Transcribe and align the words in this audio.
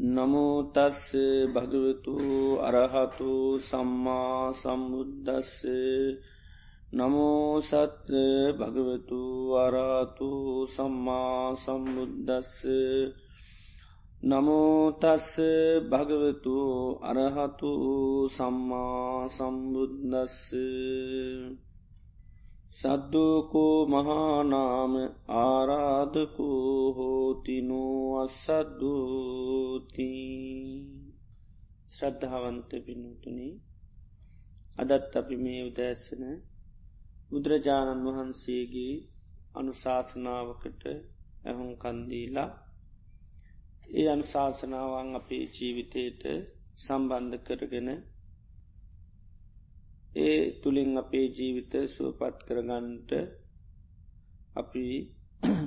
නමුතස්ස 0.00 1.12
භගවතු 1.46 2.16
අරහතු 2.58 3.60
සම්මා 3.60 4.52
සම්බුද්දස්ස. 4.54 5.60
නමෝසත් 6.90 8.08
භගවතු 8.50 9.20
අරහතු 9.56 10.30
සම්මා 10.66 11.52
සම්බුද්දස්ස. 11.54 12.64
නමෝතස්ස 14.22 15.36
භගවතු 15.84 16.56
අරහතු 17.02 17.72
සම්මා 18.28 19.28
සම්බුද්දස්ස. 19.28 20.36
සද්දෝකෝ 22.80 23.78
මහානාම 23.86 24.92
ආරාධකෝ 25.38 26.84
හෝතිනෝ 26.92 27.96
අස්සද්දූති 28.20 30.06
ශ්‍රද්ධාවන්ත 31.88 32.70
පිනුතුනි 32.86 33.48
අදත් 34.78 35.12
අපි 35.14 35.36
මේ 35.36 35.60
උදැස්සන 35.62 36.24
බුදුරජාණන් 37.30 38.06
වහන්සේගේ 38.08 38.94
අනුශාසනාවකට 39.54 40.82
ඇහුම් 41.44 41.70
කන්දීලා 41.76 42.50
ඒ 43.90 44.06
අනුශාසනාවන් 44.08 45.10
අපේ 45.14 45.44
ජීවිතයට 45.54 46.22
සම්බන්ධ 46.78 47.42
කරගෙන 47.46 47.90
ඒ 50.16 50.38
තුළින් 50.60 50.92
අපේ 50.96 51.26
ජීවිත 51.28 51.72
සුවපත් 51.88 52.38
කරගන්නට 52.46 53.10
අපි 54.56 54.84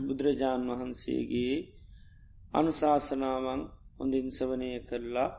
බුදුරජාණන් 0.06 0.72
වහන්සේගේ 0.72 1.56
අනුශාසනාවන් 2.54 3.62
හොඳින් 3.98 4.28
සවනය 4.30 4.70
කරලා 4.82 5.32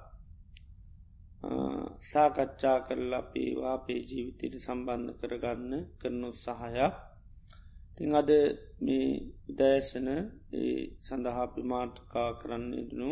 සාකච්ඡා 2.03 2.79
කරලා 2.81 3.25
පේවා 3.25 3.75
අපේ 3.75 4.01
ජීවිතයට 4.03 4.55
සම්බන්ධ 4.59 5.13
කරගන්න 5.21 5.73
කරනු 6.01 6.31
සහයක් 6.37 6.95
තිං 7.97 8.11
අද 8.15 8.31
මේ 8.81 9.09
උදෑසන 9.51 10.09
සඳහා 11.07 11.47
පිමාටකා 11.55 12.31
කරන්න 12.41 12.73
ඉදනු 12.75 13.11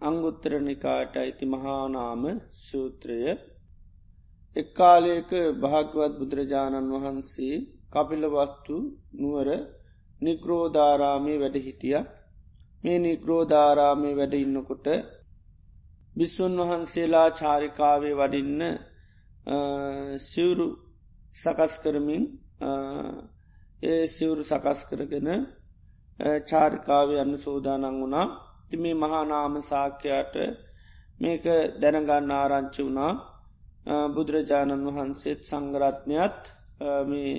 අංගුත්තරනිකාට 0.00 1.14
අයිති 1.16 1.46
මහානාම 1.46 2.22
සූත්‍රය 2.60 3.18
එක්කාලයක 4.56 5.30
භාගවත් 5.60 6.12
බුදුරජාණන් 6.18 6.92
වහන්සේ 6.94 7.56
කපිලවස්තු 7.92 8.76
නුවර 9.14 9.48
නික්‍රෝධාරාමේ 10.22 11.38
වැඩ 11.38 11.56
හිටිය. 11.58 11.98
මේ 12.84 12.98
නික්‍රෝධාරාමේ 12.98 14.14
වැඩ 14.14 14.34
ඉන්නකොට 14.36 14.86
බිස්සුන් 16.16 16.54
වහන්සේලා 16.60 17.28
චාරිකාවේ 17.32 18.14
වඩින්න 18.14 18.62
සිවුරු 20.22 20.66
සකස් 21.34 21.74
කරමින් 21.78 22.24
ඒ 23.82 24.02
සිවුරු 24.06 24.42
සකස් 24.44 24.80
කරගෙන 24.86 25.28
චාරිකාවේ 26.48 27.20
අන්න 27.20 27.34
සෝදානං 27.38 27.86
වුණා. 27.94 28.26
ති 28.68 28.76
මේ 28.76 28.96
මහානාම 28.96 29.54
සාක්‍යයට 29.62 30.34
මේක 31.20 31.44
දැනගන්න 31.80 32.30
ආරංචි 32.32 32.82
වුණා. 32.82 33.12
බුදුරජාණන් 34.08 34.86
වහන්සේත් 34.88 35.40
සංගරත්නයත් 35.44 36.40
මේ 37.06 37.32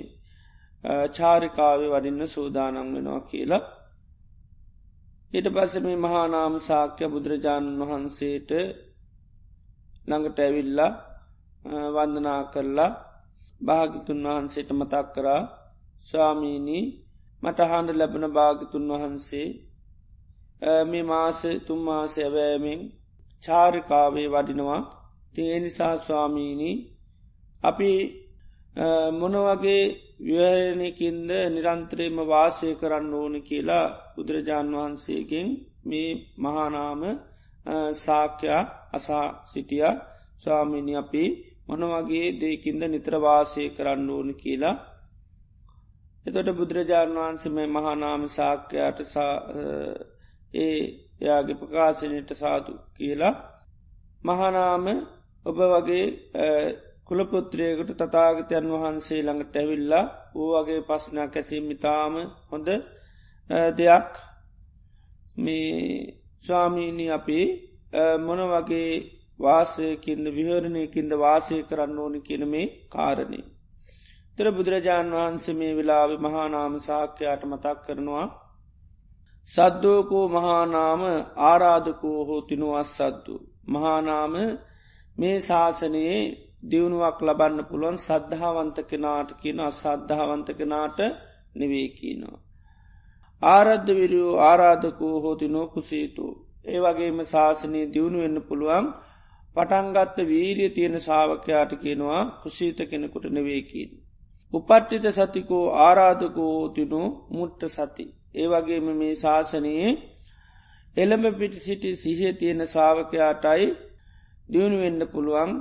චාරිකාවේ 1.10 1.90
වඩින්න 1.90 2.22
සූදානන් 2.28 2.76
වෙනවා 2.86 3.20
කියලා. 3.22 3.64
ඊට 5.32 5.48
පස්ස 5.48 5.74
මේ 5.80 5.98
මහානාම 5.98 6.54
සාක්‍ය 6.60 7.04
බුදුරජාණන් 7.08 7.80
වහන්සේට 7.82 8.50
ළඟට 10.08 10.38
ඇවිල්ලා 10.38 10.92
වන්දනා 11.94 12.42
කරලා 12.46 12.92
භාගිතුන් 13.60 14.20
වහන්සේට 14.26 14.70
මතක් 14.72 15.06
කරා 15.14 15.42
ස්වාමීණී 16.08 16.84
මටහාන්ඩ 17.42 17.90
ලැබන 17.92 18.24
භාගිතුන් 18.30 18.84
වහන්සේ 18.92 19.48
මේ 20.84 21.04
මාස 21.04 21.40
තුම්මාස 21.66 22.14
ඇවෑමෙන් 22.18 22.80
චාරිකාවේ 23.44 24.28
වඩිනවා 24.28 24.82
තිය 25.36 25.60
නිසා 25.60 25.94
ස්වාමීණී 25.98 26.76
අපි 27.62 27.90
මොනවගේ 29.12 29.84
ව්‍යහරණයකින්ද 30.18 31.30
නිරන්ත්‍රයම 31.50 32.16
වාසය 32.24 32.68
කරන්න 32.74 33.14
ඕන 33.14 33.34
කියලා 33.42 33.86
බුදුරජාණන් 34.14 34.76
වහන්සේගෙන් 34.76 35.48
මේ 35.84 36.10
මහානාම 36.38 37.02
සාක්‍යයා 37.96 38.62
අසා 38.92 39.26
සිටිය. 39.46 39.84
ස්වාමිනි 40.38 40.94
අපි 40.96 41.24
මොනවගේ 41.68 42.26
දෙකින්ද 42.32 42.82
නිත්‍රවාසය 42.84 43.62
කරන්න 43.70 44.10
ඕන 44.10 44.28
කියලා. 44.34 44.76
එතොට 46.26 46.48
බුදුරජාණන් 46.52 47.18
වහන්සේ 47.18 47.52
මේ 47.52 47.66
මහානාම 47.66 48.22
සාක්‍යයට 48.28 48.98
ඒ 50.54 50.78
යාගේ 51.20 51.54
ප්‍රකාශනයට 51.54 52.30
සාතු 52.34 52.72
කියලා. 52.94 53.34
මහනාම 54.24 54.84
ඔබ 55.46 55.58
වගේ 55.64 56.04
කුලපුත්‍රයකට 57.04 57.90
තතාගතයන් 57.96 58.66
වහන්සේ 58.72 59.20
ළඟට 59.22 59.56
ඇවිල්ලා 59.56 60.04
ඌ 60.34 60.50
වගේ 60.56 60.80
පස්්නයක් 60.82 61.34
ඇසීම 61.34 61.66
ඉතාම 61.70 62.14
හොඳ 62.50 62.68
දෙයක් 63.76 64.12
මේ 65.38 65.74
ස්වාමීණි 66.44 67.06
අපි 67.10 67.40
මොන 68.18 68.40
වගේ 68.46 68.90
වාසයකින්ද 69.40 70.26
විහරණයකින්ද 70.30 71.12
වාසය 71.16 71.56
කරන්න 71.62 71.98
ඕනි 71.98 72.20
කියන 72.20 72.44
මේ 72.48 72.72
කාරණය. 72.88 73.40
තර 74.38 74.46
බුදුරජාණන් 74.52 75.14
වහන්සේ 75.14 75.54
මේ 75.54 75.72
වෙලාව 75.74 76.10
මහානාම 76.18 76.74
සාක්‍යයාට 76.80 77.42
මතක් 77.44 77.78
කරනවා 77.84 78.26
සද්දෝකෝ 79.50 80.26
මහානාම 80.28 81.02
ආරාධකෝ 81.44 82.18
හෝ 82.24 82.40
තිනුවස් 82.42 82.90
සද්දු. 82.92 83.34
මහානාම 83.66 84.34
මේ 85.18 85.36
ශාසනයේ 85.40 86.18
දියුණුවක් 86.64 87.18
ලබන්න 87.22 87.60
පුළුවන් 87.64 87.98
සද්ධාවන්ත 87.98 88.78
කෙනාට 88.84 89.30
කියන 89.40 89.60
අසද්ධාවන්ත 89.62 90.48
කෙනාට 90.54 90.98
නෙවේකීනවා. 91.54 92.38
ආරද්ධ 93.42 93.90
විරියෝ 93.92 94.34
ආරාධකූ 94.40 95.14
හෝති 95.20 95.48
නෝකුසීතු. 95.48 96.26
ඒ 96.64 96.80
වගේම 96.80 97.18
ශාසනයේ 97.24 97.86
දියුණු 97.88 98.18
වෙන්න 98.18 98.38
පුළුවන් 98.42 98.86
පටන්ගත්ත 99.56 100.18
වීරිය 100.24 100.70
තියෙන 100.70 100.96
ශාවකයාට 101.00 101.72
කියනවා 101.76 102.22
කුසීත 102.42 102.78
කෙනෙකුට 102.84 103.26
නෙවේකීන්. 103.30 103.90
උපට්ටිත 104.52 105.06
සතිකෝ 105.12 105.64
ආරාධකෝ 105.78 106.50
හෝතිනු 106.52 107.00
මුට්ට 107.30 107.62
සති. 107.70 108.04
ඒ 108.34 108.48
වගේම 108.48 108.86
මේ 108.94 109.14
ශාසනයේ 109.16 109.90
එළඹ 110.96 111.26
පිටි 111.38 111.60
සිටි 111.60 111.90
සිහිය 111.96 112.32
තියෙන 112.34 112.60
සාාවකයාටයි 112.68 113.66
දියුණුවෙන්න 114.48 115.02
පුළුවන් 115.06 115.52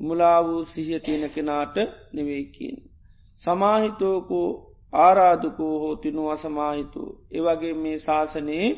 මුලා 0.00 0.38
වූ 0.42 0.64
සිහිය 0.64 1.00
තියෙන 1.00 1.30
කෙනාට 1.30 1.76
නෙවෙයිකින්. 2.12 2.76
සමාහිතෝකෝ 3.42 4.48
ආරාධකෝ 4.98 5.74
හෝ 5.78 5.96
තිනු 5.96 6.22
අසමාහිතු. 6.28 7.02
ඒවගේ 7.30 7.74
මේ 7.74 7.98
ශාසනයේ 7.98 8.68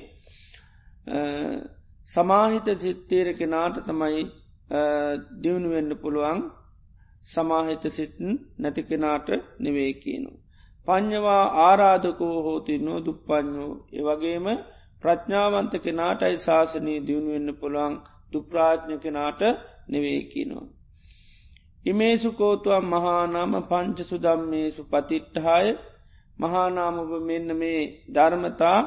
සමාහිත 2.09 2.69
සිත්තේර 2.79 3.29
කෙනාට 3.35 3.77
තමයි 3.87 4.23
දියුණුවෙන්න 5.43 5.93
පුළුවන් 5.97 6.41
සමාහිත 7.27 7.85
සිටන් 7.91 8.29
නැති 8.59 8.83
කෙනාට 8.83 9.29
නෙවේකීනු. 9.59 10.31
පං්ඥවා 10.89 11.45
ආරාධකෝ 11.61 12.37
හෝතින්නෝ 12.43 12.99
දුප්පඥෝ 13.05 13.73
ඒවගේම 13.93 14.47
ප්‍රඥාවන්ත 15.03 15.73
කෙනාටයි 15.79 16.37
ශාසනී 16.39 17.05
දියුණුවෙන්න 17.07 17.51
පුළොන් 17.55 17.95
දුප්‍රාඥ 18.33 18.97
කෙනාට 18.99 19.41
නෙවේකිනවා. 19.89 20.67
ඉමේසුකෝතුවම් 21.85 22.87
මහානාම 22.87 23.53
පංච 23.63 23.99
සුදම්මේසු 24.05 24.83
පතිට්ටහාය 24.85 25.69
මහානාමභ 26.39 27.13
මෙන්න 27.23 27.49
මේ 27.57 27.81
ධර්මතා 28.09 28.79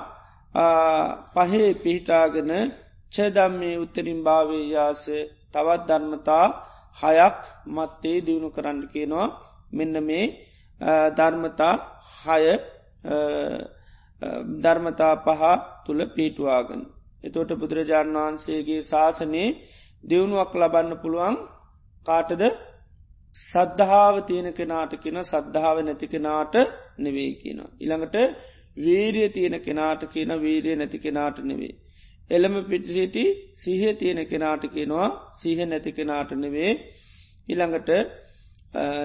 පහේ 1.36 1.70
පිහිටාගෙන 1.76 2.52
චදම්මේ 3.14 3.76
උත්තරින් 3.78 4.20
භාවයාස 4.24 5.04
තවත් 5.52 5.82
ධර්මතා 5.90 6.46
හයක් 6.98 7.40
මත්තේ 7.68 8.18
දියුණු 8.22 8.50
කරන්න 8.50 8.80
කියනවා 8.88 9.28
මෙන්න 9.72 9.96
මේ 10.04 10.26
ධර්මතා 11.12 11.76
හය 12.18 12.44
ධර්මතා 14.60 15.14
පහ 15.18 15.42
තුළ 15.86 16.02
පීටුවාගන. 16.08 16.82
එතෝට 17.24 17.52
බුදුරජාණන් 17.56 18.18
වහන්සේගේ 18.18 18.82
ශාසනයේ 18.84 19.50
දියුණුවක් 20.04 20.54
ලබන්න 20.56 20.94
පුළුවන් 20.98 21.36
කාටද 22.06 22.44
සද්ධාව 23.38 24.16
තියෙන 24.24 24.50
කෙනාට 24.54 24.94
කියෙන 24.98 25.20
සද්ධාව 25.24 25.78
නැති 25.82 26.08
කෙනාට 26.08 26.56
නෙවේ 27.00 27.32
කියන. 27.36 27.60
ඉළඟට 27.80 28.18
වීරිය 28.78 29.30
තියෙන 29.30 29.56
කෙනාට 29.60 30.02
කියන 30.08 30.32
වීරිය 30.38 30.76
නැති 30.76 31.00
කෙනාට 31.00 31.38
නෙවේ. 31.44 31.74
එළම 32.30 32.56
පිටිසිටි 32.64 33.24
සිහ 33.56 33.82
තියෙන 33.96 34.20
කෙනාට 34.26 34.64
කෙනවා 34.70 35.10
සිහ 35.36 35.60
නැති 35.64 35.92
කෙනාට 35.92 36.32
නෙවේ 36.36 36.72
ඉළඟට 37.48 37.90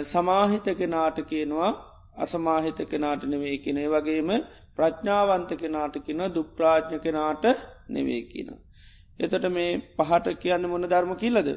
සමාහිත 0.05 0.67
කෙනාට 0.75 1.19
කියනවා 1.25 1.71
අසමාහිත 2.17 2.79
කෙනාට 2.87 3.23
නෙවේ 3.25 3.57
කෙනේ 3.59 3.89
වගේම 3.89 4.31
ප්‍රඥාවන්ත 4.77 5.51
කෙනාට 5.57 5.97
කියන 6.01 6.23
දුප්‍රාඥ 6.31 6.99
කෙනාට 7.01 7.45
නෙවේ 7.89 8.23
කියන. 8.25 8.51
එතට 9.21 9.47
මේ 9.51 9.71
පහට 9.97 10.37
කියන්න 10.39 10.65
මොන 10.67 10.85
ධර්ම 10.85 11.13
කියලද. 11.17 11.49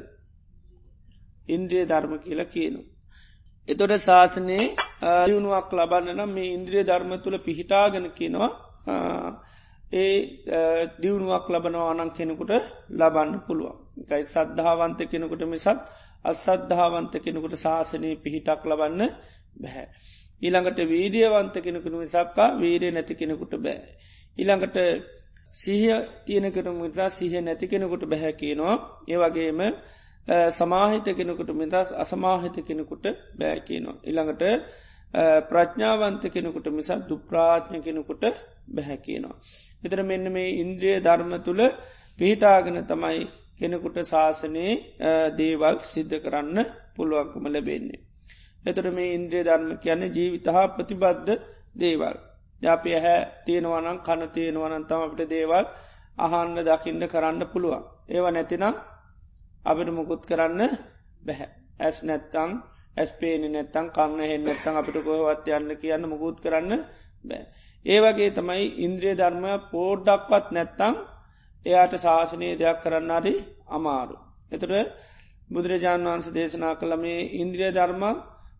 ඉන්ද්‍රිය 1.49 1.85
ධර්ම 1.85 2.13
කියලා 2.19 2.47
කියනු. 2.47 2.81
එතොට 3.67 3.93
ශාසනයේ 4.01 4.65
දියුණුවක් 5.25 5.69
ලබන්න 5.73 6.15
නම් 6.15 6.31
මේ 6.31 6.49
ඉන්ද්‍රිය 6.51 6.83
ධර්ම 6.83 7.11
තුළ 7.19 7.37
පිහිටාගෙන 7.39 8.07
කියනවා 8.11 8.49
ඒ 9.93 10.13
දියුණුවක් 10.99 11.45
ලබනවා 11.49 11.89
අනන් 11.93 12.11
කෙනෙකුට 12.11 12.53
ලබන්න 12.91 13.33
පුළුවන්. 13.41 13.77
එකයි 14.01 14.23
සද්ධාවන්ත 14.25 14.99
කෙනෙකුට 15.07 15.43
මිසත් 15.47 15.83
අසද්ධාවන්ත 16.25 17.13
කෙනෙකුට 17.19 17.55
ශාසනය 17.57 18.09
පිහිටක් 18.17 18.63
ලබන්න 18.65 19.01
බැහැ. 19.55 19.85
ඊළඟට 20.41 20.79
වීඩියවන්ත 20.85 21.55
කෙනෙකුණු 21.59 21.97
විසක්කා 21.99 22.49
වීරය 22.55 22.91
නැති 22.91 23.13
කෙනෙකුට 23.15 23.53
බෑ. 23.57 23.79
ඊළඟට 24.37 24.77
සිහිය 25.57 25.95
තියෙනකට 26.25 26.67
මිසා 26.73 27.09
සිහ 27.11 27.33
නැති 27.39 27.67
කෙනෙකුට 27.67 28.03
බැහැ 28.05 28.33
කියනවා 28.33 28.75
ඒවගේම 29.07 29.61
සමාහිත 30.51 31.07
කෙනෙකුට 31.11 31.49
මිදස් 31.51 31.89
අසමාහිත 31.93 32.57
කෙනෙකුට 32.63 33.05
බෑ 33.35 33.59
කියනවා. 33.61 33.97
ඉළඟට 34.03 34.43
ප්‍රඥාවන්ත 35.47 36.23
කෙනෙකුට 36.27 36.67
මිසා 36.69 36.99
දුප්‍රාඥ 37.01 37.81
කෙනෙකුට 37.81 38.23
බැහැ 38.69 38.97
කියනවා. 38.99 39.35
එතර 39.83 39.99
මෙන්න 40.03 40.31
මේ 40.31 40.49
ඉන්ද්‍රිය 40.55 40.97
ධර්ම 40.99 41.33
තුළ 41.41 41.61
පිහිටාගෙන 42.19 42.77
තමයි 42.85 43.25
කෙනෙකුට 43.59 43.97
ශාසනයේ 44.03 44.73
දේවල් 45.37 45.75
සිද්ධ 45.83 46.15
කරන්න 46.19 46.57
පුළුවන්කම 46.95 47.45
ලැබෙන්නේ. 47.47 48.01
එතට 48.65 48.87
මේ 48.91 49.13
ඉන්ද්‍රිය 49.13 49.43
ධර්ම 49.43 49.69
කියන්න 49.77 50.03
ජීවිත 50.11 50.47
හා 50.47 50.67
ප්‍රතිබද්ධ 50.69 51.31
දේවල්. 51.75 52.17
ජාපය 52.61 52.91
හැ 52.95 53.19
තියෙනවනම් 53.45 53.97
කණ 53.99 54.31
තියෙනවනන්තම 54.31 55.01
අපට 55.01 55.21
දේවල් 55.27 55.65
අහන්න 56.17 56.57
දකින්න 56.61 57.03
කරන්න 57.07 57.41
පුළුවන්. 57.47 57.83
ඒව 58.07 58.25
නැතිනම් 58.29 58.75
අපිට 59.65 59.89
මුකුත් 59.91 60.21
කරන්න 60.25 60.61
බැහැ. 61.23 61.49
ඇස් 61.79 61.97
නැත්තං 62.03 62.51
ඇස් 62.97 63.09
පේනි 63.13 63.47
නැත්තං 63.49 63.87
කන්න 63.89 64.19
හෙන් 64.21 64.41
නැත්තං 64.43 64.75
අපිට 64.75 64.97
කොහවත් 65.01 65.47
යන්න 65.49 65.71
කියන්න 65.77 66.03
මුකුත් 66.05 66.37
කරන්න 66.39 66.71
බෑ. 67.25 67.43
ඒවගේ 67.85 68.31
තමයි 68.31 68.65
ඉන්ද්‍රිය 68.79 69.15
ධර්ම 69.15 69.45
පෝඩ්ඩක්වත් 69.71 70.47
නැත්තං 70.51 70.95
එයාට 71.65 71.93
ශාසනය 71.97 72.49
දෙයක් 72.55 72.77
කරන්න 72.83 73.11
හරි 73.17 73.33
අමාරු. 73.69 74.15
එතට 74.51 74.73
බුදුරජාණන් 75.49 76.07
වහන්ස 76.07 76.27
දේශනා 76.31 76.73
කළ 76.75 76.93
මේ 76.97 77.21
ඉන්ද්‍රිය 77.35 77.71
ධර්මක් 77.71 78.17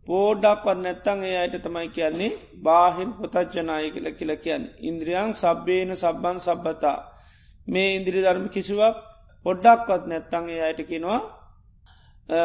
පෝඩ්ඩක්වත් 0.07 0.78
නැත්තං 0.78 1.19
ඒ 1.24 1.36
අයට 1.38 1.56
තමයි 1.62 1.88
කියන්නේ 1.90 2.38
බාහින් 2.63 3.10
පොතච්චනාය 3.16 3.88
කියල 3.90 4.07
කියල 4.13 4.31
කියන්න. 4.38 4.63
ඉන්ද්‍රියන් 4.81 5.31
සබ්බේන 5.36 5.92
සබ්බන් 5.96 6.38
සබ්බතා. 6.40 6.98
මේ 7.68 7.90
ඉන්ද්‍රි 7.96 8.19
ධර්ම 8.19 8.48
කිසිවක් 8.50 8.98
පොඩ්ඩක්වත් 9.46 10.04
නැත්තං 10.07 10.46
ඒ 10.50 10.62
අයට 10.62 10.81
කිනවා 10.86 11.19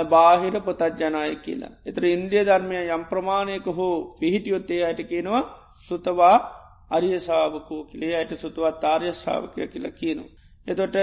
බාහිර 0.06 0.54
පොතජ්ජනාය 0.62 1.32
කියලා. 1.38 1.72
එතර 1.84 2.04
ඉන්දිය 2.06 2.42
ධර්මය 2.42 2.78
යම් 2.88 3.02
ප්‍රමාණයක 3.04 3.66
හෝ 3.72 3.94
පිහිටියොත්තේ 4.18 4.82
අයට 4.84 5.00
කියනවා 5.04 5.42
සුතවා 5.86 6.36
අරිය 6.90 7.18
ශාවකෝ 7.20 7.80
කිලේ 7.84 8.14
අයට 8.16 8.32
සුතුවත් 8.36 8.84
ආර්ය 8.84 9.12
ශාවකය 9.14 9.66
කියලා 9.68 9.94
කියනු. 9.94 10.24
එතොට 10.66 10.96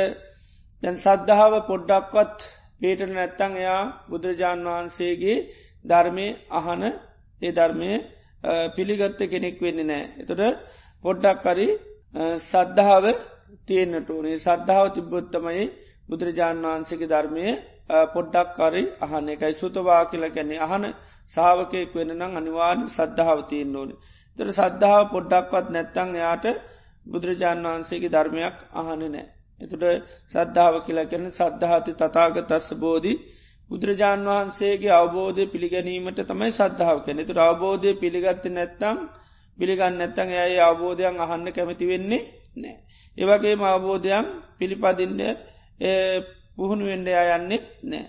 දැන් 0.83 0.97
සද්ධාව 0.97 1.53
පොඩ්ඩක්වත් 1.67 2.37
පේට 2.81 3.01
නැත්තං 3.09 3.53
එයා 3.55 3.83
බුදුරජාණන් 4.09 4.67
වහන්සේගේ 4.67 5.37
ධර්මය 5.85 6.27
අහන 6.51 6.83
ඒ 7.41 7.51
ධර්මය 7.51 7.91
පිළිගත්ත 8.71 9.21
කෙනෙක් 9.25 9.57
වෙන්න 9.59 9.79
නෑ. 9.83 10.03
එතොට 10.19 10.57
පොඩ්ඩක් 11.03 11.37
කරි 11.41 11.67
සද්ධාව 12.43 13.05
තියෙන්න්නට 13.67 14.09
ඕනේ 14.09 14.37
සද්ධාව 14.39 14.87
තිබ්බොත්තමයි 14.91 15.65
බුදුරජාණන් 16.07 16.65
වහන්සේගේ 16.65 17.09
ධර්මය 17.09 17.45
පොඩ්ඩක් 18.09 18.49
කරි 18.55 18.83
අහන 18.99 19.25
එකයි 19.29 19.53
සුතවා 19.55 20.03
කියල 20.05 20.25
ගැන්නේ 20.29 20.59
අහන 20.59 20.83
සාාවකයෙක් 21.31 21.91
වෙන 21.93 22.11
නම් 22.11 22.33
අනිවාර්ය 22.35 22.85
සද්ධාව 22.89 23.39
තියෙන් 23.49 23.75
ඕනේ. 23.75 23.99
තර 24.37 24.49
සද්ධාව 24.51 25.03
පොඩ්ඩක්වත් 25.13 25.67
නැත්තං 25.69 26.09
එයාට 26.15 26.45
බුදුරජාණන් 27.05 27.67
වහන්සේගේ 27.67 28.11
ධර්මයක් 28.11 28.55
අහන 28.73 29.01
නෑ. 29.05 29.25
එතුට 29.59 29.83
සද්ධාව 30.31 30.75
කියලා 30.85 31.07
කැන 31.07 31.25
සද්ධාති 31.31 31.91
තතාග 31.95 32.35
තස්ස 32.43 32.69
බෝධී 32.75 33.17
බුදුරජාණන් 33.71 34.27
වහන්සේගේ 34.27 34.93
අවබෝධය 34.93 35.43
පිළිගැනීමට 35.47 36.19
තමයි 36.25 36.51
සද්ධාව 36.51 36.97
කෙනෙ 37.05 37.23
තු 37.23 37.33
අවබෝධය 37.39 37.91
පිළිගත්ත 37.95 38.45
නැත්තම් 38.49 38.97
පිළිගන්න 39.57 39.95
නැත්තන් 39.95 40.29
ඇයි 40.35 40.59
අවබෝධයන් 40.61 41.15
අහන්න 41.17 41.47
කැමති 41.49 41.85
වෙන්නේ 41.87 42.21
නෑ. 42.55 42.75
ඒවගේ 43.17 43.55
අවබෝධයන් 43.65 44.25
පිළිපදින්ට 44.57 45.21
පුහුණු 46.57 46.85
වෙන්ඩ 46.85 47.07
යන්නෙත් 47.07 47.65
නෑ. 47.83 48.05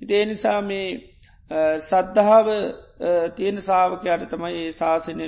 ඉතිේ 0.00 0.24
නිසා 0.24 0.60
මේ 0.62 0.88
සද්ධාව 1.82 2.46
තියෙන 3.36 3.58
සාාවකයට 3.60 4.28
තමයි 4.30 4.58
ඒ 4.58 4.72
ශාසනය 4.72 5.24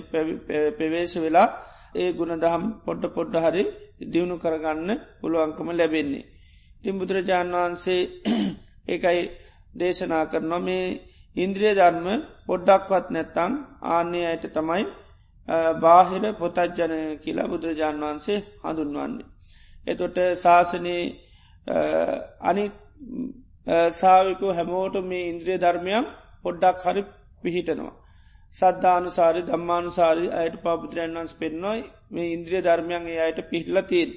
පෙවේශ 0.79 1.17
වෙලා 1.19 1.49
ඒ 1.95 2.11
ගුණ 2.13 2.35
දහම් 2.39 2.65
පොඩ්ඩ 2.87 3.15
පොඩ්ඩ 3.15 3.45
හරි 3.45 3.65
දියුණු 4.09 4.37
කරගන්න 4.39 4.91
පුළුවන්කම 5.21 5.69
ලැබෙන්නේ. 5.73 6.25
තින් 6.85 6.95
බුදුරජාණන් 6.95 7.57
වහන්සේ 7.57 8.03
ඒකයි 8.93 9.23
දේශනා 9.75 10.25
කරනවා 10.27 10.61
මේ 10.61 10.87
ඉන්ද්‍රිය 11.37 11.73
ධර්ම 11.73 12.07
පොඩ්ඩක්වත් 12.47 13.07
නැත්තං 13.11 13.53
ආන්නේ 13.91 14.27
අයට 14.27 14.47
තමයි 14.53 14.85
බාහිර 15.79 16.25
පොතජ්ජනය 16.35 17.01
කියලා 17.19 17.49
බුදුරජාණන් 17.49 18.05
වහන්සේ 18.05 18.39
හඳුන්වන්නේ. 18.63 19.27
එතොට 19.87 20.19
ශාසනයේ 20.37 21.03
අනි 22.43 22.65
සාවිකු 23.93 24.47
හැමෝට 24.53 24.97
මේ 25.05 25.29
ඉන්ද්‍රිය 25.29 25.59
ධර්මයක් 25.59 26.07
පොඩ්ඩක් 26.45 26.79
හරි 26.85 27.03
පිහිටනවා. 27.43 27.95
සද්ධානුසාරි 28.55 29.41
දම්මානුසාරි 29.43 30.27
අයට 30.33 30.57
පාපුත්‍රයන් 30.63 31.13
වන්ස් 31.13 31.33
පෙන්න්නොයි 31.35 31.83
මේ 32.11 32.33
ඉන්ද්‍රිය 32.33 32.63
ධර්මයන් 32.63 33.05
ඒ 33.07 33.21
අයට 33.21 33.41
පිහිල්ලතින්. 33.51 34.11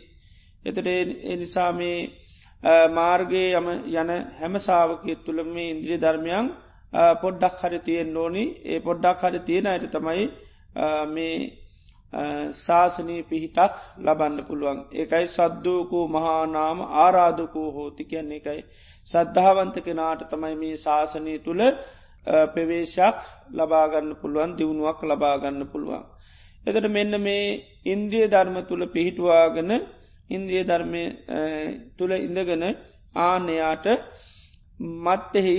එතට 0.65 0.87
එනිසා 1.25 1.71
මේ 1.71 1.97
මාර්ගයේ 2.63 3.53
යම 3.53 3.67
යන 3.69 4.09
හැම 4.33 4.59
සාාවකයත් 4.59 5.23
තුළ 5.25 5.43
මේ 5.45 5.69
ඉන්ද්‍රිය 5.69 5.99
ධර්මයන් 5.99 6.51
පොඩ්ඩක් 7.21 7.61
හරි 7.61 7.79
තියෙන් 7.81 8.17
ඕනි. 8.17 8.45
ඒ 8.65 8.79
පොඩ්ඩක් 8.81 9.21
හරි 9.21 9.39
තියෙන 9.41 9.67
අයට 9.67 9.91
තමයි 9.91 10.25
මේ 11.07 11.53
ශාසනී 12.55 13.23
පිහිටක් 13.23 13.75
ලබන්න 13.99 14.43
පුළුවන්. 14.43 14.79
ඒකයි 14.91 15.27
සද්දූකූ 15.27 16.07
මහානාම 16.09 16.81
ආරාධකූ 16.97 17.71
හෝති 17.71 18.03
කියන්නේ 18.05 18.37
එකයි 18.37 18.61
සද්ධාවන්ත 19.07 19.75
කෙනාට 19.81 20.21
තමයි 20.27 20.55
මේ 20.55 20.75
ශාසනය 20.77 21.39
තුළ 21.39 21.61
පෙවේශක් 22.53 23.19
ලබාගන්න 23.51 24.15
පුළුවන් 24.15 24.55
දියුණුවක් 24.55 24.99
ලබාගන්න 25.03 25.67
පුළුවන්. 25.67 26.03
එතට 26.65 26.87
මෙන්න 26.89 27.13
මේ 27.19 27.45
ඉන්ද්‍රිය 27.85 28.25
ධර්ම 28.27 28.57
තුළ 28.63 28.83
පිහිටවාගෙන 28.87 29.71
ඉන්ද්‍රිය 30.29 30.63
ධර්මය 30.63 31.03
තුළ 31.97 32.13
ඉඳගෙන 32.17 32.63
ආනයාට 33.21 33.85
මත්තෙහි 35.01 35.57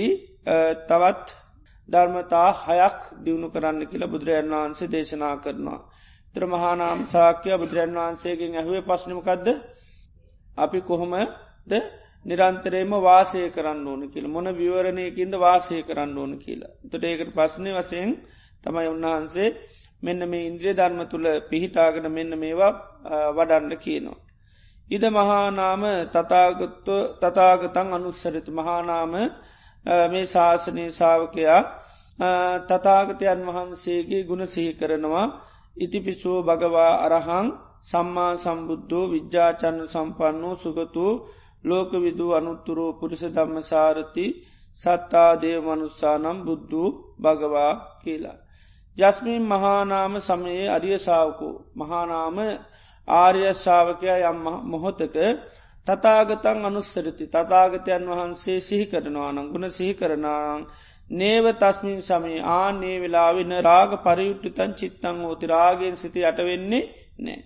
තවත් 0.87 1.27
ධර්මතා 1.89 2.49
හයක් 2.63 2.99
දියුණු 3.23 3.47
කරන්න 3.49 3.81
කියලා 3.85 4.07
බුදුරජන් 4.07 4.51
වහන්සේ 4.53 4.89
දේශනා 4.89 5.35
කරනවා. 5.37 5.79
ත්‍ර 6.35 6.43
මහානාම් 6.45 6.99
සාක්‍යය 7.07 7.55
බුදුරන් 7.57 7.95
වහන්සේගෙන් 7.95 8.53
ඇහුවේ 8.55 8.83
පශ්නමකක්ද 8.83 9.47
අපි 10.57 10.79
කොහොමද 10.81 11.73
නිරන්තරේම 12.25 12.91
වාසය 12.99 13.41
කරන්න 13.49 13.87
ඕන 13.87 14.01
කියල 14.07 14.25
මොන 14.27 14.47
විවරණයකින්ද 14.51 15.33
වාසය 15.37 15.77
කරන්න 15.83 16.17
ඕන 16.17 16.31
කියලා. 16.37 16.73
තොට 16.83 17.03
ඒකට 17.03 17.31
පස්්නය 17.33 17.71
වසයෙන් 17.73 18.11
තමයි 18.63 18.87
උන්වහන්සේ 18.87 19.49
මෙන්න 20.03 20.21
මේ 20.25 20.47
ඉන්ද්‍රිය 20.47 20.73
ධර්ම 20.73 20.99
තුළ 21.07 21.27
පිහිටාගෙන 21.49 22.07
මෙන්න 22.09 22.31
මේවා 22.37 22.71
වඩන්න 23.31 23.73
කියනවා. 23.77 24.19
ඉද 24.91 25.03
මහානාම 25.09 25.83
තතාගතන් 27.21 27.89
අනුස්සරිත. 27.91 28.47
මහානාම 28.49 29.13
මේ 30.07 30.25
ශාසනය 30.25 30.85
සාාවකයා 30.91 31.61
තතාගතයන් 32.69 33.41
වහන්සේගේ 33.47 34.23
ගුණ 34.23 34.43
සිහි 34.47 34.71
කරනවා. 34.73 35.27
ඉතිපිසෝ 35.77 36.39
භගවා 36.41 36.93
අරහං 36.99 37.47
සම්මා 37.81 38.33
සම්බුද්ධෝ 38.35 39.05
විද්‍යාචන්න 39.07 39.77
සම්පන්නෝ 39.87 40.55
සුගතු 40.57 41.05
ලෝකවිදූ 41.63 42.31
අනුත්තුරෝ 42.33 42.91
පුරිස 42.93 43.23
ධම්ම 43.25 43.55
සාරති 43.63 44.25
සත්තා 44.81 45.31
දේවමනුස්සානම් 45.35 46.37
බුද්ධූ 46.41 46.89
භගවා 47.21 47.73
කියලා. 48.01 48.37
යස්මින් 48.97 49.43
මහානාම 49.43 50.13
සමයේ 50.19 50.65
අරිය 50.69 50.97
සාාවකෝ 50.99 51.55
මහානාම 51.75 52.37
ආර්ය 53.15 53.41
ශාවකයා 53.55 54.19
යම් 54.27 54.39
මොහොතක 54.67 55.17
තතාගතන් 55.87 56.59
අනුස්සරති 56.65 57.25
තතාගතයන් 57.27 58.03
වහන්සේ 58.07 58.59
සිහි 58.61 58.85
කරනවා 58.87 59.31
නම් 59.31 59.47
ගුණ 59.51 59.71
සිහි 59.71 59.93
කරනාං 59.95 60.61
නේව 61.11 61.45
තස්මින් 61.55 62.01
සමේ 62.01 62.41
ආනේ 62.53 62.97
වෙලාවෙන 62.99 63.51
රාග 63.61 63.91
පරියුට්ටිතන් 63.99 64.71
චිත්තං 64.73 65.17
ෝති 65.23 65.45
රාගෙන් 65.47 65.95
සිති 65.95 66.19
යටවෙන්නේ 66.23 66.83
නෑ. 67.19 67.39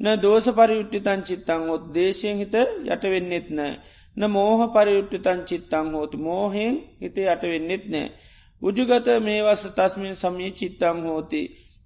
න 0.00 0.06
දෝස 0.18 0.46
පරියුට්ටිතන් 0.50 1.20
චිත්තං 1.22 1.62
ොත් 1.68 1.84
දේශයෙන් 1.90 2.36
හිත 2.38 2.54
යටවෙන්නෙත් 2.86 3.48
නෑ. 3.50 3.72
න 4.16 4.22
මෝහ 4.28 4.60
පරියුට්ටිතන් 4.68 5.40
චිත්තං 5.44 5.86
හෝති 5.92 6.16
මෝහෙන් 6.18 6.74
හිත 7.00 7.16
යටවෙන්නෙත් 7.24 7.84
නෑ. 7.88 8.08
උජුගත 8.62 9.06
මේ 9.20 9.40
වස 9.42 9.62
තස්මින් 9.72 10.16
සමී 10.16 10.52
චිත්තං 10.52 10.98
හෝති. 11.02 11.42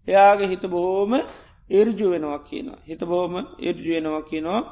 එයාගේ 0.08 0.48
හිත 0.48 0.64
බොහෝම 0.66 1.12
ඉර්ජු 1.70 2.06
වෙනවා 2.10 2.40
කියනවා. 2.40 2.80
හිත 2.84 3.00
බොහෝම 3.02 3.34
ඉර්ජු 3.60 3.90
වෙනවා 3.90 4.22
කියනවා. 4.22 4.62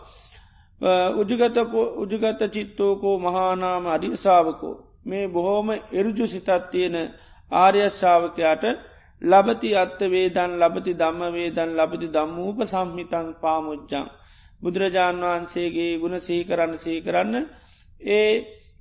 උජගතකෝ 1.14 1.86
උජගත 1.96 2.40
චිත්තෝකෝ 2.48 3.16
මහානාම 3.18 3.84
අධිසාාවකෝ 3.88 4.74
මේ 5.04 5.26
බොහෝම 5.28 5.68
එරුජු 5.92 6.26
සිතත් 6.26 6.50
තියෙන 6.70 6.96
ආර්යශ්ාවකයාට 7.52 8.64
ලබති 9.22 9.70
අත්ත 9.74 10.00
වේදන් 10.06 10.52
ලබති 10.58 10.92
දම්ම 10.94 11.22
වේදන් 11.32 11.70
ලබති 11.74 12.08
දම්මූප 12.08 12.58
සම්හිතන් 12.64 13.26
පාමුද්ජං. 13.36 14.06
බුදුරජාණන් 14.62 15.24
වහන්සේගේ 15.24 15.92
ගුණ 15.98 16.16
සීකරන්න 16.20 16.72
සීකරන්න 16.78 17.34
ඒ 18.10 18.28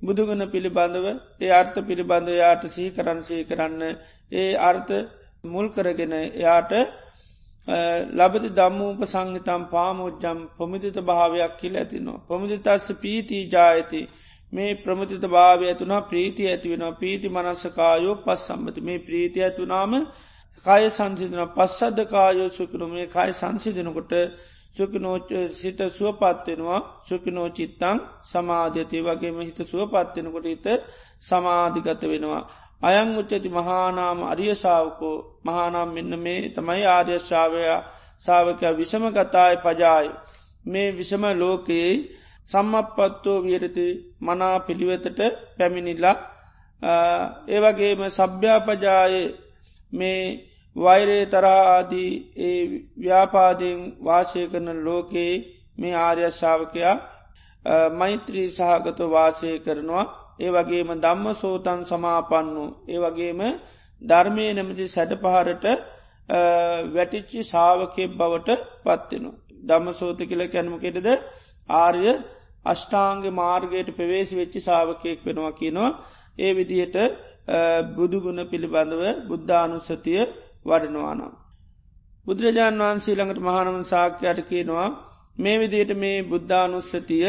බුදුගුණ 0.02 0.44
පිළිබඳව 0.46 1.06
ඒ 1.40 1.50
අර්ථ 1.52 1.78
පිළිබඳව 1.82 2.34
යාට 2.34 2.64
සීකරන්න 2.68 3.20
සීකරන්න 3.22 3.80
ඒ 4.32 4.50
අර්ථ 4.60 4.92
මුල් 5.44 5.66
කරගෙන 5.70 6.14
එයාට 6.14 6.72
ලබති 8.12 8.48
දම්මූප 8.50 9.00
සංහිතම් 9.06 9.62
පාමුද්ජම් 9.66 10.38
පොමිතිත 10.54 10.96
භාවයක් 11.02 11.52
කියල 11.56 11.74
ඇතිනවා. 11.76 12.22
පොමිතිතස්ස 12.28 12.88
පීතිී 12.96 13.48
ජායති. 13.48 14.00
මේ 14.52 14.74
ප්‍රමතිත 14.76 15.24
භාවය 15.26 15.64
ඇතුනා 15.66 16.02
ප්‍රීතිය 16.02 16.48
ඇතිවෙනවා. 16.48 16.92
පීති 16.94 17.28
මනස්සකායෝ 17.28 18.16
පස් 18.16 18.40
සම්බති 18.46 18.80
මේ 18.80 18.98
ප්‍රීතිය 19.00 19.44
ඇතුනාම 19.44 19.92
කය 20.64 20.82
සංසිදන 20.90 21.40
පස්සද්ධකායෝ 21.50 22.50
සුකරු 22.50 22.86
මේ 22.88 23.06
කයි 23.08 23.32
සංසිදනකොට 23.32 24.12
සුකනෝච 24.76 25.28
සිත 25.52 25.80
සුවපත්වෙනවා 25.90 26.80
සුකනෝ 27.04 27.48
චිත්තං 27.50 27.98
සමාධ්‍යතය 28.24 28.98
වගේම 29.02 29.36
හිත 29.40 29.58
සුවපත්වෙනකොට 29.64 30.46
හිත 30.46 30.66
සමාධිගත 31.20 32.02
වෙනවා. 32.04 32.42
අයං 32.82 33.10
උච්චති 33.16 33.48
මහානාම 33.50 34.18
අරියසාාවකෝ 34.24 35.16
මහානම් 35.44 35.88
මෙන්න 35.90 36.12
මේ 36.18 36.40
තමයි 36.50 36.84
ආර්යශ්ාවයා 36.88 37.80
සාාවකයා 38.24 38.72
විෂම 38.72 39.04
ගතාය 39.10 39.54
පජාය. 39.58 40.06
මේ 40.64 40.88
විෂම 40.92 41.24
ලෝකයේ 41.34 41.92
සම්මපත්තෝ 42.50 43.38
වියරති 43.42 43.86
මනා 44.20 44.56
පිළිවෙතට 44.60 45.20
පැමිණිල්ලා 45.56 46.16
ඒවගේම 47.48 48.02
සභ්‍යාපජාය 48.10 49.14
මේ 49.92 50.22
වෛරේ 50.76 51.24
තරාදී 51.26 52.12
ඒ 52.38 52.60
ව්‍යාපාදයෙන් 52.98 53.80
වාසය 54.04 54.42
කරන 54.48 54.68
ලෝකයේ 54.84 55.34
මේ 55.78 55.94
ආර්යශ්ාවකයා 55.98 56.96
මෛත්‍රී 57.92 58.48
සහගත 58.50 58.98
වාසය 59.08 59.50
කරනවා. 59.58 60.06
ඒ 60.38 60.50
වගේම 60.50 60.90
දම්ම 60.96 61.26
සෝතන් 61.36 61.80
සමාපන්නු 61.84 62.64
ඒ 62.86 63.00
වගේම 63.00 63.40
ධර්මය 64.02 64.46
නැමති 64.52 64.86
සැඩ 64.88 65.12
පහරට 65.18 65.64
වැටිච්චි 66.90 67.40
සාාවකය 67.44 68.04
බවට 68.12 68.50
පත්වෙනු. 68.84 69.30
දම්ම 69.62 69.94
සෝත 69.94 70.18
කියල 70.20 70.42
කැනමකෙටද 70.48 71.08
ආර්ය 71.68 72.04
අෂ්ඨාංග 72.66 73.22
මාර්ගයට 73.32 73.88
පෙවේසි 73.92 74.34
වෙච්චි 74.34 74.60
සාාවකයෙක් 74.60 75.18
වෙනවා 75.22 75.52
කියනවා 75.52 75.90
ඒ 76.38 76.52
විදිහට 76.52 76.96
බුදුගුණ 77.94 78.40
පිළිබඳව 78.46 79.02
බුද්ධානුස්සතිය 79.28 80.20
වඩනවානම්. 80.64 81.32
බුදුරජාණන් 82.26 82.82
වහන්සේ 82.82 83.14
ළඟට 83.14 83.40
මහනම 83.40 83.78
සාක්‍යයට 83.86 84.40
කියනවා 84.44 84.88
මේ 85.38 85.56
විදියට 85.56 85.92
මේ 85.94 86.16
බුද්ධානුස්සතිය 86.24 87.28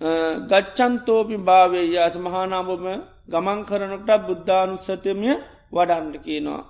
ගච්චන්තෝපි 0.00 1.36
භාවය 1.40 1.82
යාස 1.88 2.16
මහානාබම 2.18 2.86
ගමන් 3.28 3.60
කරනට 3.64 4.10
බුද්ධානුස්සතයමය 4.22 5.30
වඩන්ඩ 5.72 6.16
කියනවා. 6.20 6.62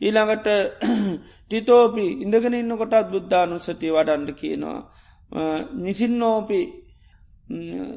ඊළඟට 0.00 0.48
ටිතෝපි 1.44 2.06
ඉඳගෙන 2.20 2.54
ඉන්න 2.54 2.76
කොටත් 2.76 2.96
බුද්ධානුස්සතිය 3.08 3.92
වඩන්ඩ 3.92 4.30
කියනවා. 4.34 4.80
නිසින්නෝපි 5.76 6.60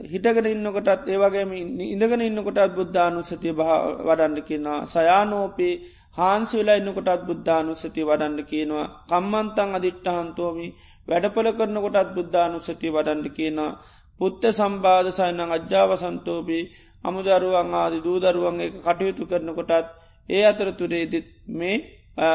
හිටගෙන 0.05 0.47
ඉන්නකොටත් 0.47 1.07
ඒවගේම 1.07 1.51
ඉඳගෙන 1.85 2.21
ඉන්නකොටත් 2.21 2.73
බුද්ධානුස්සතිය 2.73 3.53
වඩන්න 3.55 4.41
කියනවා 4.43 4.79
සයානෝපේ 4.87 5.73
හාන්සි 6.17 6.57
වෙලා 6.57 6.75
ඉන්නකොටත් 6.75 7.25
බුද්ධානුස්සතිය 7.25 8.05
වඩන්න 8.05 8.45
කියනවා 8.45 8.87
කම්මන්තං 9.07 9.77
අධිට්ටහන්තෝමි 9.77 10.67
වැඩපල 11.07 11.49
කරන 11.53 11.77
කොටත් 11.79 12.15
බුද්ධානුස්සතිය 12.15 12.91
වඩන්ඩ 12.91 13.35
කියනවා 13.37 13.71
පුත්ත 14.19 14.43
සම්බාධ 14.49 15.09
සයනං 15.11 15.39
අජ්‍යාවසන්තෝපී 15.49 16.63
අමුදරුවන් 17.03 17.69
ආදි 17.75 17.97
දූදරුවන් 18.01 18.57
එක 18.61 18.73
කටයුතු 18.79 19.23
කරන 19.25 19.49
කොටත් 19.53 19.87
ඒ 20.29 20.43
අතරතුරේදිත් 20.45 21.27
මේ 21.51 21.75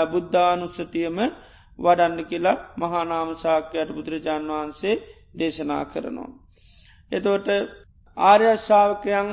බුද්ධානුස්සතියම 0.07 1.19
වඩන්න 1.79 2.19
කියලා 2.25 2.63
මහානාම 2.77 3.31
සාක්‍යයට 3.37 3.91
බුදුරජාණන් 3.91 4.53
වහන්සේ 4.53 4.95
දේශනා 5.35 5.85
කරනවා. 5.87 6.31
එතෝට 7.13 7.49
ආර්යශ්ාවකයන් 8.17 9.29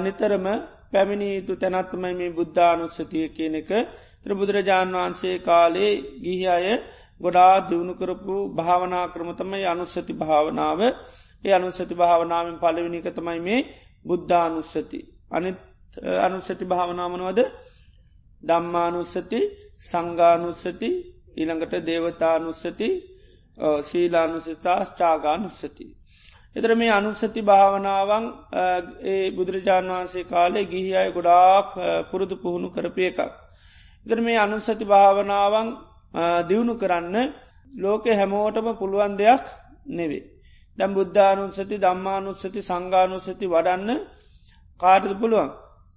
නිතරම 0.00 0.46
පැමිණියතු 0.92 1.52
තැනත්තුමයි 1.56 2.14
මේ 2.14 2.32
බුද්ධානුස්සතිය 2.32 3.26
කියන 3.30 3.54
එක 3.56 3.70
ත්‍ර 4.22 4.32
බුදුරජාණන් 4.34 4.96
වහන්සේ 4.96 5.36
කාලේ 5.40 5.92
ගිහි 6.22 6.46
අය 6.48 6.66
ගොඩා 7.20 7.54
දියුණු 7.62 7.94
කරපු 7.94 8.34
භාවනා 8.50 9.06
ක්‍රමතමයි 9.08 9.64
අනුස්සති 9.66 10.12
භාවනාව 10.14 10.80
ඒ 11.44 11.52
අනුස්සති 11.52 11.94
භාවනාවෙන් 11.94 12.56
පලවිනික 12.58 13.06
තමයි 13.10 13.40
මේ 13.40 13.60
බුද්ධානුස්සති 14.04 14.98
අනිත් 15.30 15.58
අනුස්සති 16.20 16.64
භාවනාමනවද 16.64 17.40
දම්මානුස්සති 18.42 19.40
සංගානුස්සති 19.82 20.90
ඊළඟට 21.36 21.74
දේවතානුස්සති 21.82 22.88
ශීලානුසතා 23.82 24.78
ශ්චාගානුස්සති. 24.84 25.86
එතර 26.56 26.70
මේ 26.74 26.90
අනුස්සති 26.90 27.40
භාවනාවන් 27.42 28.24
ඒ 29.04 29.30
බුදුරජාණන් 29.30 29.92
වහන්සේ 29.92 30.24
කාලේ 30.24 30.64
ගිහි 30.64 30.92
අය 30.96 31.08
ගොඩාක් 31.12 31.68
පුරුදු 32.10 32.36
පුහුණු 32.36 32.68
කරපය 32.70 33.02
එකක්. 33.04 33.20
එතර 34.06 34.18
මේ 34.20 34.38
අනුස්සති 34.38 34.84
භාවනාවන් 34.86 35.68
දියුණු 36.48 36.74
කරන්න 36.74 37.16
ලෝකෙ 37.74 38.12
හැමෝටම 38.12 38.68
පුළුවන් 38.74 39.12
දෙයක් 39.16 39.44
නෙවේ. 39.88 40.31
දැම් 40.78 40.90
බුද්ධානුස්සති 40.92 41.76
දම්මානුස්සති 41.78 42.60
සංගානුස්සති 42.62 43.46
වඩන්න 43.46 43.90
කාටද 44.80 45.12
පුළුවන් 45.16 45.50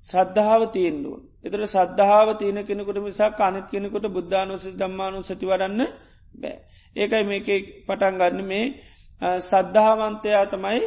ශ්‍රද්ධාව 0.04 0.62
තියෙන්ඩුවන්. 0.70 1.22
එතර 1.44 1.62
සද්ධාව 1.66 2.28
තියන 2.36 2.58
කෙනෙකුට 2.64 3.00
මිසක් 3.00 3.40
අනිත් 3.40 3.68
කෙනෙකුට 3.68 4.06
බුද්ධානුසති 4.10 4.72
දම්මානුසති 4.74 5.46
වඩන්න 5.46 5.82
බෑ. 6.36 6.56
ඒකයි 6.96 7.24
මේක 7.26 7.48
පටන් 7.88 8.16
ගන්න 8.16 8.42
මේ 8.44 8.66
සද්ධාවන්තයා 9.42 10.46
තමයි 10.48 10.82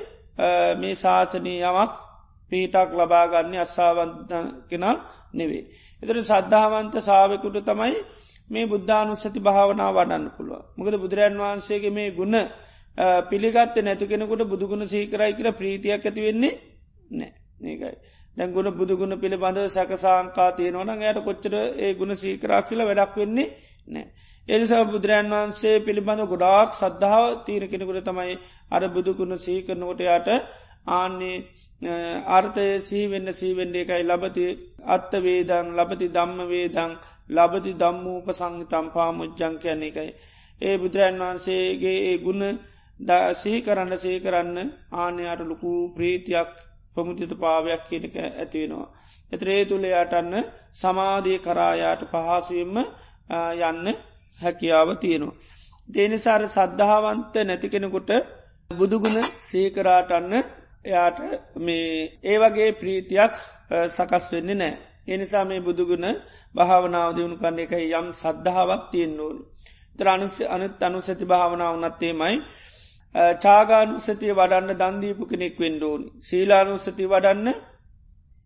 මේ 0.76 0.94
ශාසනී 0.96 1.60
යමක් 1.62 1.92
පීටක් 2.52 2.90
ලබාගන්න 2.92 3.54
අස්සාවන්ත 3.56 4.30
කෙන 4.66 4.84
නෙවේ. 5.32 5.64
එතර 6.02 6.16
සද්ධාවන්ත 6.22 6.94
සාාවකුට 7.00 7.58
තමයි 7.62 7.94
මේ 8.50 8.66
බුද්ධානුස්සති 8.66 9.40
භාවනා 9.40 9.90
වඩන්න 9.90 10.24
පුළුව. 10.30 10.62
මොකද 10.76 10.94
බුදුරන් 10.96 11.34
වහන්සේගේ 11.38 11.90
මේ 11.90 12.10
ගුණ 12.10 12.36
පිළිගත්ත 13.24 13.76
නැතු 13.80 14.06
කෙනෙකුට 14.06 14.42
බුදුගුණ 14.44 14.86
සීකරයි 14.86 15.32
කර 15.34 15.48
ප්‍රීතියක් 15.52 16.02
ඇති 16.02 16.20
වෙන්නේ 16.20 16.54
නෑ 17.12 17.32
ඒකයි. 17.64 17.94
දැන් 18.36 18.52
ගුණ 18.52 18.70
බුදුගුණ 18.72 19.14
පිළිබඳව 19.16 19.68
සැකසාංකා 19.68 20.50
තියෙනවන 20.52 21.02
යට 21.02 21.20
කොච්චර 21.22 21.54
ඒ 21.78 21.92
ගුණ 21.94 22.16
සීකරා 22.16 22.62
කියල 22.62 22.80
වැඩක් 22.82 23.14
වෙන්නේ 23.16 23.46
නෑ. 23.88 24.06
එනිසා 24.48 24.82
බුදුරන් 24.84 25.30
වහන්සේ 25.32 25.76
පිළිබඳ 25.80 26.22
ගොඩාක් 26.26 26.70
සද්ධාව 26.74 27.24
තීර 27.44 27.62
කෙනෙකුට 27.66 28.04
තමයි 28.04 28.34
අර 28.70 28.82
බුදුගුණ 28.88 29.34
සීකරනකොට 29.38 30.00
යට 30.08 30.28
ආන්නේ 30.88 31.36
අර්ථය 32.28 32.66
සීවෙන්න 32.80 33.28
සීවෙන්ඩේ 33.32 33.84
එකයි 33.84 34.04
ලබති 34.04 34.46
අත්ත 34.86 35.12
වේදං 35.20 35.68
ලබති 35.74 36.06
දම්ම 36.10 36.40
වේදං 36.46 36.92
ලබති 37.30 37.72
දම්මූප 37.74 38.26
සංහිතම් 38.32 38.86
පාමුද්ජං 38.90 39.54
කියන්නේ 39.58 39.90
එකයි. 39.90 40.10
ඒ 40.60 40.74
බුදුරන් 40.78 41.20
වහන්සේගේ 41.20 41.98
ඒ 42.04 42.18
ගුණ 42.18 42.42
සිහි 43.34 43.58
කරන්න 43.62 43.92
සහි 43.96 44.20
කරන්න 44.20 44.72
ආනයාට 44.94 45.40
ලොකු 45.42 45.70
ප්‍රීතියක් 45.90 46.50
ප්‍රමුතිත 46.94 47.32
පාවයක් 47.36 47.82
කියනක 47.84 48.16
ඇතිවෙනවා. 48.16 48.88
එතරේ 49.32 49.64
තුළේ 49.64 49.94
යටන්න 49.96 50.34
සමාධිය 50.74 51.38
කරායාට 51.40 52.02
පහසුවෙන්ම 52.06 52.76
යන්න 53.60 53.86
හැකියාව 54.40 54.88
තියෙනවා. 54.96 55.38
දේනිසාර 55.88 56.42
සද්ධාවන්ත 56.48 57.34
නැති 57.40 57.68
කෙනෙකුට 57.68 58.10
බුදුගුණ 58.70 59.18
සීකරාටන්න 59.40 60.32
එයාට 60.84 61.18
මේ 61.58 62.18
ඒ 62.22 62.36
වගේ 62.38 62.70
ප්‍රීතියක් 62.72 63.34
සකස් 63.88 64.24
වෙන්නේ 64.32 64.54
නෑ. 64.54 64.74
එනිසා 65.08 65.44
මේ 65.44 65.60
බුදුගුණ 65.60 66.06
භාවනාව 66.54 67.10
දියුණු 67.16 67.36
කන්න 67.36 67.58
එක 67.58 67.72
යම් 67.92 68.06
සද්ධාවක් 68.14 68.82
තියෙන් 68.90 69.20
ඕනු. 69.20 69.42
තර 69.98 70.08
අනුස 70.08 70.36
අනුත් 70.46 70.82
අනුසති 70.82 71.24
භාවනාව 71.24 71.74
නත්තේමයි 71.78 72.36
චාගානුසතිය 73.14 74.32
වඩන්න 74.32 74.76
දන්දීපු 74.76 75.24
කෙනෙක් 75.26 75.56
වෙන්ඩෝනි. 75.58 76.08
සීලානුසති 76.20 77.04
වඩන්න 77.06 77.48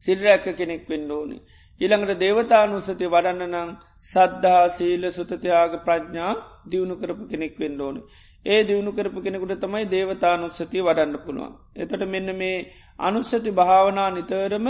සිල්රැක්ක 0.07 0.47
කෙනෙක් 0.57 0.85
වෙන්ඩෝනි. 0.88 1.37
ඊළඟට 1.81 2.19
දේවතානුසති 2.19 3.07
වඩන්න 3.07 3.54
නං 3.54 3.71
සද්ධහා 4.04 4.69
සීල 4.71 5.04
සුතතියාග 5.11 5.73
ප්‍රඥා 5.85 6.33
දියුණු 6.66 6.95
කරපු 6.97 7.25
කෙනෙක් 7.26 7.54
වෙන්ඩෝනි. 7.57 8.00
ඒ 8.47 8.61
දියුණු 8.62 8.92
කරපු 8.92 9.19
කෙනෙකුට 9.21 9.61
තමයි 9.61 9.85
දේවතානුත්සතිය 9.87 10.83
වඩන්න 10.83 11.19
පුළුවන්. 11.19 11.52
එතට 11.76 12.02
මෙන්න 12.07 12.31
මේ 12.37 12.57
අනුස්සති 12.99 13.50
භාවනා 13.52 14.11
නිතරම 14.11 14.66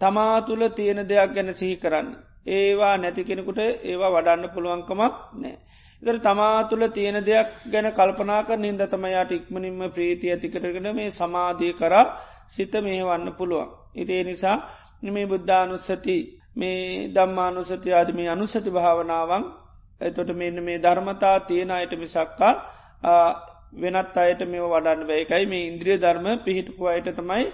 තමා 0.00 0.36
තුළ 0.42 0.64
තියෙන 0.70 1.00
දෙයක් 1.04 1.30
ගැන 1.32 1.54
සිහි 1.54 1.76
කරන්න. 1.76 2.08
ඒවා 2.48 2.96
නැති 2.96 3.24
කෙනෙකුට 3.24 3.60
ඒවා 3.60 4.10
වඩන්න 4.10 4.52
පුළුවන්කමක් 4.54 5.14
නෑ. 5.34 5.54
ඉදර 6.04 6.16
තමා 6.20 6.56
තුළ 6.64 6.84
තියෙන 6.90 7.18
දෙයක් 7.22 7.48
ගැන 7.66 7.86
කල්පනාක 7.92 8.48
නින්ද 8.56 8.80
තමයාට 8.86 9.30
ඉක්මනින්ම 9.32 9.80
ප්‍රීතිය 9.90 10.32
ඇතිකරගෙන 10.32 10.88
මේ 10.92 11.10
සමාධී 11.12 11.72
කරා 11.74 12.06
සිත 12.48 12.74
මේ 12.78 13.02
වන්න 13.02 13.32
පුළුවන්. 13.32 13.68
ඉතිේ 13.94 14.24
නිසා 14.24 14.56
මේ 15.08 15.26
බුද්ධානුස්සති 15.26 16.16
මේ 16.56 17.08
දම්මානුසති 17.10 17.90
ආදමේ 17.92 18.28
අනුසති 18.28 18.70
භාවනාවන් 18.70 19.44
එතොට 20.00 20.30
මෙන්න 20.32 20.56
මේ 20.62 20.78
ධර්මතා 20.78 21.36
තියෙන 21.42 21.70
අයට 21.70 21.92
මිසක්කා 21.94 22.52
වෙනත් 23.74 24.16
අයට 24.16 24.40
මේ 24.46 24.62
වඩන්න 24.64 25.06
බැයිකයි 25.06 25.44
මේ 25.46 25.64
ඉන්ද්‍රිය 25.64 25.98
ධර්ම 25.98 26.26
පිහිටපු 26.40 26.82
අයට 26.86 27.08
තමයි 27.12 27.44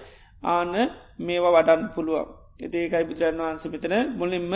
ආන 0.48 0.72
මේවා 1.20 1.56
වඩන්න 1.56 1.90
පුළුවන්. 1.94 2.28
ඒකයි 2.60 3.04
බුදුරන් 3.04 3.40
වහන්ස 3.40 3.64
පිතන 3.68 3.94
මුලින්ම 4.14 4.52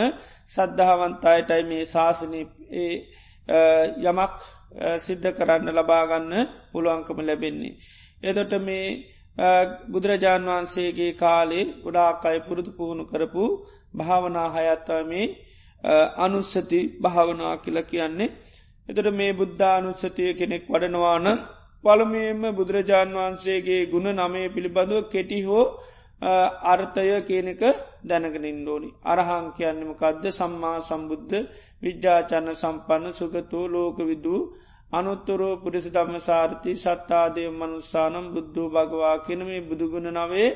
සද්ධාවන්තායටයි 0.51 1.63
මේ 1.63 1.83
ශාසනය 1.87 2.41
යමක් 3.47 4.37
සිද්ධ 4.99 5.27
කරන්න 5.31 5.69
ලබාගන්න 5.71 6.33
පුළුවන්කම 6.71 7.19
ලැබෙන්නේ. 7.21 7.77
එදොට 8.23 8.53
මේ 8.59 8.87
බුදුරජාණන් 9.87 10.47
වහන්සේගේ 10.47 11.11
කාලේ 11.15 11.65
ගොඩාක් 11.83 12.25
අයි 12.25 12.39
පුරුදු 12.41 12.71
පුහුණු 12.71 13.03
කරපු 13.05 13.43
භාවනා 13.93 14.49
හයත්තාමේ 14.51 15.27
අනුස්සති 16.17 16.79
භාවනා 16.99 17.55
කියල 17.57 17.77
කියන්නේ. 17.83 18.33
එතට 18.89 19.07
මේ 19.11 19.31
බුද්ධානුස්සතිය 19.33 20.31
කෙනෙක් 20.33 20.63
වඩනවාන 20.67 21.27
පළමේම 21.83 22.41
බුදුරජාණන් 22.53 23.15
වහන්සේගේ 23.15 23.81
ගුණ 23.85 24.09
නමේ 24.13 24.47
පිළිබඳව 24.49 25.03
කෙටි 25.09 25.39
හෝ 25.41 25.65
අර්ථය 26.21 27.21
කියනක 27.23 27.63
දැනගෙනින් 28.03 28.67
ඕනි. 28.67 28.89
අරහං 29.03 29.45
කියන්නම 29.53 29.91
කදද 29.93 30.25
සම්මා 30.31 30.77
සම්බුද්ධ 30.81 31.35
විද්‍යාචන්න 31.81 32.47
සම්පන්න 32.53 33.13
සුගතෝ 33.13 33.65
ලෝක 33.67 33.97
විදූ 34.01 34.41
අනුත්තරෝ 34.91 35.53
පුරිසි 35.57 35.89
ධම්ම 35.89 36.17
සාර්ථි 36.19 36.71
සත්තාදය 36.75 37.43
මනුස්සානම් 37.51 38.25
බුද්ධූ 38.29 38.67
භගවා 38.69 39.17
කියන 39.19 39.41
මේ 39.43 39.61
බුදුගුණ 39.61 40.09
නවේ 40.13 40.49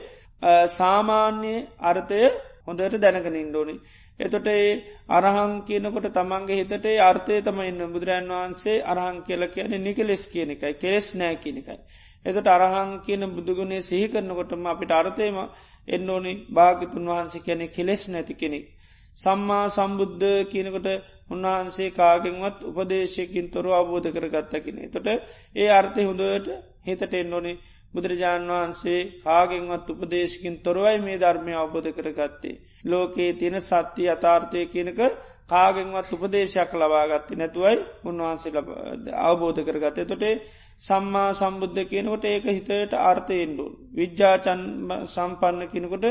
සාමාන්‍ය 0.70 1.54
අර්ථය 1.82 2.22
හොඳට 2.70 2.98
දැනගනින් 2.98 3.56
ඕනි. 3.56 3.76
එතොට 4.20 4.48
ඒ 4.50 4.68
අරහං 5.12 5.54
කියනකොට 5.64 6.08
තමන්ගේ 6.14 6.60
හිතට 6.60 6.88
අර්ථය 7.04 7.42
තම 7.44 7.60
ඉන්න 7.64 7.82
බුදුරන් 7.90 8.30
වහන්සේ 8.32 8.78
අරහං 8.88 9.18
කියල 9.24 9.48
කියන 9.50 9.76
නිකලෙස් 9.82 10.24
කියන 10.28 10.52
එකයි 10.52 10.74
කෙස් 10.78 11.08
නෑ 11.16 11.36
කියනකයි. 11.38 11.78
එතට 12.26 12.50
අරහං 12.50 12.92
කියන 13.02 13.24
බුදුගුණේ 13.32 13.82
සිහි 13.84 14.08
කරනකොටම 14.10 14.66
අපිට 14.68 14.92
අර්ථයම 14.94 15.38
එන්න 15.88 16.10
ඕනි 16.10 16.34
භාගිතුන් 16.52 17.06
වහන්සේ 17.08 17.42
කියනෙ 17.42 17.66
කෙලෙස් 17.70 18.04
නැති 18.08 18.34
කෙනෙක්. 18.36 18.66
සම්මා 19.18 19.66
සම්බුද්ධ 19.70 20.28
කියනකොට 20.48 20.88
උන්වහන්සේ 21.30 21.90
කාගෙන්වත් 21.92 22.60
උපදේශයකින් 22.70 23.48
තොර 23.50 23.66
අවබෝධ 23.72 24.10
කරගත්ත 24.12 24.54
කෙනෙ. 24.60 24.84
තොට 24.90 25.08
ඒ 25.56 25.70
අර්ථය 25.72 26.02
හොඳට 26.04 26.48
හිතට 26.86 27.14
එන්න 27.14 27.34
ඕනේ 27.34 27.60
බුදුරජාණන් 27.94 28.52
වහන්සේ 28.52 29.00
කාගෙන්වත් 29.20 29.88
උපදේශකින් 29.92 30.56
තොරවයි 30.60 30.98
මේ 31.00 31.18
ධර්මය 31.18 31.54
අවබෝධ 31.56 31.90
කරගත්තේ. 31.92 32.60
ලෝකයේ 32.84 33.32
තියෙන 33.34 33.58
සත්‍යය 33.62 34.10
අතාර්ථය 34.10 34.60
කියනක 34.68 35.00
කාගෙන්වත් 35.50 36.12
උපදේශයක් 36.16 36.72
ලබාගත්ති 36.76 37.34
නැතුවයි 37.36 37.78
උන්වහන්සේ 38.04 38.52
අවබෝධ 39.22 39.62
කරගත්තේ 39.62 40.06
තොටේ 40.06 40.36
සම්මා 40.82 41.30
සම්බුද්ධ 41.34 41.82
කියනකොට 41.86 42.26
ඒක 42.26 42.46
හිතයට 42.50 42.94
අර්ථයෙන්ඩුන්. 43.02 43.72
විද්‍යාචන් 43.94 44.62
සම්පන්න 45.08 45.64
කෙනකොට 45.68 46.06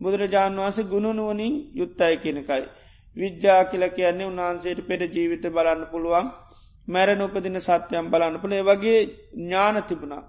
බුදුරජාණන් 0.00 0.58
වහන්සේ 0.58 0.84
ගුණනුවනින් 0.86 1.54
යුත්තයි 1.74 2.16
කෙනකයි. 2.18 2.64
විද්‍යා 3.16 3.62
කියල 3.64 3.84
කියන්නේ 3.90 4.26
උන්වහන්සේට 4.26 4.80
පෙර 4.84 5.00
ජීවිත 5.08 5.44
බලන්න 5.48 5.82
පුළුවන් 5.86 6.26
මැරණ 6.88 7.22
උපදින 7.22 7.58
සත්‍යයම් 7.60 8.06
බලන්න 8.06 8.36
පුළේ 8.36 8.62
වගේ 8.62 9.00
ඥාන 9.36 9.76
තිබුණා. 9.84 10.22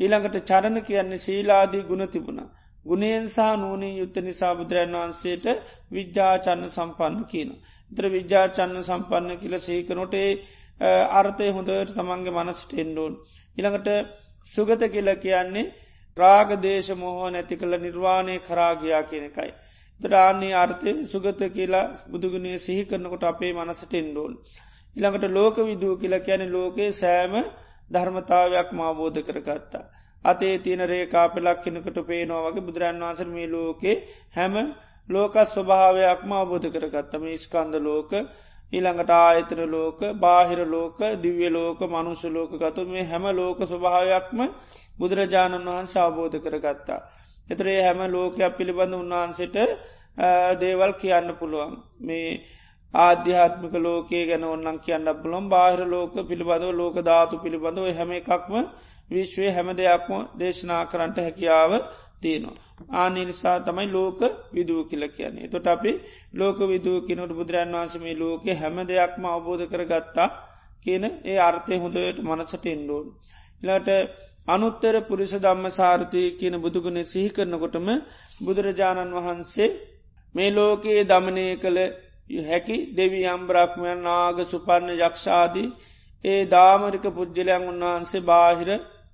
ඊළඟට 0.00 0.36
චරණ 0.44 0.78
කියන්නේ 0.82 1.18
සීලාදී 1.20 1.84
ගුණ 1.84 2.08
තිබුණ. 2.08 2.40
ගුණයෙන් 2.86 3.26
සහ 3.26 3.56
නූනී 3.56 3.94
යුත්ත 3.94 4.16
නිසා 4.20 4.52
බුදුරන් 4.54 4.92
වහන්සේට 4.94 5.46
විද්‍යාචන්න 5.90 6.62
සම්පන්න 6.68 7.24
කියන. 7.26 7.50
ත්‍ර 7.92 8.06
විද්‍යාචන්න 8.10 8.76
සම්පන්න 8.80 9.38
කියල 9.38 9.54
සේකනොටේ 9.60 10.30
අර්ථය 11.12 11.48
හොඳට 11.50 11.92
තමන්ගේ 11.92 12.36
මනස්ට 12.36 12.72
එන්ඩෝන්. 12.76 13.14
ඉළඟට 13.58 13.88
සුගත 14.46 14.82
කියල 14.88 15.10
කියන්නේ 15.18 15.72
රාග 16.16 16.50
දේශ 16.60 16.90
මොහෝ 16.96 17.30
නැති 17.30 17.56
කළ 17.56 17.74
නිර්වාණය 17.78 18.36
කරාගයා 18.40 19.02
කියනකයි. 19.04 19.50
ත්‍රාන්නේ 20.00 20.54
අර්ථය 20.54 20.92
සුගත 21.06 21.40
කියලා 21.50 21.86
බුදුගුණේ 22.10 22.58
සිහි 22.58 22.82
කරනකොට 22.84 23.24
අපේ 23.24 23.52
මනසට 23.54 23.94
එන්ඩෝන්. 23.96 24.32
ඉළඟට 24.96 25.24
ලෝක 25.30 25.56
විදූ 25.64 25.94
කියලා 25.96 26.20
කියන 26.20 26.42
ලෝකයේ 26.48 26.90
සෑම 26.94 27.34
ධර්මතාවයක් 27.90 28.68
මාබෝධ 28.72 29.20
කරගත්තා. 29.22 29.84
අතේ 30.24 30.58
තියන 30.58 30.82
රේකා 30.84 31.26
පෙලක් 31.28 31.58
කෙනකට 31.62 31.98
පේනවා 32.04 32.44
වගේ 32.44 32.62
බුදුරන් 32.62 33.00
වන්සර 33.00 33.28
මේ 33.28 33.48
ලෝකේ 33.48 33.96
හැම 34.32 34.54
ලෝකස් 35.08 35.48
ස්වභාවයක්ම 35.50 36.30
අබෝධ 36.34 36.68
කරගත්තම 36.68 37.24
ස්කන්ද 37.36 37.74
ලෝක 37.80 38.10
ඊළඟට 38.72 39.10
ආයතන 39.12 39.60
ලෝක 39.68 40.00
බාහිර 40.16 40.60
ලෝක 40.66 40.98
දිව්‍ය 41.18 41.48
ලෝක 41.48 41.80
මනුෂ 41.86 42.24
ලෝක 42.28 42.50
ගතු 42.54 42.86
මේ 42.86 43.04
හැම 43.04 43.24
ලෝක 43.32 43.58
ස්වභාවයක්ම 43.64 44.40
බුදුරජාණන් 44.98 45.66
වහන්ස 45.66 45.94
අවබෝධ 45.98 46.36
කරගත්තා. 46.38 47.00
එතරේ 47.48 47.78
හැම 47.82 48.00
ලෝකයක් 48.08 48.56
පිළිබඳ 48.56 48.94
උන්වහන්සට 48.94 49.56
දේවල් 50.56 50.92
කියන්න 50.94 51.28
පුළුවන් 51.34 51.72
මේ 52.00 52.28
ආධ්‍යාත්මික 52.96 53.74
ලෝකයේ 53.80 54.24
ගැන 54.26 54.44
ඔන්නන් 54.46 54.78
කියන්න 54.80 55.08
පුළොම් 55.16 55.44
බාහිර 55.48 55.80
ලෝක 55.86 56.14
පිළිබඳව 56.22 56.72
ලෝක 56.74 56.96
ධාතු 57.02 57.34
පිළිබඳව 57.38 57.86
හැම 57.92 58.10
එකක්ම 58.12 58.54
විශ්වය 59.10 59.48
හැම 59.50 59.68
දෙයක්ම 59.74 60.12
දේශනා 60.36 60.82
කරන්නට 60.86 61.18
හැකියාව 61.18 61.72
තියනවා. 62.20 62.56
ආනිනිසා 62.94 63.56
තමයි 63.60 63.86
ලෝක 63.88 64.20
විදූ 64.50 64.82
කියල 64.84 65.04
කියන්නේ. 65.10 65.48
තොට 65.48 65.66
අපි 65.66 65.92
ලෝක 66.34 66.58
විදූ 66.64 66.98
කිනට 67.02 67.32
බුදුරන් 67.32 67.74
වන්සමේ 67.74 68.16
ලෝක 68.16 68.44
හැම 68.54 68.76
දෙයක්ම 68.84 69.22
අවබෝධ 69.26 69.64
කරගත්තා 69.66 70.28
කියන 70.86 71.04
ඒ 71.24 71.38
අර්ථය 71.40 71.74
හොඳට 71.76 72.18
මනසට 72.20 72.64
එන්ඩෝන්. 72.68 73.06
ඉලාට 73.62 73.88
අනුත්තර 74.48 74.94
පුරිස 75.02 75.32
ධම්ම 75.36 75.66
සාර්ථය 75.72 76.22
කියන 76.34 76.54
බුදුගුණ 76.58 77.00
සිහි 77.04 77.28
කරනකොටම 77.30 77.88
බුදුරජාණන් 78.40 79.16
වහන්සේ 79.16 79.70
මේ 80.34 80.50
ලෝකයේ 80.50 81.02
දමනය 81.04 81.46
කළ 81.56 81.78
හැකි 82.30 82.76
දෙවියම් 82.92 83.42
බ්‍රහ්මයන් 83.46 83.98
නාග 84.02 84.38
සුපන්න 84.44 84.88
යක්ෂාදී 84.98 85.72
ඒ 86.24 86.40
දාමරික 86.46 87.06
පුද්ගලයන් 87.10 87.62
උන්වහන්සේ 87.64 88.22
බාහිර 88.22 88.70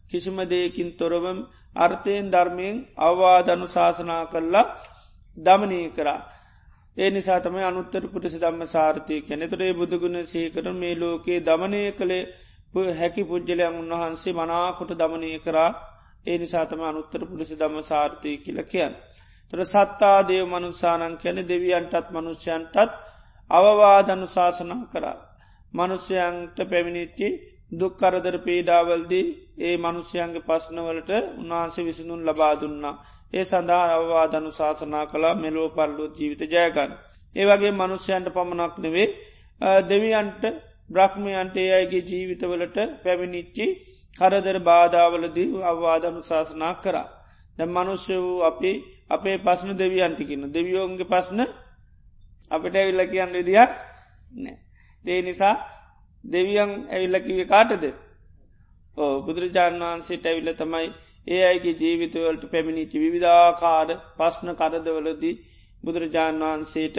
කිසිම 0.09 0.39
දෙයකින් 0.47 0.91
තොරවම් 0.95 1.39
අර්ථයෙන් 1.77 2.27
ධර්මයෙන් 2.31 2.77
අවවාදනු 2.99 3.67
ශාසනා 3.69 4.23
කරලා 4.27 4.67
දමනී 5.37 5.87
කරා. 5.91 6.21
ඒ 6.97 7.11
නිසාතම 7.11 7.55
අනුත්තර 7.63 8.03
පුටසි 8.07 8.39
දම්ම 8.39 8.63
සාර්ථය 8.67 9.17
කැනෙ 9.23 9.47
තුරේ 9.49 9.73
බුදුගුණ 9.73 10.19
සේකර 10.25 10.67
මේ 10.75 10.95
ලෝකයේ 10.95 11.41
දමනය 11.41 11.83
කළේ 11.93 12.25
හැකි 12.93 13.23
පුද්ගලයන් 13.25 13.75
උන්වහන්සේ 13.75 14.35
මනාකොට 14.35 14.93
දමනය 14.95 15.31
කරා 15.41 15.71
ඒ 16.27 16.37
නිසාතම 16.39 16.81
අනුත්තර 16.83 17.23
පුටසි 17.27 17.55
දම්ම 17.55 17.83
සාර්ථය 17.83 18.31
කියල 18.39 18.59
කියන්න. 18.65 18.95
තොර 19.53 19.61
සත්තා 19.63 20.19
දේව 20.23 20.45
මනුසානන් 20.49 21.15
කැන 21.19 21.39
දෙවියන්ටත් 21.45 22.07
මනුෂ්‍යයන්ටත් 22.11 22.77
අවවාදනු 23.51 24.27
ශාසනා 24.29 24.83
කරා. 24.87 25.19
මනුෂ්‍යයන්ට 25.75 26.57
පැමිණිච්චි 26.65 27.29
දුක්කරදර 27.73 28.37
පීඩාවල්දී 28.41 29.27
ඒ 29.61 29.77
මනුෂ්‍යයන්ගේ 29.79 30.47
පස්නවලට 30.49 31.11
උන්වහන්සේ 31.41 31.87
විසිඳුන් 31.87 32.23
ලබා 32.23 32.55
දුන්නා. 32.57 33.01
ඒ 33.33 33.45
සඳහා 33.45 33.85
අවවාදනු 33.91 34.51
ශාසනා 34.53 35.05
කලා 35.07 35.35
මෙලෝ 35.35 35.69
පල්ලු 35.71 36.05
ජීවිත 36.11 36.43
ජයගන්න. 36.51 36.93
ඒවගේ 37.37 37.73
මනුෂ්‍යයන්ට 37.73 38.29
පමණක් 38.31 38.75
නෙවේ 38.79 39.09
දෙවියන්ට 39.85 40.43
බ්‍රහ්මයන්ට 40.91 41.57
ඒ 41.57 41.71
අයගේ 41.73 42.05
ජීවිතවලට 42.05 42.79
පැමිණිච්චි 43.03 43.67
කරදර 44.19 44.59
බාධාවලදී 44.63 45.49
අවවාදම 45.65 46.17
ශාසනා 46.23 46.75
කරා. 46.77 47.09
දැ 47.59 47.69
මනුෂ්‍ය 47.69 48.15
වූ 48.17 48.39
අපි 48.43 48.71
අපේ 49.11 49.37
පස්න 49.39 49.71
දෙවියන්ටිකින්න 49.77 50.45
දෙවියෝන්ගේ 50.51 51.07
පස්න 51.07 51.41
අපට 52.51 52.75
ඇවිල්ල 52.75 53.03
කියන්න 53.07 53.33
විදියක් 53.33 53.73
නෑ. 54.35 54.57
දේ 55.05 55.21
නිසා 55.23 55.55
දෙවියන් 56.25 56.73
ඇවිල්ලකිවේ 56.89 57.47
කාටද 57.47 57.85
ඕ 58.97 59.15
බුදුරජාණන් 59.23 59.83
වහන්සේට 59.83 60.25
ඇවිල්ල 60.27 60.53
තමයි 60.55 60.89
ඒ 61.27 61.43
අයිගේ 61.45 61.75
ජීවිතවලට 61.75 62.45
පැමිණිචි 62.51 62.97
විවිධාකාර 62.99 63.91
පස්්න 64.19 64.49
කරදවලදී 64.55 65.35
බුදුරජාණන් 65.83 66.45
වහන්සේට 66.45 66.97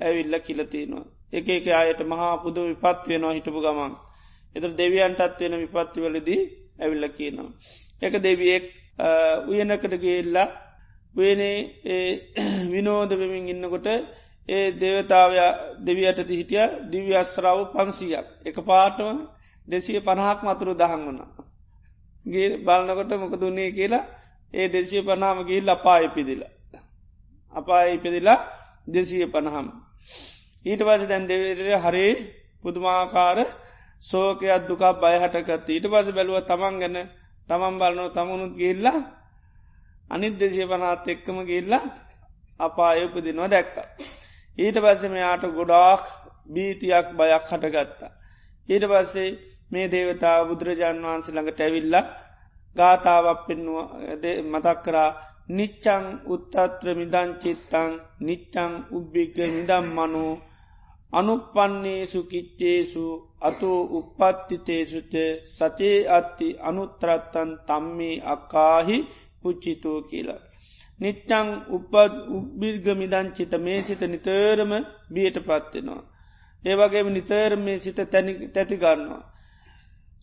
ඇවිල්ල 0.00 0.34
කියලතිනවා. 0.40 1.04
එක 1.32 1.48
එක 1.50 1.66
අයට 1.74 2.00
මහා 2.04 2.34
පුද 2.38 2.56
විපත් 2.62 3.00
වෙනවා 3.08 3.32
හිටපු 3.32 3.60
ගමන්. 3.60 3.92
එත 4.56 4.64
දෙවියන්ටත් 4.76 5.40
වෙන 5.40 5.54
විපත්තිවලදී 5.62 6.40
ඇවිල්ල 6.78 7.06
කියනවා. 7.10 7.50
එක 8.02 8.14
දෙවියෙක් 8.20 8.64
උයනකට 9.48 9.94
ගේල්ලා 9.98 10.48
වනේ 11.14 11.58
විනෝදවමින් 12.72 13.48
ඉන්නකොට 13.48 13.86
ඒ 14.48 14.66
දේවතාවය 14.74 15.38
දෙවියට 15.80 16.30
හිටිය 16.30 16.64
දිව්‍ය 16.90 17.12
අස්්‍රාව 17.16 17.58
පන්සියක් 17.72 18.26
එක 18.44 18.56
පාටම 18.62 19.18
දෙසිය 19.68 20.00
පණහක් 20.00 20.40
මතුරු 20.42 20.72
දහන් 20.74 21.00
වුණා. 21.00 21.30
ගේ 22.26 22.48
බලන්නකොට 22.58 23.12
මොක 23.16 23.34
දුන්නේ 23.36 23.70
කියලා 23.70 24.04
ඒ 24.52 24.66
දෙසිය 24.68 25.02
පනාම 25.02 25.38
ගිල් 25.44 25.66
අපා 25.68 25.98
ඉපිදිල. 26.00 26.42
අපා 27.52 27.82
ඉපදිලා 27.86 28.40
දෙසිය 28.86 29.26
පණහම්. 29.26 29.66
ඊට 30.64 30.80
පස 30.80 31.02
දැන් 31.06 31.24
දෙවරය 31.26 31.74
හරි 31.78 32.06
පුදුමාකාර 32.64 33.38
සෝකයක් 34.04 34.62
දුකක් 34.68 34.84
බයහටකත් 34.96 35.68
ඊට 35.68 35.86
පස 35.86 36.08
බැලුව 36.10 36.38
තමන් 36.42 36.74
ගැන 36.78 36.96
තමන් 37.50 37.76
බලනො 37.78 38.04
තමුණුත් 38.10 38.54
ගිල්ලා 38.56 39.00
අනිත් 40.10 40.34
දෙශය 40.36 40.64
පනාත් 40.66 41.06
එක්කම 41.08 41.38
ගිල්ලා 41.44 41.84
අපා 42.60 42.92
යපදිනවා 42.96 43.48
දැක්ක. 43.48 43.76
ඊට 44.58 44.76
පස්සේ 44.76 45.10
මෙයාට 45.10 45.44
ගොඩාක් 45.50 46.04
බීතියක් 46.48 47.06
බයක් 47.18 47.44
හටගත්තා. 47.48 48.10
ඊට 48.68 48.84
පස්සේ 48.84 49.38
මේ 49.70 49.86
දේවතාව 49.88 50.40
බුදුරජාන් 50.48 51.02
වහන්සේ 51.04 51.34
ළඟට 51.34 51.60
ඇවිල්ලා 51.60 52.04
ගාථාවක් 52.76 53.40
පෙන්නුව 53.46 53.78
මතක් 54.46 54.78
කරා 54.84 55.10
නිච්චං 55.50 56.04
උත්තත්‍ර 56.26 56.86
මිදංචිත්තං 56.94 57.90
නිච්චං 58.20 58.72
උබ්බිග 58.90 59.36
මිදම් 59.48 59.86
මනු 59.96 60.24
අනුපන්නේසු 61.12 62.20
කිච්චේසු 62.24 63.04
අතු 63.40 63.70
උපත්තිතේසුච 63.92 65.14
සචේ 65.46 65.98
අත්ති 66.08 66.48
අනුත්‍රත්තන් 66.60 67.50
තම්මේ 67.66 68.22
අකාහි 68.26 68.98
පුච්චිතෝ 69.42 69.98
කියලා. 70.02 70.40
නිච්චං 71.00 71.48
උපත් 71.68 71.94
උබ්බිර්ග 72.30 72.86
මිදංචිත 72.94 73.52
මේ 73.58 73.80
සිත 73.82 74.02
නිතරම 74.04 74.72
බියට 75.12 75.36
පත්වෙනවා. 75.40 76.02
ඒවගේම 76.62 77.08
නිතරම 77.08 77.60
මේ 77.60 77.78
සිත 77.78 77.98
තැතිගන්නවා. 78.54 79.22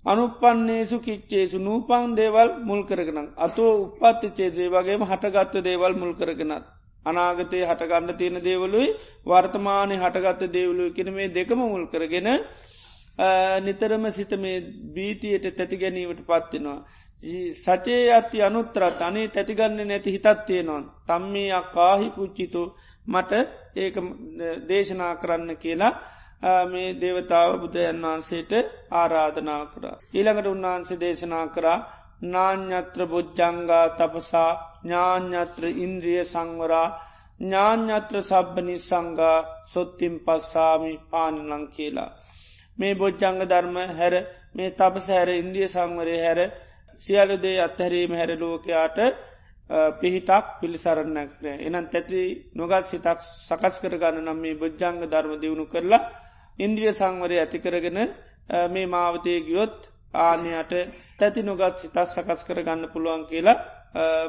අනුපන්නේසු 0.06 0.97
කිච්චේසු 1.00 1.58
නූපං 1.60 2.15
දේවල් 2.15 2.50
මුල් 2.62 2.82
කරගෙනම් 2.86 3.28
අතෝ 3.38 3.71
උපත්ති 3.84 4.28
චේදේ 4.30 4.69
වගේම 4.69 5.02
හටගත්ත 5.02 5.63
දේවල් 5.63 5.93
මුල් 5.93 6.13
කරගෙනත්. 6.13 6.65
අනාගතයේ 7.08 7.65
හටගන්න 7.65 8.15
තියෙන 8.15 8.38
දේවලුයි 8.41 8.88
වර්තමානය 9.26 9.96
හටගත්ත 9.96 10.52
දේවලු 10.52 10.93
කෙන 10.93 11.10
මේ 11.12 11.28
දෙකම 11.32 11.60
මුල් 11.63 11.86
කරගෙන 11.88 12.30
නිතරම 13.62 14.06
සිත 14.12 14.32
මේ 14.38 14.58
බීතියට 14.89 15.46
තැති 15.52 15.78
ගැනීමට 15.78 16.22
පත්වෙනවා. 16.24 16.80
සචේ 17.56 18.12
අත්ති 18.12 18.41
අනුත්තරත් 18.41 19.02
අනේ 19.02 19.28
තැතිගන්න 19.30 19.80
නැති 19.84 20.12
හිතත් 20.12 20.28
තියෙනවා. 20.41 20.82
තම්මේ 21.06 21.52
අක්කාහි 21.54 22.08
පුච්චිතු 22.12 22.63
මට 23.08 23.32
ඒක 23.76 23.96
දේශනා 24.67 25.13
කරන්න 25.15 25.58
කියලා 25.58 25.93
මේ 26.65 26.89
දේවතාව 26.96 27.52
බුදුයන් 27.60 28.02
වහන්සේට 28.04 28.52
ආරාධනා 28.91 29.63
කරා. 29.67 29.96
ඊළඟට 30.13 30.48
උන්වහන්සේ 30.48 31.00
දේශනා 31.00 31.48
කරා 31.50 31.80
නාඥත්‍ර 32.26 33.02
බොජ්ජංගා 33.08 33.86
තපසා 33.91 34.52
ඥාඥත්‍ර 34.80 35.63
ඉන්ද්‍රිය 35.78 36.24
සංවරා 36.26 36.88
ඥාඥත්‍ර 37.40 38.16
සබ්බනි 38.24 38.76
සංගා 38.82 39.38
සොත්තිම් 39.68 40.16
පස්සාමි 40.20 40.94
පානලං 41.08 41.66
කියලා. 41.70 42.12
මේ 42.78 42.94
බොජ්ජංග 42.96 43.40
ධර්ම 43.44 43.78
හැර 43.94 44.13
මේ 44.56 44.70
තපස 44.72 45.08
හැර 45.10 45.30
ඉන්දිය 45.34 45.68
සංවරය 45.68 46.16
හැර 46.20 46.40
සියලුදේ 47.04 47.58
අත්හැරීම 47.60 48.13
හැර 48.13 48.32
ලෝකයාට 48.36 48.98
පිහිටක් 49.98 50.46
පිළිසරන්නක් 50.60 51.32
නෑ 51.40 51.58
එනන් 51.68 51.88
තැති 51.88 52.22
නොගත් 52.56 52.86
සිතක් 52.86 53.20
සකස් 53.42 53.76
කරගන්න 53.82 54.24
නම් 54.24 54.40
මේ 54.40 54.56
බොජ්ජංග 54.56 55.00
ධර්ම 55.04 55.34
දියුණු 55.38 55.66
කරලා 55.68 56.04
ඉන්ද්‍රිය 56.60 56.94
සංවරය 56.94 57.38
ඇතිකරගෙන 57.38 58.00
මේ 58.70 58.88
මාවතය 58.88 59.34
ගියොත් 59.42 59.78
ආනයට 60.20 60.72
තැති 61.20 61.42
නොගත් 61.44 61.76
සිතක් 61.78 61.98
සකස් 62.08 62.42
කරගන්න 62.44 62.84
පුළුවන් 62.88 63.24
කියලා 63.26 63.58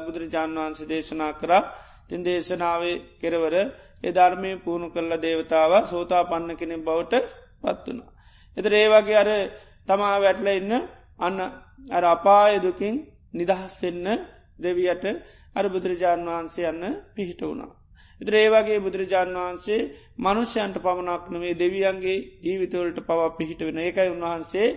බුදුරජාණන් 0.03 0.57
වහන්සේ 0.57 0.87
දේශනා 0.87 1.33
කරා 1.33 1.63
තින් 2.07 2.21
දේශනාවේ 2.23 2.95
කෙරවර 3.17 3.55
එධර්මය 4.03 4.51
පුුණු 4.57 4.87
කල්ල 4.89 5.13
දේවතාව 5.19 5.73
සෝතා 5.85 6.23
පන්න 6.25 6.51
කෙනෙ 6.55 6.75
බවට 6.79 7.13
පත් 7.61 7.85
වනා. 7.87 8.09
එතර 8.57 8.73
ඒ 8.73 8.87
වගේ 8.89 9.17
අර 9.17 9.29
තමා 9.87 10.15
වැටල 10.17 10.47
ඉන්න 10.51 10.73
අන්න 11.19 11.37
අර 11.89 12.03
අපායදුකින් 12.07 12.95
නිදහස් 13.33 13.73
වෙන්න 13.81 14.07
දෙවියට 14.59 15.05
අර 15.55 15.65
බුදුරජාණන් 15.67 16.29
වහන්සේ 16.29 16.69
යන්න 16.69 16.83
පිහිට 17.11 17.41
වුණා. 17.41 17.71
ඉතර 18.21 18.33
ඒවාගේ 18.35 18.79
බුදුරජාණන් 18.79 19.37
වහන්සේ 19.37 19.81
මනුෂ්‍යයන්ට 20.17 20.77
පමණක් 20.77 21.23
නවේ 21.29 21.55
දෙවියන්ගේ 21.55 22.25
ජීවිතවලට 22.39 22.99
පවා 23.01 23.29
පිහිට 23.31 23.61
වෙන 23.61 23.79
ඒකයි 23.79 24.09
උන්වහන්සේ 24.09 24.67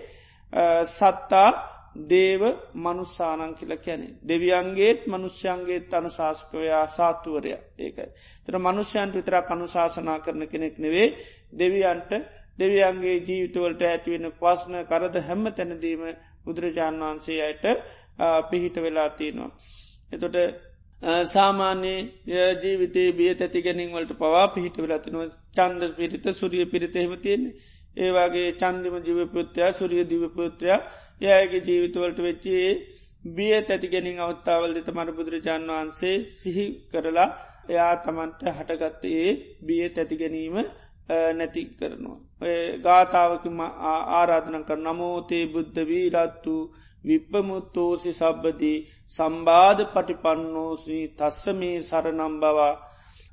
සත්තා 0.88 1.50
දේව 1.94 2.42
මනුස්සානං 2.74 3.54
කියල 3.54 3.72
කැනෙ. 3.78 4.08
දෙවියන්ගේත් 4.22 5.06
මනුෂ්‍යයන්ගේත් 5.06 5.92
අනු 5.92 6.10
ශාස්කවයා 6.10 6.86
සාත්තුවරය 6.88 7.52
ඒකයි. 7.78 8.08
තර 8.46 8.54
මනුෂ්‍යයන්ට 8.58 9.14
විතරක් 9.14 9.50
අනුශාසනා 9.50 10.18
කරන 10.20 10.42
කෙනෙක් 10.48 10.78
නෙවේ 10.78 11.08
දෙවියන්ට 11.54 12.12
දෙවියන්ගේ 12.58 13.16
ජීවිතවලට 13.20 13.82
ඇතිවෙන 13.84 14.26
පස්න 14.34 14.74
කරද 14.84 15.16
හැම්ම 15.20 15.44
තැනදීම 15.52 16.02
බුදුරජාණන් 16.44 17.02
වහන්සේ 17.02 17.40
අයට 17.42 17.64
පිහිට 18.50 18.76
වෙලා 18.78 19.08
තියෙනවා. 19.10 19.50
එතොට 20.12 20.36
සාමාන්‍යයේ 21.26 22.48
ජීවිතේ 22.56 23.08
බිය 23.12 23.34
තැති 23.34 23.62
ගැනින්වලට 23.62 24.12
පවා 24.14 24.46
පිහිට 24.48 24.76
වෙලතිනවා 24.78 25.28
චන්ද 25.52 25.82
පිරිත 25.92 26.26
සුරිය 26.32 26.66
පිරිත 26.66 26.94
හෙමතියෙන 26.96 27.42
ඒවාගේ 27.96 28.48
චන්දිම 28.54 28.96
ජීවපෘත්‍රයා 29.00 29.72
සුරිය 29.74 30.04
දිවපෘත්‍රයා 30.06 30.80
යගේ 31.20 31.62
ජීවිතවලට 31.62 32.18
වෙච්චේ 32.20 32.68
බිය 33.24 33.54
තැති 33.62 33.88
ගැනින් 33.88 34.20
අවත්තාවල් 34.20 34.72
දෙත 34.72 34.88
මර 34.90 35.10
බුදුරජාණන් 35.12 35.70
වහන්සේ 35.70 36.16
සිහි 36.34 36.66
කරලා 36.90 37.28
එයා 37.68 37.94
තමන්ට 37.98 38.40
හටගත්ත 38.50 39.02
ඒ 39.14 39.30
බිය 39.62 39.82
තැති 39.90 40.16
ගැනීම 40.16 40.56
නැති 41.32 41.62
කරනවා. 41.72 42.18
ගාථාවකම 42.80 43.58
ආරාධන 44.12 44.64
කර 44.64 44.78
නමෝතේ 44.80 45.44
බුද්ධ 45.48 45.78
වීරත්තු 45.84 46.54
විප්පමුත්තෝසි 47.04 48.12
සබ්බදී 48.12 48.78
සම්බාධ 49.14 49.82
පටිපන්නෝසී 49.88 51.04
තස්ස 51.12 51.44
මේ 51.54 51.78
සරනම් 51.82 52.34
බවා 52.40 52.72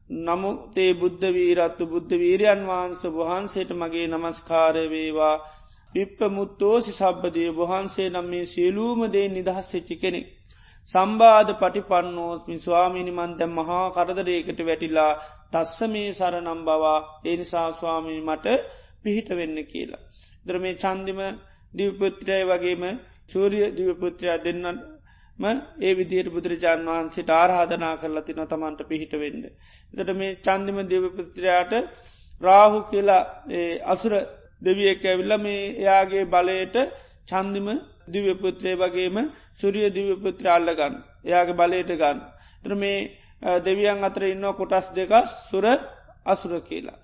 නමුතේ 0.10 0.92
බුද්ධ 0.96 1.26
වීරත්තු 1.32 1.86
බුද්ධ 1.86 2.14
වීරයන් 2.16 2.62
වහන්ස 2.66 3.02
වහන්සේට 3.16 3.72
මගේ 3.74 4.08
නමස්කාරවේවා 4.08 5.36
විප්පමුත්තෝසි 5.94 6.92
සබ්බදේ 6.94 7.50
වහන්සේ 7.54 8.10
නම් 8.10 8.28
මේ 8.28 8.46
සියලූමදේ 8.46 9.28
නිදහස් 9.30 9.68
වෙච්චි 9.74 9.96
කෙනෙක්. 9.98 10.28
සම්බාධ 10.90 11.52
පටිපන්නෝස්මි 11.56 12.56
ස්වාමිනි 12.58 13.12
මන්ද 13.12 13.42
මහා 13.50 13.86
කරදරේකට 13.92 14.60
වැටිලා 14.64 15.14
තස්ස 15.52 15.78
මේ 15.88 16.10
සරනම් 16.14 16.62
බවා 16.64 17.00
එනිසා 17.26 17.68
ස්වාමී 17.74 18.22
මට 18.22 18.48
පිහිට 19.04 19.30
වෙන්න 19.32 19.58
කියලා. 19.66 20.04
දර 20.46 20.58
මේ 20.58 20.76
චන්දිම 20.76 21.20
දිවපුත්‍රය 21.74 22.40
වගේම 22.46 22.84
සූරිය 23.30 23.68
දිවපුත්‍රයා 23.72 24.44
දෙන්නම 25.40 25.62
ඒ 25.80 25.94
විදියට 25.94 26.30
බුදුරජාණන් 26.30 26.88
වහන්සේට 26.88 27.30
ආරාධනා 27.32 27.96
කරලා 27.98 28.24
තින 28.24 28.40
තමන්ට 28.44 28.82
පිහිට 28.86 29.14
වෙන්න. 29.14 29.44
එතට 29.94 30.12
මේ 30.14 30.38
චන්දිම 30.38 30.80
දිවපුත්‍රයාට 30.86 31.74
රාහු 32.42 32.80
කියලා 32.84 33.22
අසුර 33.86 34.14
දෙවියෙක් 34.62 35.04
ඇවිල්ල 35.04 35.34
මේ 35.38 35.62
එයාගේ 35.76 36.26
බලයට 36.28 36.76
චන්දිම 37.28 37.68
දිවපුත්‍රය 38.10 38.74
වගේම 38.76 39.18
සුරිය 39.56 39.88
දිවපුත්‍ර 39.92 40.46
අල්ලගන්න 40.50 40.96
එයාගේ 41.26 41.60
බලයට 41.60 41.92
ගන්න. 41.94 42.20
තර 42.64 42.74
මේ 42.76 42.98
දෙවියන් 43.62 44.04
අතර 44.04 44.24
ඉන්න 44.26 44.46
කොටස් 44.54 44.86
දෙකස් 44.92 45.30
සුර 45.50 45.66
අසුර 46.26 46.54
කියලා. 46.62 47.00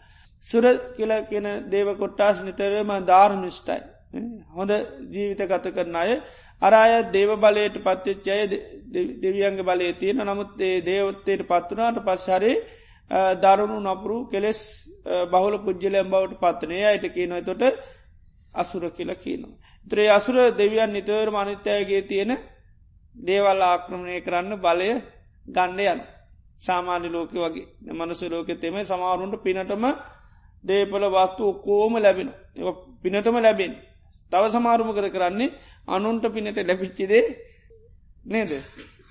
සුර 0.45 0.63
කියල 0.95 1.12
කියන 1.26 1.48
දේව 1.67 1.88
කොට්ටාස් 1.95 2.38
නිතරම 2.41 2.89
ධාර්මිෂ්ටයි. 3.04 3.82
හොඳ 4.50 4.71
ජීවිත 5.12 5.41
ගත 5.43 5.65
කරන 5.71 5.95
අය 5.98 6.12
අරාය 6.62 6.94
දේව 7.10 7.32
බලයට 7.38 7.78
පත්තිච්චය 7.80 8.39
දෙවියන්ග 9.22 9.60
බලය 9.63 9.91
තියෙන 9.96 10.24
නමුත් 10.24 10.62
ඒ 10.62 10.82
දේවත්තයට 10.84 11.41
පත්වනාට 11.46 11.98
පශ්හරේ 12.02 12.56
දරුණු 13.38 13.78
නපුරු 13.82 14.18
කෙලෙස් 14.28 14.60
බහුල 15.28 15.56
පුද්ජලයම් 15.60 16.08
බවට 16.08 16.39
පත්වනය 16.39 16.80
අයට 16.84 17.06
කියනො 17.10 17.41
තොට 17.41 17.63
අසුර 18.54 18.84
කියලා 18.89 19.15
කියනවා. 19.18 19.58
ත්‍රේ 19.88 20.10
අසුර 20.10 20.36
දෙවියන් 20.54 20.91
නිතවර 20.91 21.30
මනිත්‍යයගේ 21.32 22.02
තියෙන 22.04 22.32
දේවල් 23.15 23.62
ආක්‍රමණය 23.63 24.22
කරන්න 24.22 24.54
බලය 24.58 24.89
ගණ්ඩ 25.46 25.80
යන. 25.88 26.02
සාමාන්‍ය 26.58 27.10
ලෝක 27.10 27.32
වගේ. 27.34 27.68
මනස 27.89 28.22
ලෝක 28.26 28.48
තෙම 28.56 28.76
සමාරුන්ට 28.84 29.36
පිනටම 29.39 29.86
දේපල 30.63 31.04
වස්තු 31.08 31.41
ඔක්කෝම 31.46 31.94
ලැබෙන 31.98 32.30
පිනටම 33.02 33.38
ලැබෙන් 33.38 33.74
තව 34.32 34.44
සමාරුම 34.50 34.90
කර 34.92 35.08
කරන්නේ? 35.10 35.54
අනුන්ට 35.88 36.26
පිනට 36.30 36.58
ලැපිච්චිදේ 36.62 37.24
නේද? 38.26 38.52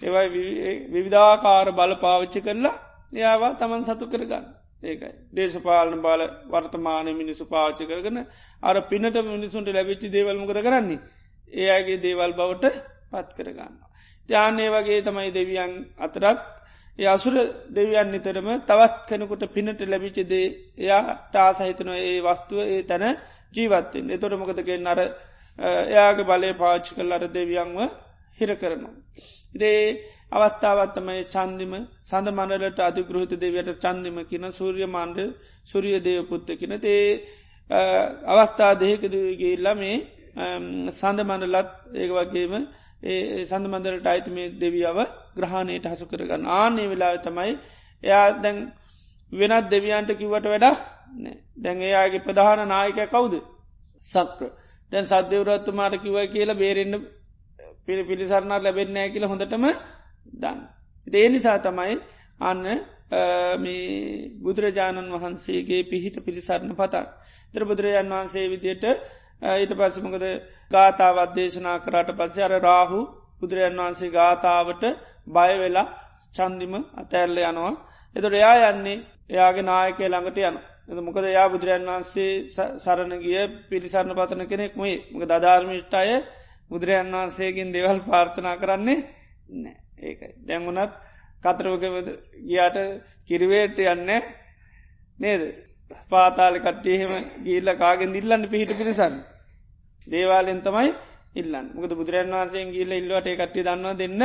ඒවයි 0.02 0.44
විවිධාකාර 0.88 1.68
බල 1.72 1.92
පාවිච්චි 1.96 2.40
කරලා 2.40 2.74
යාවා 3.14 3.52
තමන් 3.54 3.84
සතු 3.84 4.06
කරගන්න. 4.06 4.44
ඒකයි. 4.82 5.12
දේශපාලන 5.32 6.00
බාල 6.00 6.22
වර්තමානය 6.46 7.12
මිනිසු 7.14 7.44
පාච්චි 7.46 7.84
කරගන 7.84 8.18
අර 8.62 8.76
පිනට 8.84 9.16
මිනිසුන්ට 9.26 9.68
ලැබිච්චි 9.70 10.08
දේවල්මකද 10.10 10.60
කරන්නේ? 10.60 11.00
ඒයාගේ 11.52 11.98
දේවල් 11.98 12.32
බවට 12.32 12.74
පත් 13.10 13.28
කරගන්න. 13.36 13.74
ජානය 14.28 14.66
වගේ 14.70 15.00
තමයි 15.02 15.30
දෙවියන් 15.32 15.72
අතරත් 15.98 16.42
ඒ 16.98 17.06
අසුර 17.06 17.34
දෙවියන් 17.70 18.08
නිතරම 18.08 18.48
තවත් 18.62 18.98
කෙනකුට 19.08 19.44
පිනට 19.48 19.80
ලැබිචිදේ 19.84 20.46
එයා 20.78 21.04
ටාසහිතන 21.24 21.90
ඒ 22.00 22.18
වස්තුව 22.22 22.58
ඒ 22.66 22.82
තැන 22.84 23.04
ජීවත්තෙන් 23.54 24.10
එතොට 24.10 24.34
මොකදගේ 24.36 24.78
නර 24.78 25.00
එයාගේ 25.58 26.26
බලය 26.26 26.50
පාච්චි 26.54 26.90
කල් 26.94 27.12
අර 27.12 27.24
දෙවියන්ව 27.30 27.78
හිර 28.38 28.50
කරනවා. 28.54 28.94
ඉදේ 29.54 29.80
අවස්ථාවත්තමයි 30.32 31.22
චන්දිම 31.26 31.72
සඳ 32.02 32.28
මණලට 32.30 32.78
අධිගෘහත 32.80 33.32
දෙවයට 33.36 33.70
චන්දිම 33.80 34.16
කියන 34.24 34.46
සූරිය 34.52 34.88
මණ්ඩ 34.88 35.18
සුරිය 35.68 35.98
දේවපුත්ත 36.00 36.48
කියන. 36.52 36.74
තේ 36.80 37.04
අවස්ථා 38.28 38.72
දෙහකදගේල්ලා 38.76 39.76
මේ 39.76 39.96
සඳ 40.92 41.20
මණඩලත් 41.22 41.70
ඒක 41.94 42.10
වගේම 42.12 42.54
ඒ 43.04 43.44
සඳ 43.44 43.66
මන්දරට 43.68 44.06
අයිති 44.06 44.30
මේ 44.30 44.52
දෙවියාව 44.56 44.98
ග්‍රහණයට 45.36 45.86
හසු 45.86 46.06
කරගන්න. 46.06 46.42
ආනේ 46.52 46.88
වෙලා 46.88 47.14
තමයි 47.18 47.52
එයා 48.04 48.26
දැන් 48.38 48.58
වෙනත් 49.32 49.66
දෙවියන්ට 49.70 50.10
කිවට 50.14 50.46
වැඩ 50.46 50.66
දැන් 51.56 51.82
එයාගේ 51.82 52.20
ප්‍රධාන 52.20 52.62
නායක 52.68 53.00
කවුද 53.08 53.34
සක්‍ර 54.06 54.50
දැන් 54.92 55.06
සද්‍යවරත්තුමාට 55.06 55.94
කිවයි 55.98 56.26
කියලා 56.28 56.56
බේරෙන්න්න 56.56 57.04
පිළි 57.86 58.02
පිළිසරණක් 58.04 58.62
ලැබෙන්නෑ 58.62 59.08
කියල 59.10 59.24
හොඳටම 59.24 59.64
දන්න. 60.34 60.58
ඒ 61.06 61.28
නිසා 61.28 61.58
තමයි 61.60 61.94
අන්න 62.40 62.62
මේ 63.58 64.30
බුදුරජාණන් 64.38 65.12
වහන්සේගේ 65.14 65.82
පිහිට 65.84 66.16
පිළිසරණ 66.20 66.72
පතා. 66.74 67.04
තර 67.54 67.62
බුදුරජාන් 67.64 68.08
වහන්සේ 68.10 68.46
විදියට 68.48 68.84
ඊට 69.54 69.72
පස්සමකද 69.72 70.24
ගාථාවත් 70.70 71.30
දේශනා 71.32 71.78
කරට 71.78 72.10
පස්සේ 72.12 72.44
අර 72.44 72.54
රාහු 72.60 73.00
බුදුරජන් 73.40 73.78
වහන්සේ 73.78 74.10
ගාථාවට 74.10 74.84
බයවෙලා 75.28 75.86
චන්දිම 76.34 76.74
අතැල්ල 76.94 77.36
යනවා. 77.40 77.74
එතොට 78.16 78.34
එයා 78.34 78.70
යන්නේ 78.70 78.98
එයාගේ 79.30 79.64
නායකය 79.64 80.04
ළඟට 80.04 80.38
යන. 80.40 80.56
එ 80.88 81.00
මොකද 81.00 81.26
යා 81.28 81.48
බුදුරජන් 81.48 81.86
වහන්සේ 81.86 82.30
සරණ 82.78 83.12
ගිය 83.18 83.38
පිළිසරණ 83.68 84.12
පතන 84.12 84.42
කෙනෙක් 84.46 84.72
මොයි 84.74 84.94
මක 85.10 85.22
දධර්මිෂ්ටාය 85.24 86.10
බුදුරජන් 86.70 87.12
වහන්සේගෙන් 87.12 87.70
දෙවල් 87.70 87.98
පාර්ථනා 88.02 88.56
කරන්නේ 88.56 88.98
නෑ. 89.54 89.76
ඒකයි. 90.00 90.32
දැංගුණත් 90.42 90.92
කතරවක 91.42 91.84
ගියාට 92.42 92.76
කිරිවේට 93.26 93.78
යන්න 93.84 94.10
නේද? 95.18 95.42
පාතාල 96.10 96.54
කට්ටියහෙම 96.58 97.12
ගිල්ල 97.44 97.68
කාගෙන් 97.76 98.10
දිල්ලන්න 98.12 98.44
පිහිට 98.48 98.72
පිරිසන්න? 98.72 99.16
දේවාලෙන් 100.06 100.60
තමයි 100.62 100.90
ඉල්ලන්න. 101.34 101.66
මුකද 101.74 101.92
බුදුරන් 101.92 102.30
වන්සේ 102.32 102.64
ගිල්ල 102.70 102.92
ඉල්ලවට 102.92 103.32
කට්ටි 103.32 103.60
දන්නවා 103.62 103.96
දෙන්න 103.96 104.22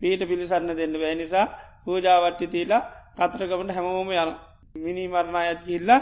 පීට 0.00 0.22
පිළිසන්න 0.22 0.72
දෙන්න 0.72 0.94
බෑ 0.94 1.14
නිසා 1.14 1.46
පූජාවට්ටි 1.84 2.46
තිීලා 2.48 2.82
කතරකමට 3.18 3.74
හැමෝම 3.74 4.10
යන 4.14 4.32
මිනි 4.74 5.04
මරණා 5.06 5.44
ඇත් 5.44 5.62
ගිල්ලා 5.64 6.00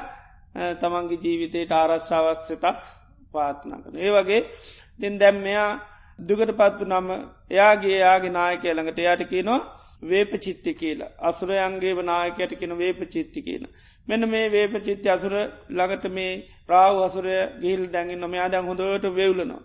තමන්ගේ 0.80 1.22
ජීවිතයට 1.22 1.72
ආරශ්ාවක්ෂතක් 1.72 2.78
පාත්නා 3.32 3.78
කන 3.80 3.96
ඒ 3.98 4.12
වගේ 4.12 4.42
තින් 5.00 5.14
දැම්මයා 5.18 5.68
දුකට 6.18 6.52
පත්තු 6.54 6.84
නම 6.86 7.08
එයාගේ 7.50 7.96
යාගේ 7.98 8.32
නායකය 8.32 8.68
ළඟට 8.70 9.00
යාට 9.00 9.24
කියනවා 9.26 9.60
වේප 10.02 10.32
චිත්ති 10.38 10.74
කියලා 10.74 11.10
අසුරයන්ගේ 11.20 11.94
නායකයට 12.02 12.52
කියන 12.54 12.72
වේප 12.76 13.00
චිත්ති 13.08 13.40
කියන. 13.40 13.64
මෙන්න 14.08 14.28
මේ 14.28 14.46
වේප 14.48 14.74
චිත්ති 14.80 15.08
අසුර 15.08 15.34
ළඟට 15.70 16.04
මේ 16.10 16.32
රාව 16.68 16.96
අසුරය 17.02 17.36
ගිහිල් 17.60 17.82
දැඟින් 17.88 18.20
නොම 18.20 18.34
යාදැන් 18.34 18.64
හොඳට 18.64 19.06
වෙවුලනවා. 19.12 19.62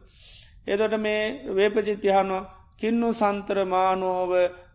එදොට 0.67 0.95
මේ 0.97 1.21
වේප 1.51 1.75
චිත්තිහනවා 1.81 2.43
කින්නු 2.77 3.09
සන්තරමානෝව 3.13 4.31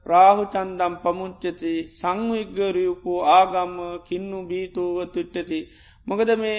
රාහු 0.07 0.43
චන්දම් 0.45 0.95
පමුංචති 1.03 1.73
සංවිග්ගරයුපු 1.93 3.13
ආගම්ම 3.31 3.77
කින්නු 4.07 4.39
බීතෝව 4.47 4.97
තුට්ටති. 5.07 5.61
මොකද 6.07 6.31
මේ 6.37 6.59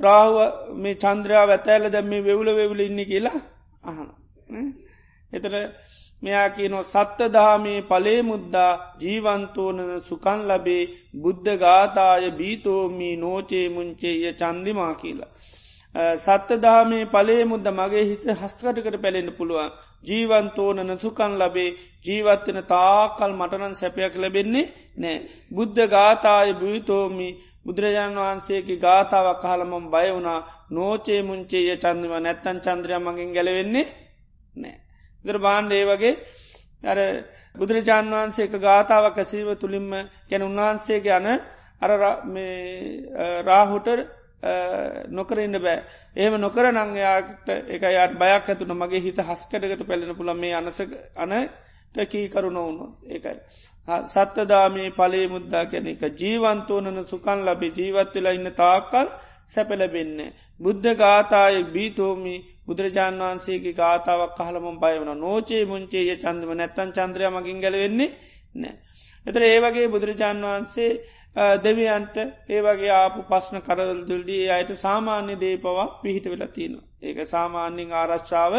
රාහුව 0.00 0.36
මේ 0.76 0.94
චන්ද්‍රයා 0.94 1.46
ඇතෑල 1.46 1.84
දැම්ම 1.88 2.12
වෙවුල 2.24 2.48
වෙවුල 2.52 2.80
ඉන්න 2.80 3.00
කියලා 3.04 3.40
අහන. 3.84 4.08
එතට 5.32 5.54
මෙයා 6.22 6.48
කියනො 6.48 6.78
සත්ත 6.84 7.18
දාමේ 7.28 7.80
පලේ 7.82 8.20
මුද්දා 8.22 8.72
ජීවන්තෝනන 9.00 9.80
සුකන් 10.00 10.40
ලබේ 10.48 10.82
බුද්ධ 11.14 11.50
ගාතාය 11.56 12.24
බීතෝමී 12.32 13.14
නෝචේ 13.16 13.66
මුංචේය 13.68 14.20
චන්දිමා 14.32 14.94
කියලා. 14.94 15.32
සත්ත 15.94 16.58
දාමේ 16.58 17.04
පලේ 17.06 17.44
මුද්ද 17.44 17.66
මගේ 17.72 18.04
හිත 18.04 18.24
හස්කටකට 18.32 18.96
පැලෙන්න්න 18.98 19.32
පුළුවන් 19.32 19.70
ජීවන්තෝනන 20.02 20.92
සුකන් 20.96 21.32
ලබේ 21.36 21.76
ජීවත්වන 22.04 22.58
තාකල් 22.64 23.32
මටනන් 23.32 23.74
සැපයක් 23.74 24.14
ලැබෙන්නේ 24.16 24.70
නෑ. 24.96 25.16
බුද්ධ 25.50 25.80
ගාතාය 25.88 26.54
බීතෝමී 26.54 27.38
බුදුරජාණන් 27.64 28.18
වහන්සේගේ 28.18 28.78
ගාතාවක් 28.78 29.40
කාලමම් 29.40 29.86
බය 29.88 30.06
වුණා 30.08 30.40
නෝචේ 30.70 31.20
මුංචේය 31.22 31.76
චන්දිම 31.76 32.14
නැත්තන් 32.18 32.58
චන්ද්‍රය 32.60 32.94
මගින් 32.98 33.30
ගැලවෙන්නේ 33.30 33.86
නෑ. 34.54 34.76
දර 35.24 35.38
බාණ්ඩ 35.38 35.72
ඒ 35.72 35.84
වගේ 35.86 36.14
අර 36.84 36.98
බුදුරජාණන් 37.54 38.14
වහන්සේක 38.14 38.52
ගාථාවක් 38.58 39.16
ඇසීම 39.16 39.50
තුළින්ම 39.56 39.90
ගැන 40.30 40.42
උන්වහන්සේ 40.42 41.00
ගැන 41.00 41.26
අර 41.80 41.90
රාහුට 43.42 43.88
නොකරන්න 45.10 45.58
බෑ. 45.58 45.82
ඒම 46.16 46.34
නොකර 46.36 46.72
නංයාට 46.72 47.48
එක 47.48 47.82
යාට 47.82 48.14
බයක් 48.16 48.46
ඇතුන 48.46 48.72
මගේ 48.74 49.00
හිත 49.00 49.18
හස්කටකට 49.20 49.82
පැලෙන 49.84 50.16
පුළ 50.16 50.34
මේ 50.34 50.54
අනස 50.54 50.80
අන 51.16 51.32
කී 52.06 52.28
කරු 52.28 52.50
නොවුණු 52.50 52.86
ඒකයි. 53.06 53.36
සත්තදාමේ 54.06 54.90
පලේ 54.92 55.26
මුද්දා 55.28 55.64
කැන 55.66 55.86
එක. 55.86 56.02
ජීවන්තෝනන 56.14 57.04
සුකන් 57.04 57.44
ලබේ. 57.44 57.72
ජීවත්වෙලා 57.72 58.32
ඉන්න 58.32 58.52
තාකල් 58.54 59.06
සැපලබෙන්නේ. 59.46 60.32
බුද්ධ 60.60 60.88
ගාතාය 60.96 61.64
බීතෝමි 61.66 62.36
බුදුරජාන් 62.66 63.18
වහන්සේගේ 63.18 63.74
ගාතාවක් 63.74 64.36
කහලම 64.36 64.66
බයවන 64.78 65.10
නෝචේ 65.16 65.64
මුංචේ 65.64 66.16
චන්දම. 66.16 66.50
නැත්තන් 66.52 66.90
චන්ද්‍රය 66.92 67.30
මගින් 67.30 67.58
ගැලවෙන්නේ 67.58 68.10
නෑ. 68.54 68.74
එතර 69.26 69.42
ඒවගේ 69.44 69.88
බුදුරජාන් 69.88 70.38
වහන්සේ 70.42 70.90
දෙවියන්ට 71.36 72.16
ඒවගේ 72.48 72.92
ආපු 72.92 73.20
පස්්න 73.24 73.56
කරදල්දී 73.60 74.44
අයට 74.48 74.70
සාමාන්‍ය 74.76 75.34
දේ 75.36 75.56
පවා 75.58 75.86
පිහිට 75.98 76.26
වෙලා 76.26 76.48
තියෙන. 76.48 76.74
ඒක 77.00 77.18
සාමාන්‍යින් 77.26 77.92
ආරශ්ාව 77.94 78.54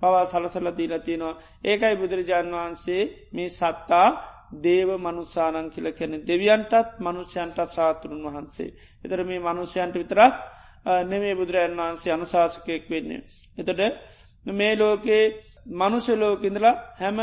පවා 0.00 0.24
සලසල 0.26 0.68
දීලා 0.72 0.98
තියෙනවා. 1.00 1.38
ඒකයි 1.64 1.94
බුදුරජාන් 1.96 2.48
වහන්සේ 2.52 3.02
මේ 3.32 3.48
සත්තා 3.50 4.08
දේව 4.62 4.88
මනුසානන් 4.98 5.70
කියල 5.70 5.86
කැන 5.92 6.12
දෙවියන්ටත් 6.22 7.00
මනුෂ්‍යයන්ටත් 7.00 7.70
සාතුරුන් 7.70 8.22
වහන්සේ. 8.26 8.74
එතර 9.04 9.20
මේ 9.24 9.40
මනුෂ්‍යයන්ට 9.40 9.94
විතරක් 9.94 10.34
නෙමේ 11.04 11.34
බුදුරජන් 11.34 11.74
වහන්සේ 11.76 12.12
අනුශාසකයෙක් 12.12 12.84
වෙන්නේ. 12.86 13.22
එතට 13.58 13.80
මේ 14.46 14.74
ලෝකේ 14.76 15.24
මනුෂ 15.72 16.08
ලෝකඉඳලා 16.14 16.74
හැම 16.94 17.18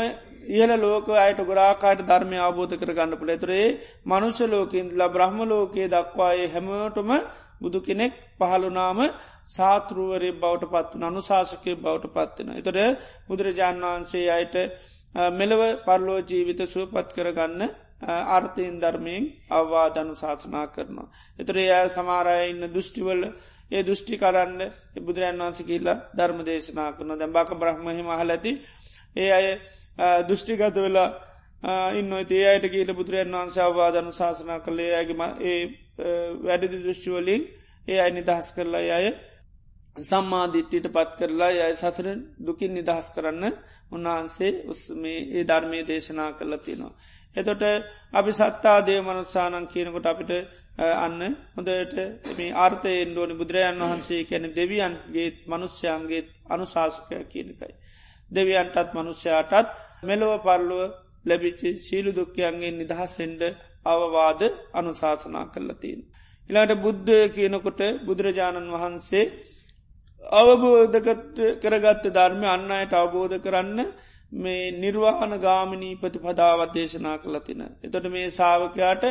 ඉහල 0.50 0.72
ලෝක 0.78 1.06
අයට 1.16 1.40
ගොරාකාට 1.42 2.00
ධර්මය 2.04 2.38
අවබෝධ 2.40 2.74
කර 2.76 2.90
ගන්න 2.92 3.14
පුළ 3.16 3.32
තරේ 3.38 3.66
මනුෂ 4.06 4.40
ලෝකඉන්දලා 4.48 5.10
බ්‍රහ්ම 5.10 5.38
ලෝකයේ 5.46 5.88
දක්වායේ 5.90 6.48
හැමෝටම 6.48 7.10
බුදු 7.60 7.78
කෙනෙක් 7.80 8.12
පහළුනාම 8.38 9.00
සාතෘුවරේ 9.48 10.34
බවට 10.34 10.72
පත්වන 10.72 11.04
අනුශාසකය 11.04 11.72
බවට 11.76 12.12
පත්වෙන. 12.14 12.50
එතොට 12.52 13.00
බුදුරජාණන් 13.26 13.84
වහන්සේ 13.84 14.26
අයට 14.30 14.54
මෙලව 15.32 15.60
පරලෝ 15.84 16.20
ජීවිත 16.22 16.60
සුවපත් 16.66 17.08
කරගන්න 17.12 17.62
අර්ථයෙන් 18.28 18.76
ධර්මයෙන් 18.78 19.24
අවවාධනු 19.50 20.14
ශාසනා 20.16 20.66
කරනවා. 20.68 21.08
එතර 21.38 21.56
එය 21.58 21.88
සමාරය 21.90 22.38
ඉන්න 22.44 22.64
දෘෂ්ටිවල 22.68 23.22
ඒ 23.70 23.82
දෘෂ්ටි 23.82 24.14
කරන්න 24.16 24.60
බුදුරන් 25.00 25.38
වන්ස 25.38 25.60
කියල්ලා 25.62 26.02
ධර්ම 26.12 26.40
දේශනා 26.42 26.90
කරන 26.92 27.12
දැ 27.14 27.28
බාක 27.28 27.50
බ්‍රහ්මහි 27.56 28.02
මහල 28.02 28.30
ඇති 28.30 28.52
ඒ 29.16 29.30
අය 29.32 29.46
දෘෂ්ටිගත 30.22 30.78
වෙලා 30.78 31.08
ඉන්න 31.92 32.12
ඒ 32.14 32.46
අයට 32.46 32.66
කියල 32.68 32.90
බුදුරන් 32.94 33.34
වන්ස 33.34 33.56
අවවාදනු 33.60 34.12
ශාසනා 34.12 34.58
කළේ 34.60 34.90
ඇගේම 34.94 35.22
ඒ 35.42 35.60
වැඩදි 36.42 36.76
දෘෂ්ටිවලින් 36.76 37.42
ඒ 37.88 37.98
අයි 38.00 38.12
නිදහස් 38.12 38.48
කරලා 38.52 38.84
අය 38.94 39.06
සම්මාධිට්ටිට 40.02 40.86
පත් 40.88 41.10
කරලා 41.16 41.50
යයි 41.50 41.74
සසර 41.74 42.06
දුකින් 42.40 42.72
නිදහස් 42.72 43.06
කරන්න 43.10 43.44
උන්වහන්සේ 43.92 44.52
උස්මේ 44.66 45.18
ඒ 45.30 45.44
ධර්මය 45.44 45.78
දේශනා 45.84 46.30
කරලා 46.32 46.58
තියෙනවා. 46.58 46.92
එතොට 47.36 47.62
අපි 48.12 48.32
සත්තා 48.32 48.78
දේ 48.82 49.00
මනුත්සානන් 49.00 49.66
කියනකොට 49.68 50.06
අපිට 50.06 50.32
අන්න 50.96 51.20
හොඳට 51.54 51.94
මේ 52.36 52.50
ආර්ථයෙන් 52.54 53.10
ඩෝනි 53.10 53.34
බුදුරජාන් 53.34 53.82
වහන්සේ 53.82 54.22
කැන 54.24 54.44
දෙවියන්ගේ 54.52 55.28
මනුස්්‍යයන්ගේ 55.48 56.22
අනුශාසකය 56.46 57.16
කියනකයි. 57.26 57.72
දෙවියන්ටත් 58.34 58.90
මනුෂ්‍යයාටත් 58.94 59.72
මෙලොව 60.02 60.32
පරලුව 60.40 60.82
ලැබිච්චි 61.24 61.70
ශීලු 61.78 62.10
දුක්කයන්ගේ 62.12 62.72
නිදහස්සෙන්ඩ 62.72 63.42
අවවාද 63.86 64.40
අනුශාසනා 64.72 65.46
කරලතින්. 65.48 66.00
ඉලාට 66.50 66.72
බුද්ධ 66.78 67.12
කියනකොට 67.34 67.80
බුදුරජාණන් 68.06 68.72
වහන්සේ 68.74 69.24
අවබෝධගත් 70.22 71.38
කරගත්ත 71.62 72.04
ධර්මය 72.10 72.46
අන්න 72.46 72.70
අයට 72.72 72.94
අවබෝධ 72.94 73.36
කරන්න 73.38 73.78
මේ 74.36 74.72
නිර්වාණ 74.74 75.34
ගාමිනී 75.38 75.94
ප්‍රතිපදාවත් 75.96 76.72
දේශනා 76.72 77.16
කළතින. 77.18 77.62
එතොට 77.82 78.06
මේ 78.08 78.28
සාාවකයාට 78.30 79.04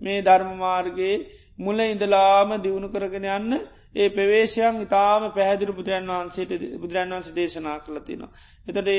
මේ 0.00 0.18
ධර්මමාර්ගයේ 0.22 1.16
මුල 1.58 1.78
ඉඳලාම 1.84 2.50
දියුණු 2.58 2.88
කරගෙන 2.88 3.26
යන්න 3.30 3.52
ඒ 3.94 4.08
පවේශයන් 4.10 4.76
ඉතාම 4.80 5.22
පැහැදිරු 5.32 5.72
බුදුරන් 5.72 6.10
වහන්සේට 6.10 6.52
බුදුරන් 6.76 7.10
වන්ස 7.10 7.30
දේශනා 7.32 7.78
කළතින. 7.80 8.22
එතට 8.66 8.90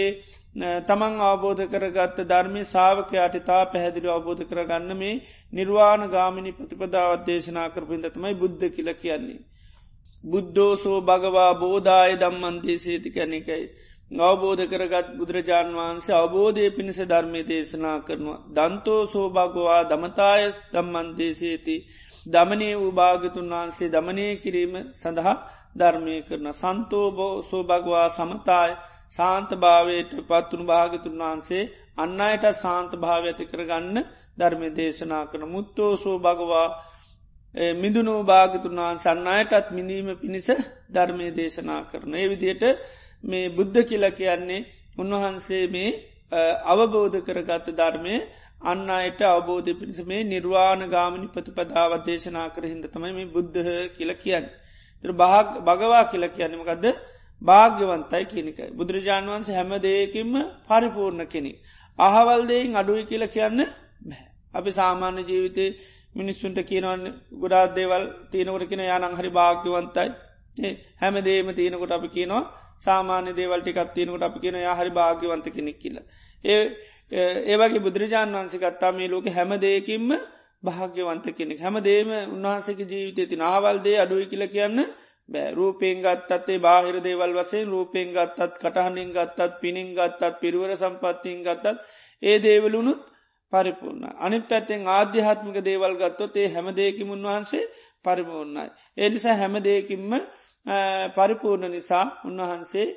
තමන් 0.85 1.21
අවබෝධ 1.23 1.63
කරගත්ත 1.67 2.17
ධර්මය 2.25 2.63
සාාවකයාට 2.65 3.37
තා 3.45 3.61
පැහැදිලි 3.67 4.09
අවබෝධ 4.09 4.43
කරගන්න 4.45 4.91
මේ 4.95 5.13
නිර්වාණ 5.53 6.03
ගාමිනි 6.09 6.51
ප්‍රතිපදාවත් 6.53 7.23
දේශනා 7.25 7.69
කරපින්දතමයි 7.69 8.33
බුද්ධ 8.35 8.67
කියල 8.71 8.89
කියන්නේ. 8.95 9.39
බුද්ධෝසෝ 10.23 10.99
භගවා 11.03 11.53
බෝධාය 11.55 12.13
දම්මන්තේසේති 12.17 13.09
කැනෙකයි. 13.11 13.63
අවබෝධ 14.11 14.63
කරගත් 14.67 15.07
බුදුරජාණන් 15.15 15.75
වහන්සේ 15.75 16.15
අවබෝධය 16.15 16.69
පිණිස 16.71 16.99
ධර්මය 17.05 17.41
දේශනා 17.45 17.97
කරනවා. 18.01 18.39
දන්තෝ 18.51 19.01
සෝභගවා 19.07 19.81
දමතාය 19.85 20.43
දම්මන්තේසේති 20.71 21.75
දමනය 22.25 22.69
වූ 22.73 22.91
භාගතුන් 22.93 23.51
වහන්සේ 23.51 23.89
දමනය 23.89 24.27
කිරීම 24.37 24.73
සඳහා 24.95 25.35
ධර්මය 25.75 26.15
කරන 26.21 26.47
සන්තෝබෝ 26.53 27.33
සෝභගවා 27.43 28.07
සමතාය 28.11 28.71
සාන්ත 29.13 29.49
භාවයට 29.57 30.11
පත්වනු 30.23 30.63
භාගතුන් 30.65 31.15
වහන්සේ 31.19 31.63
අන්න 31.97 32.21
අයට 32.21 32.45
සාන්ත 32.55 32.91
භාව 32.97 33.23
ඇති 33.23 33.45
කරගන්න 33.45 33.97
ධර්මය 34.37 34.67
දේශනා 34.71 35.23
කරන 35.25 35.43
මුත්තෝ 35.47 35.91
සෝ 35.97 36.17
භගවා 36.19 36.67
මිදුනු 37.75 38.13
භාගතුන් 38.23 38.75
වහන්ස 38.77 39.05
අන්නයටත් 39.07 39.67
මිනීම 39.71 40.07
පිණිස 40.15 40.47
ධර්මය 40.89 41.27
දේශනා 41.31 41.81
කරන. 41.83 42.13
ඒ 42.13 42.27
විදියට 42.27 42.63
මේ 43.23 43.49
බුද්ධ 43.49 43.79
කියල 43.83 44.05
කියන්නේ 44.11 44.67
උන්වහන්සේ 44.97 45.65
මේ 45.67 45.89
අවබෝධ 46.65 47.17
කරගත්ත 47.21 47.67
ධර්මය 47.73 48.15
අන්න 48.61 48.89
අයට 48.91 49.21
අවබෝධ 49.25 49.69
පිණිස 49.73 49.99
මේ 50.03 50.23
නිර්වාණ 50.23 50.83
ගාමනි 50.87 51.27
ප්‍රතිපදාවත් 51.27 52.03
දේශනා 52.05 52.47
කර 52.49 52.63
හිද 52.63 52.85
තමයි 52.87 53.13
මේ 53.13 53.27
බුද්ධ 53.27 53.59
කියල 53.95 54.11
කියන්න. 54.15 54.45
භාග 55.03 55.47
භගවා 55.61 56.03
කියල 56.11 56.25
කියන්නමකක්ද 56.29 56.85
භාග්‍යවන්තයි 57.41 58.25
කියනිකයි. 58.25 58.69
බුදුරජාණන් 58.71 59.29
වහන්සේ 59.29 59.55
හැම 59.55 59.71
දෙයකින්ම 59.79 60.33
පරිපූර්ණ 60.65 61.23
කෙනෙ. 61.27 61.53
අහවල්දයෙන් 61.99 62.75
අඩුයි 62.75 63.03
කියල 63.05 63.23
කියන්න 63.27 63.59
බැ. 64.03 64.23
අපි 64.53 64.69
සාමාන්‍ය 64.71 65.21
ජීවිතය 65.23 65.65
මිනිස්සුන්ට 66.15 66.59
කියනවන්න 66.63 67.05
ගොඩා 67.35 67.65
දේවල් 67.71 68.03
තියෙනකොට 68.31 68.65
කියෙන 68.67 68.83
යානං 68.83 69.13
හරි 69.13 69.29
භාග්‍යවන්තයි 69.31 70.09
හැම 70.97 71.15
දේම 71.21 71.47
තියෙනකොට 71.53 71.91
අපි 71.91 72.09
කියනවා 72.09 72.43
සාමාන්‍ය 72.79 73.31
දේවල්ටිකත් 73.33 73.93
තියෙනකොට 73.93 74.23
අපි 74.23 74.39
කියන 74.39 74.57
හරි 74.71 74.91
භාග්‍යවන්ත 74.91 75.45
කෙනෙක් 75.49 75.77
කියල. 75.77 75.97
ඒ 76.43 76.63
ඒවගේ 77.11 77.79
බුදුරජාණන් 77.79 78.37
වන්සිකත්තා 78.37 78.91
මේ 78.91 79.07
ලෝක 79.07 79.25
හැම 79.29 79.51
දෙයකින්ම 79.59 80.09
භාග්‍යවන්ත 80.63 81.25
කෙනෙක් 81.33 81.59
හැම 81.59 81.75
දේම 81.81 82.09
උන්වහන්සේක 82.27 82.79
ජීවිතය 82.85 83.23
ති 83.25 83.35
නාවල්දේ 83.37 83.97
අඩුයි 83.97 84.25
කියල 84.27 84.43
කියන්න 84.47 84.79
බෑ 85.29 85.51
රූපයෙන් 85.51 85.97
ගත්තත්තේ 85.99 86.59
බාහිර 86.59 86.97
දේවල් 87.01 87.31
වසේ 87.33 87.63
රූපයෙන් 87.65 88.09
ගත්තත් 88.11 88.53
කටහනින් 88.57 89.09
ගත්තත් 89.11 89.59
පිණින් 89.59 89.89
ගත්තත් 89.93 90.39
පිරුවර 90.39 90.71
සම්පත්තියෙන් 90.75 91.41
ගත්තත් 91.41 91.77
ඒ 92.23 92.37
දේවලුනුත් 92.39 93.01
පරිපූර්ණ. 93.53 94.03
අනිත් 94.17 94.43
පැත්තෙන් 94.45 94.81
ආධ්‍යාත්මික 94.89 95.57
දේවල් 95.61 95.93
ගත්තොත් 95.95 96.35
ඒ 96.37 96.47
හැම 96.47 96.67
දෙයකින් 96.73 97.07
උන්වහන්සේ 97.09 97.69
පරිපූර්ණයි. 98.05 98.67
ඒනිසා 98.97 99.35
හැම 99.35 99.55
දෙයකින්ම 99.61 100.11
පරිපූර්ණ 101.15 101.71
නිසා 101.71 102.05
උන්වහන්සේ 102.23 102.87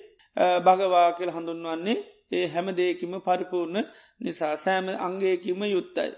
භගවා 0.60 1.08
කියල 1.12 1.30
හඳුන්වන්නේ 1.30 1.98
ඒ 2.32 2.46
හැම 2.48 2.66
දෙයකිම 2.72 3.12
පරිපූර්ණ 3.20 3.86
නිසා 4.20 4.54
සෑම 4.56 4.86
අංගේකිම 4.98 5.60
යුත්තයි. 5.66 6.10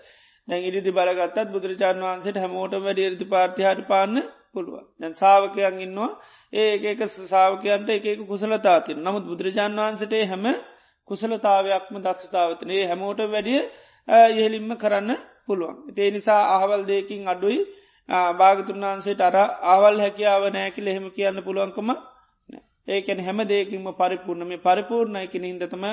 දැන් 0.48 0.62
ඉරිදි 0.62 0.90
බලගත්තත් 0.92 1.48
බුදුරජාණන් 1.50 2.04
වහන්සේට 2.04 2.38
හැමෝට 2.38 2.74
වැඩ 2.78 2.98
ඉරිදි 3.00 3.26
පාර්තිහාට 3.26 3.80
පාන්න 3.86 4.16
පුළුව 4.54 4.76
දැන් 4.96 5.14
සාාවකයන් 5.14 5.78
ඉන්නවා. 5.80 6.10
ඒ 6.52 6.68
එක 6.84 7.00
සාාවකයන්ට 7.08 7.88
එක 7.90 8.06
කුසලතාතින 8.24 8.98
නමුත් 9.00 9.24
බුදුරජාණන් 9.24 9.80
වහන්සට 9.80 10.14
හැම 10.24 10.44
කුසලතාවයක්ම 11.08 11.96
දක්ෂතාවතන 12.00 12.70
ඒ 12.72 12.84
හැමෝට 12.86 13.20
වැඩිය 13.28 13.60
ඉහලින්ම 14.34 14.70
කරන්න 14.76 15.10
පුළුවන්. 15.46 15.76
ඒ 15.96 16.10
නිසා 16.10 16.42
අහවල් 16.54 16.82
දෙකින් 16.84 17.22
අඩුයි. 17.26 17.58
භාගතුන් 18.34 18.78
වහන්සේට 18.82 19.20
අර 19.20 19.36
ආවල් 19.66 19.96
හැකියාව 20.00 20.42
නෑකිල 20.50 20.86
එහෙම 20.86 21.06
කියන්න 21.10 21.38
පුළුවන්කම 21.42 21.88
ඒකැන 22.88 23.20
හැම 23.20 23.38
දෙකින්ම 23.44 23.86
පරිපූර්ණ. 23.94 24.42
මේ 24.44 24.60
පරිපූර්ණය 24.60 25.26
කෙන 25.26 25.44
හිදතම 25.44 25.84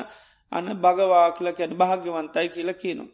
අන්න 0.52 0.68
භගවා 0.78 1.28
කියලා 1.32 1.54
කැන 1.54 1.78
භාග්‍යවන්තයි 1.78 2.48
කියලා 2.50 2.76
කියනවා. 2.76 3.12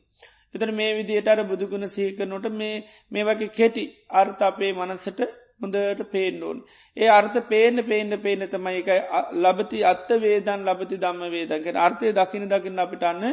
එතන 0.56 0.72
මේ 0.74 0.92
විදියට 0.94 1.28
අර 1.28 1.40
බුදුගුණ 1.44 1.88
සීකනොට 1.90 2.48
මේ 2.54 2.76
මේ 3.12 3.24
වගේ 3.24 3.52
කෙටි 3.52 3.84
අර්ථ 4.14 4.44
අපේ 4.44 4.72
මනසට 4.74 5.20
හොඳට 5.62 6.04
පේෙන්ඩෝන්. 6.12 6.60
ඒ 6.98 7.10
අර්ථ 7.10 7.40
පේන 7.46 7.84
පේන්න 7.84 8.18
පේන 8.20 8.46
තමයි 8.48 8.76
එකයි 8.78 9.00
ලබති 9.38 9.80
අත්ත 9.86 10.12
වේදන් 10.20 10.62
ලබති 10.66 10.96
දම්ම 10.98 11.24
වේදන්ගේ 11.30 11.80
අර්ථය 11.80 12.14
දකින 12.14 12.46
දකින්න 12.48 12.80
අපිටන්න 12.80 13.26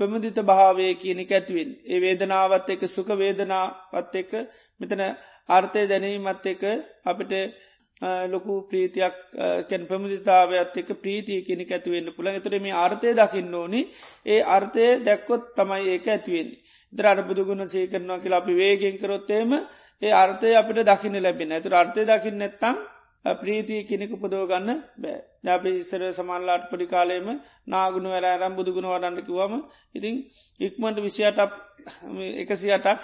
ප්‍රමුදිත 0.00 0.38
භාවය 0.42 0.88
කියනෙ 0.96 1.24
ඇතිවෙන්. 1.28 1.70
ඒ 1.86 1.98
වේදනාවත් 1.98 2.68
එක 2.70 2.82
සුක 2.88 3.08
වේදනාවත් 3.16 4.14
එක 4.14 4.32
මෙතන 4.80 5.04
අර්ථය 5.48 5.86
දැනීමත් 5.86 6.46
එක 6.46 6.62
අපිට 7.04 7.32
ලොකු 8.28 8.54
ප්‍රීතියක් 8.64 9.16
කැන 9.68 9.86
ප්‍රමුදිතාවත් 9.86 10.76
එක 10.76 10.90
ප්‍රීතිය 10.98 11.40
කෙනෙ 11.42 11.64
ඇතිවෙන්න 11.68 12.12
පුළ 12.12 12.28
එතර 12.30 12.56
මේ 12.60 12.76
අර්ථය 12.76 13.14
දකින්න 13.14 13.54
ඕනි. 13.54 13.82
ඒ 14.26 14.40
අර්ථය 14.50 14.86
දැක්කොත් 15.00 15.44
තමයි 15.54 15.84
ඒක 15.90 16.08
ඇතිවෙන්. 16.08 16.50
දරට 16.92 17.26
බුදුගුණ 17.26 17.68
සේකරනවා 17.68 18.18
කියලා 18.18 18.40
අපි 18.40 18.54
වේගෙන් 18.54 18.98
කරොත්තේම 18.98 19.52
ඒ 20.02 20.12
අර්ථය 20.14 20.48
අපිට 20.54 20.82
දකින්න 20.84 21.16
ලැබෙන 21.18 21.52
ඇතුර 21.52 21.74
අර්ථය 21.74 22.02
දකින්න 22.06 22.38
නැත්තම් 22.38 22.76
ප්‍රීතිය 23.24 23.84
කෙනෙක 23.84 24.12
පුදෝගන්න 24.16 24.68
බෑ. 24.96 25.18
ජාපි 25.42 25.70
ඉස්සර 25.74 26.02
සමල්ලාට 26.12 26.64
පඩි 26.70 26.86
කාලේම 26.86 27.28
නාගුණ 27.66 28.06
වැරෑරම් 28.06 28.54
බුදුගුණ 28.54 28.88
වඩන්නකිවම 28.88 29.54
ඉතිං 29.94 30.16
ඉක්මට 30.60 30.98
විසියටක් 31.00 31.52
එකසියටක් 32.42 33.02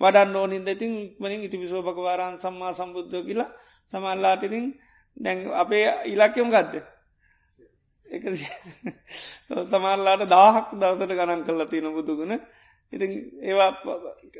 වඩන්න 0.00 0.36
ඕනින්ද? 0.36 0.68
ඉතින් 0.68 0.92
ඉක්මනින් 1.02 1.42
ඉති 1.42 1.56
විසෝපක 1.58 1.98
වාරන් 1.98 2.38
සම්මා 2.38 2.72
සම්බුද්ධ 2.72 3.20
කියලා 3.26 3.50
සමල්ලාටිතින් 3.92 4.64
දැන් 5.16 5.38
අපේ 5.54 5.84
ඉලක්කෙම 6.06 6.50
ගත්ද 6.50 6.74
එක 8.06 8.24
සමල්ලාට 9.66 10.24
දාහක් 10.28 10.72
දවසට 10.74 11.12
ගණන් 11.12 11.44
කල්ල 11.44 11.66
තියෙන 11.66 11.92
බුදුගුණ. 11.92 12.34
ඉතින් 12.92 13.12
ඒවා 13.42 13.70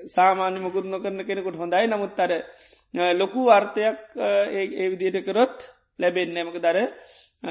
සාමාන්‍ය 0.09 0.59
මුකුත් 0.59 0.87
නොකරන 0.87 1.25
කෙනෙකුට 1.25 1.57
හොඳයි. 1.57 1.87
නමුත් 1.87 2.21
අර 2.21 2.33
ලොකු 3.15 3.49
අර්ථයක් 3.51 3.99
ඒ 4.19 4.87
විදියට 4.91 5.25
කරොත් 5.25 5.57
ලැබෙන් 5.99 6.31
නෑමක 6.31 6.59
දර 6.59 6.79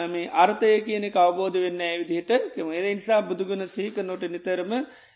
මේ 0.08 0.30
අර්ථය 0.36 0.72
කියන 0.82 1.06
කවබෝධ 1.10 1.58
වෙන්න 1.58 1.82
ඇවිදිහට 1.82 2.32
කෙම 2.56 2.72
ඒ 2.72 2.84
නිසා 2.90 3.22
බුදුගුණ 3.24 3.68
සීක 3.70 3.98
නොට 4.02 4.24
නිතරම 4.28 4.72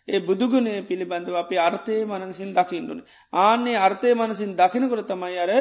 ඒ 0.07 0.19
බුදුගුණේ 0.21 0.79
පිළිබඳව 0.83 1.35
අපේ 1.35 1.59
අර්ථය 1.59 1.95
මනසින් 2.05 2.51
දකිින්ඩුන. 2.53 2.99
ආන්නේ 3.33 3.77
අර්ථය 3.77 4.13
මනසින් 4.15 4.51
දකිනකොට 4.55 5.07
තමයි 5.07 5.37
අර 5.39 5.51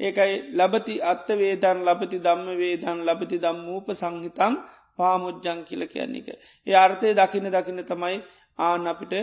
ඒකයි 0.00 0.34
ලබති 0.54 0.94
අත්ත 1.04 1.28
වේදන් 1.34 1.78
ලබති 1.84 2.18
දම්ම 2.20 2.48
වේදන් 2.56 2.98
ලබති 3.02 3.36
දම්මූප 3.38 3.88
සංහිතන් 3.94 4.54
පාමුද්ජං 4.98 5.58
කියල 5.64 5.82
කියන්නේ. 5.86 6.36
ඒ 6.66 6.76
අර්ථය 6.76 7.08
දකින්න 7.14 7.48
දකින්න 7.50 7.82
තමයි 7.84 8.16
ආන 8.58 8.86
අපිට 8.86 9.14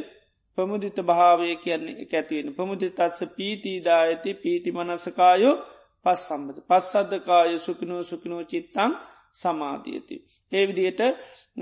ප්‍රමුදිත 0.57 0.97
භාවය 1.03 1.55
කියන්නේ 1.57 2.07
ඇතිවෙන 2.11 2.49
ප්‍රමුදි 2.51 2.87
තත්ස 2.91 3.21
පීතිීදා 3.37 4.01
ඇති 4.01 4.31
පීති 4.35 4.69
මනසකායෝ 4.71 5.55
පස් 6.05 6.19
සම්බඳ 6.25 6.59
පස් 6.63 6.85
සද්ධකාය 6.91 7.57
සුකිනෝ 7.59 8.01
සුකිනෝ 8.03 8.43
චිත්තං 8.45 8.91
සමාධියති. 9.35 10.15
ඒ 10.51 10.63
විදියට 10.67 11.01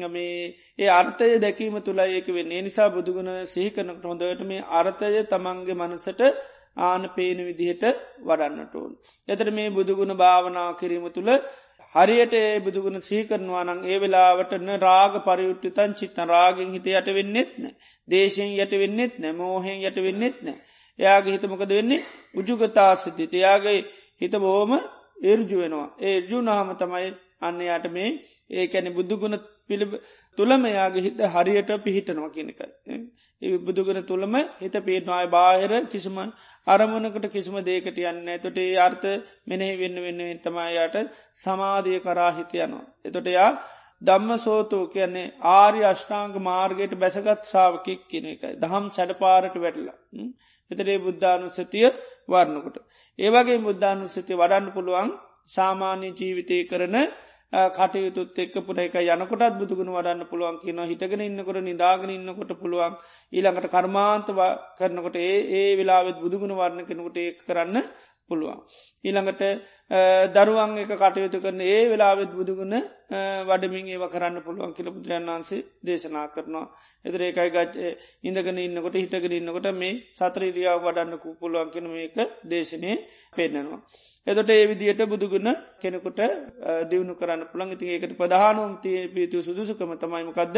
මේ 0.09 0.35
ඒ 0.79 0.89
අර්ථය 0.91 1.29
දැකීම 1.37 1.77
තුළ 1.81 2.01
ඒක 2.01 2.27
වෙන්නේ 2.29 2.61
නිසා 2.61 2.89
බුදුගුණ 2.89 3.31
සහිකනට 3.45 4.03
හොඳට 4.03 4.41
මේ 4.43 4.67
අර්ථය 4.73 5.21
තමන්ගේ 5.25 5.75
මනසට 5.75 6.21
ආන 6.77 7.03
පේන 7.09 7.39
විදිහට 7.39 7.83
වඩන්නට 8.21 8.75
ඕන්. 8.75 8.91
එතර 9.27 9.47
මේ 9.51 9.69
බුදුගුණ 9.71 10.13
භාවනා 10.15 10.69
කිරීම 10.75 11.05
තුළ 11.09 11.31
හරියට 11.95 12.33
ඒ 12.33 12.59
බුදුගුණ 12.59 13.01
සීකරනවා 13.01 13.63
නං 13.65 13.79
ඒ 13.85 13.97
වෙලාවටන 13.97 14.69
රාග 14.79 15.13
පරියුට්ටිතන් 15.21 15.91
චිත්තන 15.93 16.27
රාගෙන් 16.27 16.69
හිත 16.71 16.87
යට 16.89 17.09
වෙන්නෙත් 17.09 17.51
නෑ. 17.57 17.73
දේශයෙන් 18.07 18.51
යට 18.55 18.73
වෙන්නෙත් 18.75 19.13
නෑ. 19.17 19.33
මෝහෙන් 19.33 19.79
යට 19.81 19.97
වෙන්නෙත් 19.99 20.37
නෑ. 20.41 20.57
එයාගේ 20.99 21.33
හිතමකද 21.33 21.71
වෙන්නේ? 21.71 22.05
උජුගතාසිති 22.35 23.25
එයාගේ 23.33 23.79
හිත 24.21 24.35
බෝම 24.37 24.71
ඒර්ජු 25.23 25.57
වෙනවා. 25.57 25.89
ඒර්ජු 26.01 26.37
නහම 26.41 26.69
තමයි 26.77 27.09
අන්න 27.41 27.61
යට 27.67 27.85
මේ 27.89 28.09
ඒකැන 28.51 28.87
බුදුගුණ 28.93 29.35
පිළිබ 29.71 29.97
තුළම 30.37 30.69
යාගේ 30.69 31.03
හිත 31.03 31.21
හරියට 31.29 31.71
පිහිටනවා 31.81 32.31
කියනකයි. 32.31 32.69
ඒ 33.41 33.57
බුදුගන 33.59 34.01
තුළම 34.05 34.37
හිත 34.59 34.77
පේටනවායි 34.81 35.29
බාහිර 35.29 35.73
කිසිම 35.87 36.17
අරමුණකට 36.67 37.27
කිසිම 37.29 37.59
දේකට 37.63 38.01
යන්න 38.03 38.31
තොට 38.39 38.57
ඒ 38.59 38.71
අර්ථ 38.79 39.07
මෙනෙහි 39.47 39.75
වෙන්න 39.77 40.01
වෙන්න 40.01 40.41
තමයියට 40.41 40.97
සමාධය 41.37 41.99
කරා 42.01 42.31
හිතයනවා. 42.33 42.85
එතොට 43.05 43.31
යා 43.31 43.51
දම්ම 44.01 44.31
සෝතෝ 44.39 44.83
කියන්නේ 44.87 45.25
ආරි 45.51 45.81
අෂ්ඨාංග 45.85 46.37
මාර්ගයට 46.41 46.93
බැසගත් 46.97 47.43
සාාවකෙක් 47.47 48.01
කියන 48.07 48.25
එකයි 48.27 48.53
දහම් 48.59 48.85
සැඩපාරට 48.91 49.57
වැටලා. 49.57 49.97
එතරේ 50.71 50.97
බුද්ධානුසතිය 50.99 51.87
වරණකොට. 52.29 52.77
ඒවගේ 53.19 53.59
බුද්ධානුසතිය 53.61 54.35
වඩන්න 54.35 54.71
පුළුවන් 54.71 55.11
සාමාන්‍ය 55.49 56.09
ජීවිතය 56.13 56.57
කරන 56.65 56.97
කටයුතුත් 57.53 58.37
එක් 58.37 58.53
පුට 58.61 58.77
එක 58.79 58.93
යනකොටත් 58.95 59.57
බුදුගුණ 59.57 59.91
වඩන්න 59.91 60.23
පුළුවන් 60.25 60.59
කියන 60.59 60.79
හිටගෙන 60.83 61.21
ඉන්නකොට 61.21 61.59
නිදාගෙන 61.61 62.11
ඉන්නකොට 62.11 62.53
පුළුවන්. 62.55 62.95
ඊළඟට 63.33 63.67
කර්මාන්ත 63.69 64.31
කරනකොට 64.77 65.17
ඒ 65.17 65.35
ඒ 65.53 65.75
වෙලාවෙත් 65.75 66.17
බුදුගුණ 66.17 66.55
වරණ 66.55 66.87
කෙනකොට 66.87 67.17
ඒ 67.17 67.35
කරන්න 67.39 67.83
පුළුවන්. 68.31 68.59
ඊළඟට 69.03 69.41
දරුවන් 70.31 70.77
එක 70.77 70.91
කටයුතු 70.93 71.39
කරන 71.39 71.61
ඒ 71.63 71.79
වෙලාවෙත් 71.87 72.31
බුදුගුණ 72.31 72.75
වඩමින් 73.43 73.87
ඒව 73.87 74.03
කරන්න 74.07 74.37
පුළුවන් 74.41 74.71
කියල 74.71 74.89
බුදුරන් 74.89 75.27
වන්සේ 75.29 75.65
දේශනා 75.81 76.27
කරනවා. 76.29 76.67
එතර 77.05 77.21
ඒකයි 77.21 77.49
ගච් 77.49 77.75
ඉඳගෙන 78.23 78.59
ඉන්නකොට 78.59 78.95
හිටගෙන 78.95 79.33
ඉන්නකොට 79.33 79.67
මේ 79.75 79.99
සත්‍රීදියාව 80.13 80.79
වඩන්නකු 80.81 81.35
පුළුවන් 81.37 81.69
කෙන 81.69 81.87
මේක 81.89 82.15
දේශනය 82.45 82.93
පෙන්න්නනවා. 83.31 83.81
එතොට 84.27 84.49
ඒ 84.49 84.63
විදියට 84.67 85.01
බුදුගුණ 85.05 85.49
කෙනෙකුට 85.77 86.21
දියුණු 86.87 87.13
කරන්න 87.15 87.43
පුළන් 87.47 87.71
ඉති 87.71 87.85
ඒකට 87.89 88.15
ප්‍රධානුම් 88.15 88.71
තිය 88.79 88.99
පීතු 89.09 89.37
සුදුසුකම 89.41 89.91
තමයිමකක්ද 89.95 90.57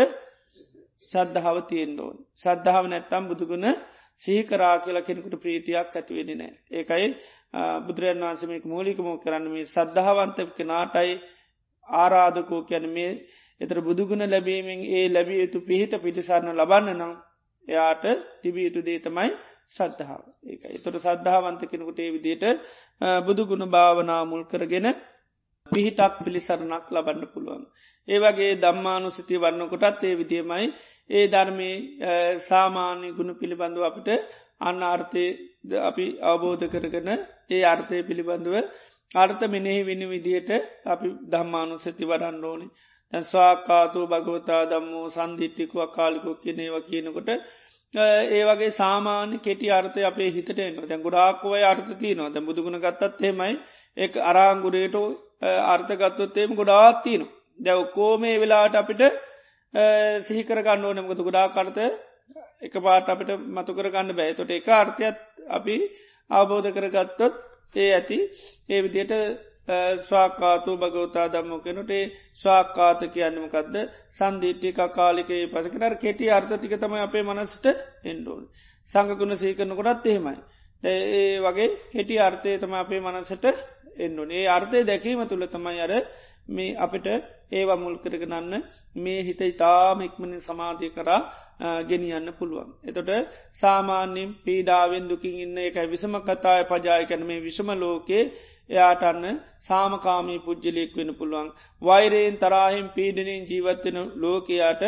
සද්ධාව 1.01 1.57
තියෙන් 1.65 1.91
ඕන්. 1.97 2.17
සද්ධාව 2.35 2.85
නැත්තම් 2.85 3.23
බුදුගුණ 3.25 3.67
සීකරා 4.21 4.75
කියලා 4.79 5.03
කෙනෙකුට 5.03 5.35
ප්‍රීතියක් 5.37 5.93
ඇතිවෙෙන 5.93 6.31
නෑ. 6.35 6.51
ඒකයි 6.71 7.07
බුදුරන් 7.81 8.21
වන්සමක් 8.21 8.65
මූලිකමෝ 8.65 9.15
කරන්න 9.17 9.47
මේ 9.49 9.65
සද්ධාවන්තක 9.67 10.59
නාටයි 10.65 11.13
ආරාධකෝ 11.87 12.61
කියැන 12.63 12.87
මේ 12.91 13.11
එතර 13.61 13.77
බුදුගුණ 13.81 14.25
ලැබීමෙන් 14.27 14.81
ඒ 14.91 15.05
ලැබිය 15.09 15.39
යුතු 15.39 15.59
පිහිට 15.61 15.93
පිටිසරන්න 15.99 16.55
ලබන්න 16.55 16.93
නම් 16.95 17.13
එයාට 17.67 18.05
තිබිය 18.41 18.65
යුතු 18.65 18.81
දේ 18.81 18.99
තමයි 18.99 19.31
ශ්‍රද්ධාව 19.67 20.21
ඒක 20.45 20.63
එතොට 20.71 20.97
සද්ධාවන්ත 20.99 21.61
කෙනෙකුට 21.65 21.99
ඒ 21.99 22.11
විදියට 22.11 22.45
බුදුගුණ 23.25 23.65
භාවනා 23.69 24.21
මුල් 24.25 24.43
කරගෙන 24.45 24.87
පිහිටක් 25.73 26.15
පිළිසරණක් 26.19 26.85
ලබන්න 26.89 27.25
පුළුවන්. 27.27 27.63
ඒවගේ 28.07 28.51
දම්මානුසිතිය 28.57 29.39
වන්නකොටත් 29.39 30.03
ඒ 30.03 30.15
විදියමයි 30.15 30.67
ඒ 31.09 31.25
ධර්මය 31.27 31.71
සාමාන්‍ය 32.41 33.09
ගුණ 33.13 33.31
පිළිබඳව 33.35 33.83
අපිට 33.83 34.09
අන්න 34.61 34.81
අර්ථය 34.85 35.25
අපි 35.81 36.05
අවබෝධ 36.23 36.65
කරගන 36.69 37.09
ඒ 37.49 37.63
අර්ථය 37.65 37.99
පිළිබඳව 38.03 38.55
අර්ථ 39.15 39.43
මෙනෙහි 39.47 39.81
වෙන 39.83 40.03
විදියට 40.09 40.51
අපි 40.87 41.07
දම්මානුසති 41.29 42.03
වඩන්න 42.03 42.45
ඕනි. 42.45 42.67
තැන් 43.13 43.25
ස්වාකාතු 43.25 44.07
භගවතා 44.07 44.61
දම්මෝ 44.67 45.07
සන්දිිට්ටිකුව 45.09 45.81
කාලිකෝ 45.91 46.35
කියනේව 46.35 46.75
කියනකොට 46.83 47.29
ඒ 47.93 48.43
වගේ 48.43 48.71
සාමාන්‍ය 48.73 49.37
කෙටි 49.39 49.67
අර්ථය 49.71 50.01
අපේ 50.03 50.29
හිතට 50.31 50.59
එන්න 50.59 50.79
දැන් 50.83 51.01
ගොඩාක්වය 51.01 51.59
අර්ථති 51.63 52.13
නවා 52.13 52.31
දැ 52.31 52.43
බුදුගුණ 52.43 52.79
ගත්තත් 52.79 53.21
හෙමයි 53.23 53.53
එක 53.97 54.13
අරාංගුරේට 54.23 54.95
අර්ථගත්තොත්තේම 55.67 56.51
ගොඩාත්තියනු 56.53 57.27
දැව් 57.59 57.79
කෝමේ 57.89 58.35
වෙලාට 58.37 58.75
අපිට 58.75 59.03
සිහිකර 60.21 60.59
ගන්න 60.61 60.85
ඕනමකතු 60.85 61.23
ගොඩා 61.23 61.47
කරත 61.49 61.79
එක 62.61 62.75
පාට 62.79 63.07
අපිට 63.07 63.31
මතුකර 63.49 63.89
ගන්න 63.89 64.15
බෑ. 64.15 64.33
තොට 64.33 64.51
එක 64.51 64.67
අර්ථයත් 64.69 65.17
අපි 65.49 65.77
අවබෝධ 66.29 66.69
කරගත්තොත් 66.71 67.35
ඒ 67.75 67.89
ඇති. 67.91 68.19
ඒ 68.69 68.81
විදියට 68.81 69.13
ස්වාකාතු 70.01 70.77
භගවතා 70.77 71.27
දම්ම 71.29 71.61
කෙනටේ 71.61 72.03
ස්වාකාත 72.35 73.01
කියන්නමකක්ද 73.09 73.75
සන්දිීට්ටි 74.11 74.73
කාලිකයේ 74.73 75.47
පසකට 75.47 75.99
කෙටි 75.99 76.31
අර්ථතික 76.31 76.75
තම 76.77 76.93
අපේ 76.97 77.23
මනස්ට 77.23 77.65
එන්ඩෝන් 78.05 78.43
සංගකුණ 78.89 79.35
සීකරනකොටත් 79.35 80.07
එහෙමයි. 80.07 80.37
ඒ 80.83 81.39
වගේ 81.41 81.69
කෙටි 81.91 82.19
අර්ථය 82.19 82.57
තම 82.57 82.73
අපේ 82.75 82.99
මනසට 83.01 83.45
එන්නුනේ 83.97 84.45
අර්ථය 84.49 84.79
දැකීම 84.83 85.21
තුළ 85.27 85.45
තමයි 85.47 85.79
අර 85.79 85.93
මේ 86.49 86.75
අපිට 86.77 87.07
ඒවා 87.51 87.77
මුල් 87.77 87.95
කරගනන්න 87.97 88.53
මේ 88.95 89.21
හිත 89.21 89.41
ඉතාම 89.43 90.01
ඉක්මනින් 90.01 90.41
සමාධය 90.41 90.89
කරා 90.89 91.21
ගෙනියන්න 91.83 92.33
පුළුවන්. 92.33 92.69
එතොට 92.83 93.11
සාමාන්‍යින් 93.53 94.35
පීඩාවෙන් 94.39 95.05
දුකින් 95.05 95.35
ඉන්න 95.39 95.57
එක 95.59 95.77
විසම 95.87 96.13
කතාය 96.21 96.61
පජාය 96.65 97.03
කැන 97.05 97.23
මේ 97.23 97.39
විෂම 97.39 97.69
ලෝකේ 97.75 98.23
එයාටන්න 98.69 99.41
සාමකාමී 99.59 100.39
පුද්ජලයෙක් 100.39 100.91
වෙන 100.93 101.11
පුළුවන්. 101.13 101.47
වෛරයෙන් 101.81 102.37
තරාහෙන් 102.37 102.87
පීඩනින් 102.89 103.43
ජීවත්වෙන 103.45 103.97
ලෝකයාට 104.15 104.83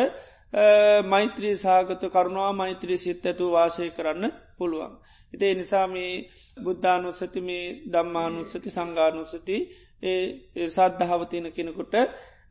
මෛත්‍රී 1.05 1.55
සාගත 1.57 2.01
කරුණවා 2.07 2.53
මෛත්‍රී 2.53 2.97
සිත් 2.97 3.25
ඇතු 3.25 3.51
වාසය 3.51 3.89
කරන්න 3.91 4.33
පුළුවන්. 4.57 4.93
ඉතේ 5.35 5.53
නිසා 5.53 5.87
මේ 5.87 6.11
බුද්ධානුස්සති 6.57 7.39
මේ 7.41 7.65
දම්මානුස්සති 7.87 8.69
සංගානුස්සති 8.69 9.55
ඒ 10.03 10.67
සද්ධාවතියන 10.69 11.47
කෙනෙකුට 11.51 11.93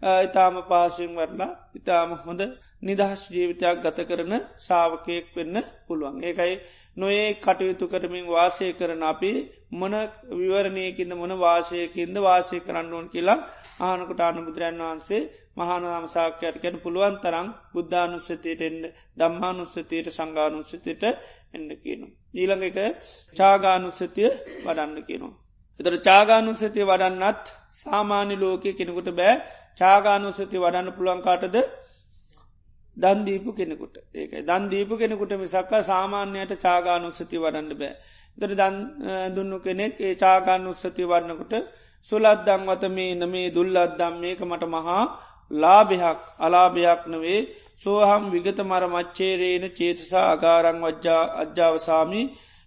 ඉතාම 0.02 0.54
පාශයෙන් 0.64 1.12
වරලා 1.12 1.52
ඉතාම 1.74 2.10
හොඳ 2.20 2.40
නිදහස් 2.82 3.20
ජීවිතයක් 3.28 3.76
ගත 3.80 3.98
කරන 4.04 4.32
ශාවකයෙක් 4.58 5.26
වෙන්න 5.32 5.56
පුළුවන්. 5.86 6.16
ඒකයි 6.22 6.54
නොඒ 6.96 7.28
කටයුතු 7.36 7.84
කරමින් 7.86 8.26
වාසය 8.28 8.66
කරන 8.72 9.02
අපි 9.04 9.30
මොන 9.72 9.94
විවරණයකින්ද 10.32 11.12
මොන 11.14 11.32
වාසයකින්ද 11.38 12.16
වාසය 12.18 12.56
කරන්න 12.60 12.92
ඕන් 12.92 13.06
කියලා 13.08 13.44
ආනකට 13.80 14.20
අනුබුදුරන් 14.22 14.78
වහන්සේ 14.80 15.22
මහානාම 15.56 16.04
සාක්‍යයට 16.08 16.56
කැන 16.58 16.76
පුළුවන් 16.78 17.16
තරම් 17.18 17.48
බුද්ධානුස්සතයට 17.72 18.60
එන්න 18.60 18.80
දම්මානුස්සතයට 19.18 20.06
සංගානුස්සතයට 20.10 21.02
එන්න 21.54 21.68
කියනු. 21.78 22.06
ඊළඟ 22.34 22.64
එක 22.64 22.78
චාගානුස්සතිය 23.36 24.30
වඩන්න 24.60 25.00
කියනවා. 25.02 25.34
එතර 25.80 25.94
චාගානුස්සතිය 26.00 26.84
වඩන්නත් 26.84 27.44
සාමාන්‍ය 27.74 28.34
ලෝකය 28.36 28.70
කෙනෙකුට 28.72 29.10
බෑ. 29.12 29.34
චාගානුස්සති 29.76 30.56
වඩන්න 30.56 30.90
පුළන්කාටද 30.92 31.56
දන්දීපු 32.96 33.50
කෙනෙකුට. 33.52 33.96
ඒක 34.12 34.32
දන්දීපු 34.42 34.94
කෙනෙකුට 34.96 35.32
මිසක්ක 35.36 35.72
සාමාන්‍යයට 35.84 36.52
චාගානුස්සති 36.58 37.36
වඩන්න 37.36 37.72
බෑ. 37.74 37.94
තර 38.38 38.52
දන් 38.52 38.76
දුන්නු 39.34 39.56
කෙනෙක් 39.60 40.00
ඒ 40.00 40.14
චාගානුස්සති 40.16 41.02
වඩනකොට 41.04 41.54
සුලද්දං 42.08 42.62
වත 42.64 42.90
මේ 42.90 43.12
නමේ 43.16 43.46
දුල්ලද්දම් 43.50 44.14
මේක 44.18 44.40
මට 44.42 44.64
මහා 44.68 45.02
ලාභයක් 45.50 46.20
අලාභයක් 46.38 47.02
නවේ. 47.06 47.40
සෝහම් 47.82 48.24
විගත 48.30 48.58
මර 48.60 48.84
මච්චේරේන 48.88 49.64
චේතසා 49.72 50.26
අගාරං 50.30 50.78
වජ්ජා 50.82 51.22
අජ්‍යාවසාමි 51.36 52.22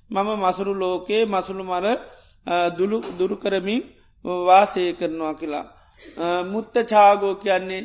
මම 0.09 0.29
මසුරු 0.37 0.73
ලෝකයේ 0.75 1.23
මසුළු 1.27 1.63
මර 1.65 1.85
දුරුකරමින් 3.17 3.81
වාසය 4.45 4.83
කරනවා 4.93 5.33
කියලා. 5.33 5.65
මුත්ත 6.45 6.75
චාගෝ 6.85 7.35
කියන්නේ 7.37 7.81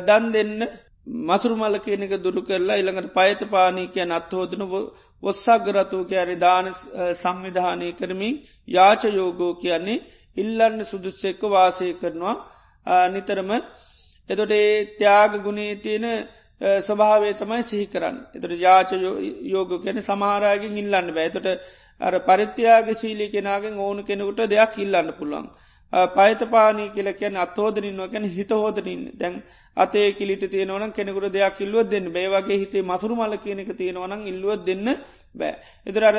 දන් 0.00 0.24
දෙන්න 0.30 0.54
මසුරු 1.24 1.54
මල 1.56 1.76
කියනක 1.78 2.12
දුරු 2.18 2.40
කරලා 2.42 2.76
ඉළඟට 2.76 3.14
පයත 3.14 3.40
පානී 3.46 3.88
කියන 3.88 4.10
අත්හෝදන 4.12 4.62
ඔස්සක්ගරතෝ 5.22 6.02
කියන 6.04 6.30
දාන 6.38 6.66
සංවිධානය 7.14 7.88
කරමින් 7.92 8.34
යාච 8.68 9.02
යෝගෝ 9.10 9.52
කියන්නේ 9.56 10.04
ඉල්ලන්න 10.36 10.78
සුදුස්සෙක්ක 10.84 11.42
වාසය 11.48 11.88
කරනවා 11.94 12.36
නිතරම 13.08 13.50
එතොට 14.30 14.52
ඒ 14.52 14.72
ත්‍යයාග 14.94 15.32
ගුණේ 15.38 15.74
තියෙන 15.76 16.06
ස්වභාවේ 16.60 17.34
තමයි 17.34 17.62
සිහි 17.64 17.86
කරන්න 17.86 18.16
එතට 18.34 18.52
යාච 18.58 18.90
යෝග 19.46 19.70
කැන 19.80 20.02
සමහරාගෙන් 20.02 20.76
ඉල්ලන්න 20.76 21.08
බෑතට 21.12 21.46
අර 22.00 22.14
පරිත්‍යයාගේ 22.22 22.96
ශීලි 22.96 23.26
කෙනගෙන් 23.30 23.78
ඕනු 23.78 24.02
කෙනෙකුට 24.04 24.42
දෙයක් 24.46 24.78
ඉල්ලන්න 24.78 25.12
පුළුවන්. 25.14 25.48
පයිතපානී 26.12 26.90
කියල 26.90 27.08
කියන 27.12 27.36
අතෝදරින්ව 27.36 28.02
ගැන 28.08 28.24
හිත 28.26 28.50
හෝදරින් 28.52 29.02
දැන් 29.14 29.42
අතේ 29.76 30.12
කිලිට 30.12 30.44
තියෙනවන 30.46 30.92
කෙනෙකුට 30.92 31.26
දෙයක් 31.30 31.60
ඉල්ලුව 31.60 31.82
දෙන්න 31.86 32.06
බේවගේ 32.10 32.58
හිතේ 32.58 32.82
මසුරු 32.84 33.16
මල 33.16 33.34
කියනක 33.38 33.70
තියෙනවනම් 33.74 34.22
ඉල්ලුව 34.26 34.52
දෙන්න 34.60 34.86
බෑ. 35.34 35.54
එතර 35.86 36.04
අර 36.04 36.16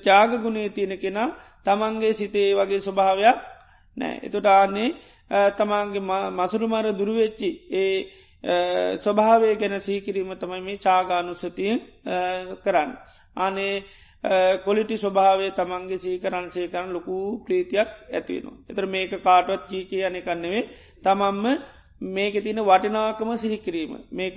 චාග 0.00 0.30
ගුණේ 0.38 0.68
තියෙන 0.70 0.98
කෙනා 0.98 1.28
තමන්ගේ 1.62 2.12
සිතේ 2.14 2.48
වගේ 2.54 2.80
ස්වභාවයක් 2.80 3.38
නෑ. 3.96 4.14
එතුට 4.22 4.46
ආන්නේ 4.48 4.90
තමන්ගේ 5.52 6.02
මසුරුමර 6.32 6.86
දුරුවෙච්චි 6.92 7.48
ඒ 7.72 7.98
ස්වභාවය 9.00 9.56
ගැන 9.56 9.80
සීකිරීම 9.80 10.32
තමයි 10.36 10.60
මේ 10.60 10.78
චාගානුසතියෙන් 10.78 11.78
කරන්න. 12.58 12.90
අනේ 13.36 13.84
කොලිටි 14.58 14.96
ස්වභාවේ 14.96 15.50
තමන්ගේ 15.52 15.98
සීකරන් 15.98 16.50
සේකරන 16.50 16.92
ලොකු 16.92 17.44
ප්‍රීතියක් 17.44 17.88
ඇතිවෙනවා. 18.10 18.58
එතර 18.68 18.86
මේක 18.86 19.12
කාටවත් 19.20 19.68
කී 19.68 19.84
කියයනෙ 19.84 20.20
කන්නෙවේ 20.20 20.68
තමම්ම 21.02 21.46
මේක 22.00 22.34
තින 22.36 22.58
වටිනාකම 22.58 23.30
සිහිකිරීම. 23.36 23.92
මේක 24.10 24.36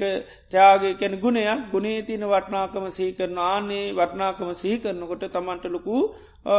ත්‍යාගේ 0.49 0.93
කැන 0.95 1.19
ගුණයක් 1.19 1.71
ගුණේ 1.71 2.01
තින 2.03 2.21
වටනාකම 2.23 2.85
සහිකරන 2.89 3.37
ආනේ 3.39 3.93
වටනාකම 3.93 4.49
සහිකරනකොට 4.53 5.25
තමන්ට 5.27 5.65
ලොකු 5.67 5.95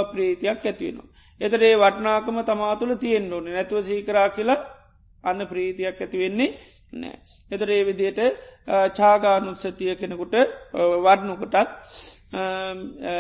ප්‍රීතියක් 0.07 0.63
ඇතිවෙනවා. 0.63 1.11
එතරේ 1.41 1.75
වටනාකම 1.77 2.39
තමාතුළ 2.45 2.95
තියෙන් 2.97 3.33
ඕන 3.33 3.45
නැතුව 3.47 3.85
සීකරා 3.85 4.29
කියලා 4.31 4.65
අන්න 5.25 5.47
ප්‍රීතියක් 5.47 6.01
ඇතිවෙන්නේ 6.01 6.55
නෑ. 6.93 7.17
එතර 7.51 7.71
ඒ 7.71 7.85
විදියට 7.85 8.21
චාගානුත්සතිය 8.95 9.95
කෙනෙකුට 9.97 10.37
වඩනුකොටත් 11.01 11.57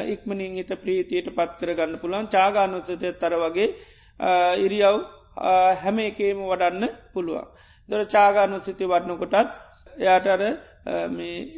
ඉක්මනින් 0.08 0.54
හිත 0.54 0.72
ප්‍රීතියට 0.76 1.28
පත් 1.32 1.52
කර 1.56 1.74
ගන්න 1.74 1.98
පුළන් 1.98 2.26
චාගානුත්සතය 2.28 3.12
තර 3.14 3.34
වගේ 3.36 3.68
ඉරියව් 4.58 4.96
හැම 5.76 5.98
එකේම 6.00 6.38
වඩන්න 6.44 6.84
පුළුවන්. 7.12 7.46
දොර 7.88 8.02
චාගානුත්සිති 8.06 8.84
වඩනකොටත් 8.86 9.52
එයාටර 9.98 10.42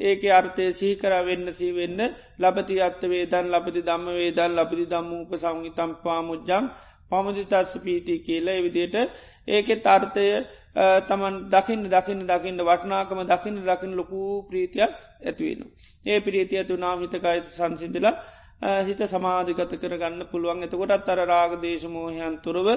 ඒක 0.02 0.22
අර්ථය 0.30 0.66
සීකර 0.72 1.12
වෙන්න 1.22 1.46
සී 1.52 1.72
වෙන්න 1.72 2.00
ලබති 2.38 2.76
අත්ත 2.80 3.02
වේදන් 3.04 3.50
ලබති 3.50 3.80
දම්ම 3.82 4.06
වේදන් 4.14 4.52
ලබති 4.54 4.84
දම්මූප 4.86 5.32
සංගිතම් 5.36 5.90
පාමුද්ජං 6.02 6.70
පමුදිතස්ස 7.10 7.74
පීති 7.80 8.18
කියලා 8.20 8.54
එවිදියට 8.54 8.96
ඒකෙත් 9.48 9.86
අර්ථය 9.88 10.26
තමන් 11.06 11.36
දකින්න 11.48 11.84
දකින්න 11.88 12.26
දකින්න 12.26 12.60
වටනාකම 12.62 13.20
දකින්න 13.24 13.62
දකින්න 13.64 13.94
ලොකු 13.94 14.18
ප්‍රීතියක් 14.44 14.92
ඇතිවෙන. 15.22 15.60
ඒ 16.04 16.18
පිරීතිය 16.20 16.64
තුනා 16.64 16.96
හිතකයි 16.96 17.38
සංසිදලා 17.50 18.14
හිත 18.82 19.00
සමාධිකත 19.06 19.72
කරගන්න 19.76 20.26
පුළුවන් 20.26 20.62
එතකොටත් 20.62 21.08
අර 21.08 21.20
රාග 21.26 21.52
දේශමෝහයන් 21.60 22.38
තුරව 22.40 22.68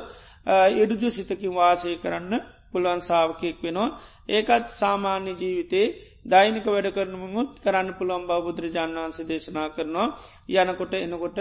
ඉඩුජු 0.75 1.09
සිතකින් 1.11 1.53
වාසය 1.53 1.95
කරන්න 1.97 2.33
පුළුවන් 2.71 3.01
සාාවකයෙක් 3.01 3.57
වෙනවා. 3.59 3.89
ඒකත් 4.29 4.67
සාමාන්‍ය 4.73 5.31
ජීවිතේ 5.33 5.87
දෛනික 6.23 6.65
වැඩ 6.65 6.89
කරනමුත් 6.91 7.49
කරන්න 7.59 7.89
පුළුවන් 7.93 8.27
බෞබුදුරජාන් 8.27 8.91
වන්සේ 8.95 9.25
දේශනා 9.25 9.69
කරනවා. 9.69 10.07
යනකොට 10.49 10.93
එනකොට 10.95 11.39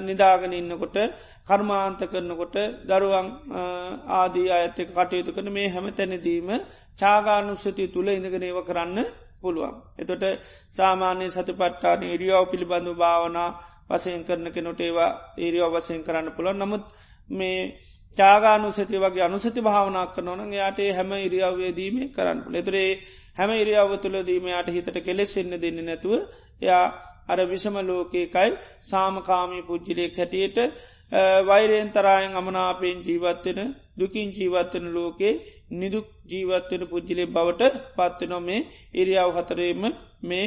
නිදාගෙන 0.00 0.52
ඉන්නකොට 0.52 0.96
කර්මාන්ත 1.44 2.00
කරනකොට 2.02 2.56
දරුවන් 2.84 3.28
ආදී 4.10 4.48
අඇත්තක 4.50 4.88
කටයුතු 4.90 5.30
කන 5.30 5.48
මේ 5.50 5.68
හැම 5.68 5.86
තැනදීම 5.90 6.48
චාගානුස්සති 6.98 7.84
තුළ 7.88 8.08
ඉඳගෙනේව 8.10 8.58
කරන්න 8.62 8.98
පුළුවන්. 9.40 9.74
එතොට 9.96 10.24
සාමාන්‍ය 10.70 11.26
සතිපට්ටාන 11.28 12.02
ඉරියාව 12.04 12.44
පිළිබඳු 12.46 12.92
භාවනා 12.94 13.50
වසයෙන් 13.90 14.22
කරන 14.24 14.46
කෙනොට 14.50 14.80
ඒවා 14.80 15.10
ඒරියාව 15.36 15.72
වසයෙන් 15.74 16.02
කරන්න 16.02 16.28
පුළුවන්. 16.30 16.58
නමුත් 16.58 16.84
මේ 17.30 17.58
චාගානුසති 18.18 18.96
වගේ 18.98 19.24
අනුසති 19.24 19.60
භාවනා 19.62 20.06
කරනවන 20.08 20.52
යාට 20.52 20.80
හැම 20.90 21.10
ඉරියාවේදීම 21.18 21.96
කරන්න 22.10 22.40
ලෙතරේ 22.48 22.90
හැම 23.38 23.50
ඉරියාව 23.54 23.92
තුළ 23.98 24.16
දීමයාට 24.22 24.68
හිතට 24.70 24.98
කෙලෙස්සෙන්න 25.00 25.54
දෙන්න 25.58 25.78
නැතුව 25.82 26.12
එයා 26.62 26.84
අර 27.28 27.38
විෂම 27.44 27.76
ලෝකයකයි 27.82 28.50
සාමකාමී 28.82 29.62
පුද්ජිලෙක් 29.62 30.14
හැටියට 30.14 30.58
වෛරයෙන් 31.42 31.88
තරායෙන් 31.90 32.34
අමනාපයෙන් 32.34 32.98
ජීවත්වෙන 33.02 33.60
දුකින් 33.94 34.28
ජීවත්වන 34.32 34.86
ලෝකේ 34.90 35.34
නිදුක් 35.72 36.06
ජීවත්වෙන 36.26 36.82
පුද්ජිලේ 36.86 37.28
බවට 37.28 37.62
පත්වනො 37.96 38.38
මේ 38.40 38.60
ඉරියාව 38.94 39.30
හතරේම 39.36 39.82
මේ 40.22 40.46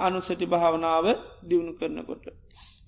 අනුසති 0.00 0.46
භාවනාව 0.46 1.06
දියුණු 1.42 1.72
කරනකොට. 1.74 2.24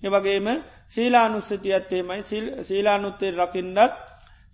එවගේම 0.03 0.47
සීලානුස්සතියත්තේමයි 0.87 2.21
සීලානුත්තේ 2.63 3.31
රකිින්ඩත් 3.33 3.93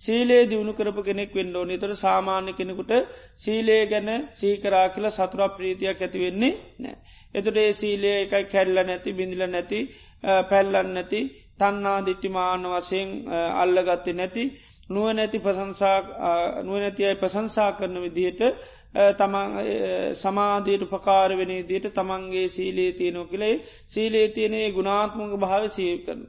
සීලේ 0.01 0.43
දියුණු 0.45 0.73
කරපු 0.73 1.01
කෙනෙක් 1.03 1.31
වෙන්ඩෝ 1.33 1.63
නිතර 1.65 1.91
සාමාන්‍ය 1.97 2.51
කෙනෙකුට 2.53 2.91
සීලේ 3.35 3.81
ගැන 3.85 4.09
සීකරා 4.33 4.87
කියල 4.89 5.07
සතුරා 5.09 5.49
ප්‍රීතියක් 5.49 5.99
ඇතිවෙන්නේ 5.99 6.53
නෑ. 6.79 6.95
එතුට 7.35 7.57
ඒ 7.57 7.71
සීලේ 7.73 8.15
එකයි 8.21 8.45
කැල්ල 8.45 8.77
නැති 8.81 9.13
බිඳිල 9.13 9.43
නැති 9.47 9.79
පැල්ලන්න 10.49 10.93
නැති 10.93 11.19
තන්නා 11.59 11.99
දිට්ටිමාන 12.01 12.63
වසයෙන් 12.67 13.09
අල්ලගත්ත 13.55 14.07
නැති 14.13 14.43
නුව 14.89 15.07
නැති 15.11 15.37
ප්‍රසංසා 15.39 15.97
නුවනැති 16.63 17.05
අයි 17.05 17.15
ප්‍රසංසා 17.15 17.71
කරන 17.71 17.95
විදිහට 18.93 20.15
සමාධයට 20.15 20.83
පකාර 20.87 21.29
වෙන 21.31 21.51
දිට 21.63 21.85
තමන්ගේ 21.91 22.49
සීලේ 22.49 22.91
තියනෝ 22.93 23.25
කළේ 23.25 23.61
සීලේ 23.87 24.27
තියනේ 24.29 24.71
ගුණාත්මක 24.71 25.33
භාව 25.37 25.63
සී 25.69 25.91
කරන. 25.99 26.21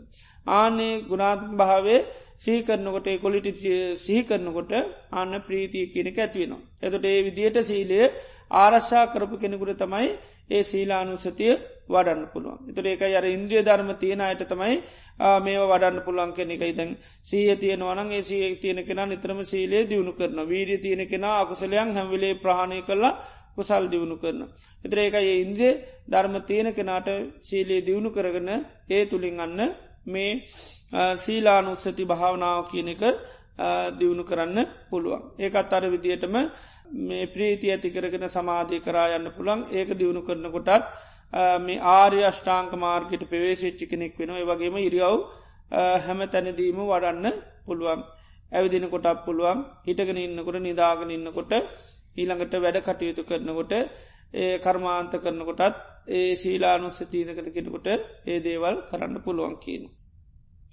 ආනේ 0.47 1.03
ගුණාත්ම 1.03 1.57
භාවේ 1.57 2.01
සීකරනකොට 2.37 3.09
කොලිටි 3.19 3.53
සිහිකරනකොට 3.99 4.73
අන්න 5.13 5.33
ප්‍රීතිය 5.41 5.87
කියනක 5.89 6.19
ඇත්වෙනවා. 6.19 6.61
එතට 6.83 7.05
ඒ 7.05 7.21
විදියට 7.23 7.59
සීලය 7.63 8.01
ආරශ්ා 8.53 9.05
කරපු 9.07 9.37
කෙනෙකුට 9.37 9.77
තමයි 9.77 10.09
ඒ 10.51 10.63
සීලානුසතිය 10.63 11.53
වඩන්න 11.91 12.23
පුළුවන්. 12.29 12.59
එතුර 12.67 12.87
ඒක 12.87 13.03
අර 13.11 13.27
ඉන්ද්‍රිය 13.27 13.63
ධර්ම 13.63 13.91
තියෙන 13.97 14.21
අයට 14.23 14.43
තමයි 14.45 14.77
මේ 15.41 15.59
වඩන්න 15.63 15.99
පුළුවන් 16.01 16.33
කෙනෙක 16.33 16.63
ඉතන් 16.65 16.91
සීය 17.25 17.57
තියෙනවනන් 17.57 18.11
ඒ 18.11 18.23
සී 18.23 18.49
තියෙන 18.57 18.81
කෙන 18.85 19.03
නිතරම 19.07 19.41
සීලේ 19.45 19.85
දියුණු 19.87 20.13
කරන 20.15 20.41
වීරිය 20.45 20.79
තියෙන 20.79 21.03
කෙන 21.07 21.25
අකුසලයන් 21.33 21.93
හැවිලේ 21.93 22.35
ප්‍රහණය 22.37 22.81
කරලා 22.83 23.15
කුසල් 23.55 23.85
දියුණු 23.89 24.17
කරන. 24.17 24.41
එතර 24.85 24.99
ඒක 24.99 25.15
ඒ 25.17 25.37
ඉන්ද්‍රිය 25.39 25.73
ධර්ම 26.07 26.35
තියෙන 26.43 26.69
කෙනාට 26.73 27.09
සීලේ 27.43 27.81
දියුණු 27.83 28.11
කරගන 28.11 28.51
ඒ 28.89 29.03
තුළින් 29.07 29.41
අන්න 29.41 29.61
මේ 30.07 30.33
සීලානුත්සති 31.17 32.05
භාවනාව 32.07 32.61
කියන 32.69 32.89
එක 32.89 33.03
දියුණු 33.95 34.25
කරන්න 34.25 34.59
පුළුවන්. 34.89 35.23
ඒකත් 35.39 35.73
අර 35.73 35.85
විදියටම 35.87 36.35
මේ 37.01 37.27
ප්‍රීති 37.27 37.67
ඇති 37.69 37.91
කරගෙන 37.91 38.27
සමාධය 38.29 38.79
කරා 38.81 39.09
යන්න 39.11 39.31
පුළන් 39.31 39.61
ඒක 39.71 39.89
දියුණු 39.93 40.23
කරන 40.23 40.47
කොටත් 40.49 40.71
මේ 41.61 41.83
ආර්ය 41.91 42.21
අෂ්ඨාංක 42.25 42.73
මාර්ගයට 42.77 43.25
පෙවේශච්චි 43.27 43.85
කෙනෙක් 43.87 44.17
වෙන 44.17 44.33
වගේම 44.45 44.77
ඉරියව් 44.81 45.19
හැම 46.01 46.21
තැනදීම 46.29 46.81
වඩන්න 46.85 47.37
පුළුවන් 47.65 48.01
ඇවිදින 48.53 48.87
කොටක් 48.89 49.25
පුළුවන් 49.25 49.59
හිටගෙන 49.83 50.19
ඉන්නකොට 50.19 50.59
නිදාගෙන 50.61 51.11
ඉන්නකොට 51.11 51.53
ඊළඟට 52.17 52.55
වැඩ 52.57 52.79
කටයුතු 52.83 53.23
කරනකොට 53.25 53.73
ඒ 54.35 54.59
කර්මාන්ත 54.59 55.13
කරනකොටත් 55.17 55.77
ඒ 56.09 56.31
ශීලානුස්සතීනකට 56.37 57.49
කෙනකොට 57.51 57.87
ඒ 58.27 58.39
දේවල් 58.41 58.77
කරන්න 58.89 59.17
පුළුවන් 59.21 59.55
කියන. 59.59 59.83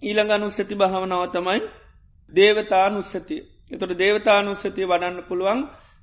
ඊළඟනුස්සති 0.03 0.75
භාවනාව 0.75 1.23
තමයි 1.31 1.59
දේවතානුස්සතිය. 2.31 3.41
එතොට 3.71 3.93
දේවතානුස්සතිය 3.95 4.85
වඩන්න 4.85 5.17
පුළුවන් 5.23 5.61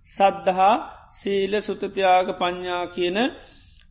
සද්ධහා 0.09 0.75
සීල 1.13 1.53
සුතතියාග 1.61 2.29
පඤ්ඥා 2.35 2.85
කියන 2.89 3.19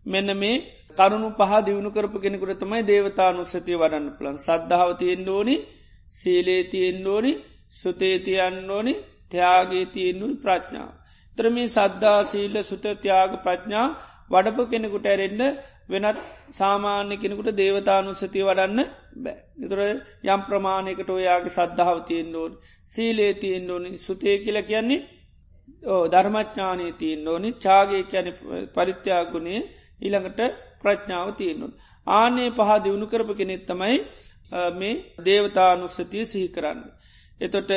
මෙන්න 0.05 0.29
මේ 0.35 0.55
කරුණු 0.97 1.29
පහ 1.33 1.51
දියුණු 1.65 1.89
කරපු 1.91 2.17
කෙනෙකුට 2.19 2.59
තමයි 2.59 2.81
දේවතානුස්සතිය 2.83 3.77
වඩන්න 3.77 4.07
පුළන් 4.13 4.37
සද්ධාව 4.39 4.91
තියෙන් 4.97 5.29
ඕනි 5.29 5.55
සීලේ 6.15 6.61
තියෙන් 6.65 7.07
ඕනි 7.07 7.31
සුතේතියන්න 7.73 8.69
ඕනි 8.69 8.93
ත්‍යයාගේ 9.31 9.85
තියෙන්නුයි 9.87 10.35
ප්‍රඥාව. 10.37 10.91
ත්‍රමී 11.37 11.69
සද්ධා 11.69 12.19
සීල 12.23 12.55
සුත 12.63 12.85
ත්‍යයාග 12.97 13.31
ප්‍රඥා 13.43 13.87
වඩපු 14.31 14.63
කෙනෙකුට 14.65 15.05
ඇරෙන්ඩ 15.05 15.41
වෙනත් 15.89 16.19
සාමාන්‍ය 16.51 17.15
කෙනෙකුට 17.15 17.49
දේවතානුස්සතිය 17.53 18.43
වඩන්න 18.43 18.79
බෑ. 19.17 19.37
එතුර 19.59 19.81
යම් 20.27 20.41
ප්‍රමාණයකට 20.43 21.09
ඔයාගේ 21.11 21.55
සද්ධාව 21.57 21.97
තියෙන් 22.03 22.35
ඕන් 22.35 22.53
සීලේ 22.91 23.33
තියෙන් 23.35 23.71
ඕනි 23.71 23.89
සුතය 23.97 24.37
කියල 24.39 24.59
කියන්නේ 24.63 25.01
ඕ 25.87 26.03
ධර්මඥානී 26.07 26.91
තියෙන් 26.93 27.27
ඕනි 27.27 27.49
චාගේ 27.59 28.03
කියන 28.05 28.27
පරිත්‍යාගුණේ 28.75 29.61
ඊළඟට 29.99 30.41
ප්‍රඥාව 30.81 31.29
තියෙන්නුන්. 31.33 31.73
ආනේ 32.07 32.49
පහ 32.51 32.69
දියුණු 32.83 33.05
කරප 33.05 33.29
කෙනෙත් 33.33 33.63
තමයි 33.65 33.97
මේ 34.71 35.01
දේවතානුස්සතිය 35.19 36.25
සිහි 36.25 36.47
කරන්න. 36.49 36.79
එතොට 37.41 37.71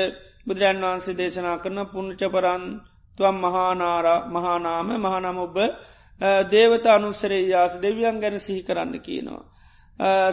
බුදුරන් 0.46 0.82
වහන්සේ 0.82 1.14
දේශනා 1.14 1.56
කරන 1.58 1.78
පුුණචපරන් 1.86 2.64
තුවම් 3.18 3.36
මහානාර 3.38 4.06
මහානාම 4.28 4.88
මහනම 4.96 5.38
ඔබ 5.38 5.56
දේවත 6.50 6.86
අනුස්සරේ 6.88 7.42
යාස 7.44 7.72
දෙවියන් 7.76 8.16
ගැන 8.20 8.36
සිහි 8.40 8.62
කරන්න 8.62 9.00
කියනවා. 9.00 9.44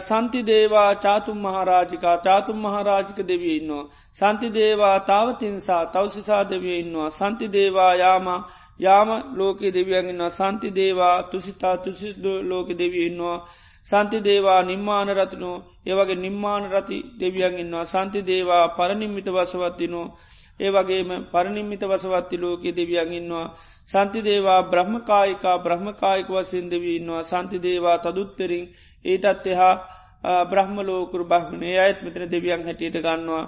සන්ති 0.00 0.42
දේවා 0.42 0.94
චාතුම් 0.96 1.38
මහරාජිකා 1.38 2.16
චාතුම් 2.18 2.58
මහරාජික 2.58 3.18
දෙවිය 3.22 3.56
ඉන්නවා. 3.56 3.88
සන්ති 4.12 4.48
දේවා 4.50 5.00
තාවතින්සා 5.02 5.86
තවසිසා 5.86 6.44
දෙවිය 6.44 6.78
ඉන්නවා. 6.78 7.10
සන්ති 7.10 7.46
දේවා 7.48 7.94
යාම 7.96 8.26
යාම 8.80 9.08
ලෝක 9.34 9.60
දෙවියන්ගන්නවා 9.70 10.30
සන්ති 10.30 10.68
දේවා 10.70 11.16
තුසිතා 11.24 11.76
තුසි 11.78 12.08
ලෝක 12.42 12.68
දෙවිය 12.72 13.06
ඉන්නවා. 13.06 13.38
සන්ති 13.86 14.18
දේවා 14.20 14.60
නිම්මාන 14.62 15.08
රතිනෝ 15.10 15.56
ඒවගේ 15.86 16.14
නිම්මාන 16.16 16.64
රති 16.70 16.98
දෙවියන් 17.20 17.58
ඉන්නවා 17.58 17.84
සන්ති 17.86 18.20
දේවා 18.22 18.64
පරනිම්මිත 18.68 19.28
වසවත්තිනෝ 19.28 20.06
ඒවගේම 20.60 21.10
පරනිම්මිත 21.26 21.82
වසවත්ති 21.82 22.36
ලෝකෙ 22.38 22.70
දෙවියන් 22.72 23.12
ඉන්නවා. 23.12 23.46
සන්ති 23.88 24.20
දේවා 24.20 24.60
බ්‍රහ්මකායිකා 24.64 25.56
බ්‍රහ්මකායික 25.58 26.28
වසින් 26.30 26.70
දෙවී 26.70 26.96
ඉන්නවා. 26.96 27.22
සන්ති 27.24 27.58
දේවා 27.58 27.98
තදුත්තරින් 27.98 28.64
ඊටත් 29.04 29.46
එහා 29.46 29.74
බ්‍රහ්මලෝකුරු 30.44 31.24
බ්‍රහ්මණය 31.24 31.70
අයත් 31.78 31.98
මෙතන 32.02 32.30
දෙවියන් 32.30 32.62
හැටියට 32.62 32.96
ගන්නවා. 32.98 33.44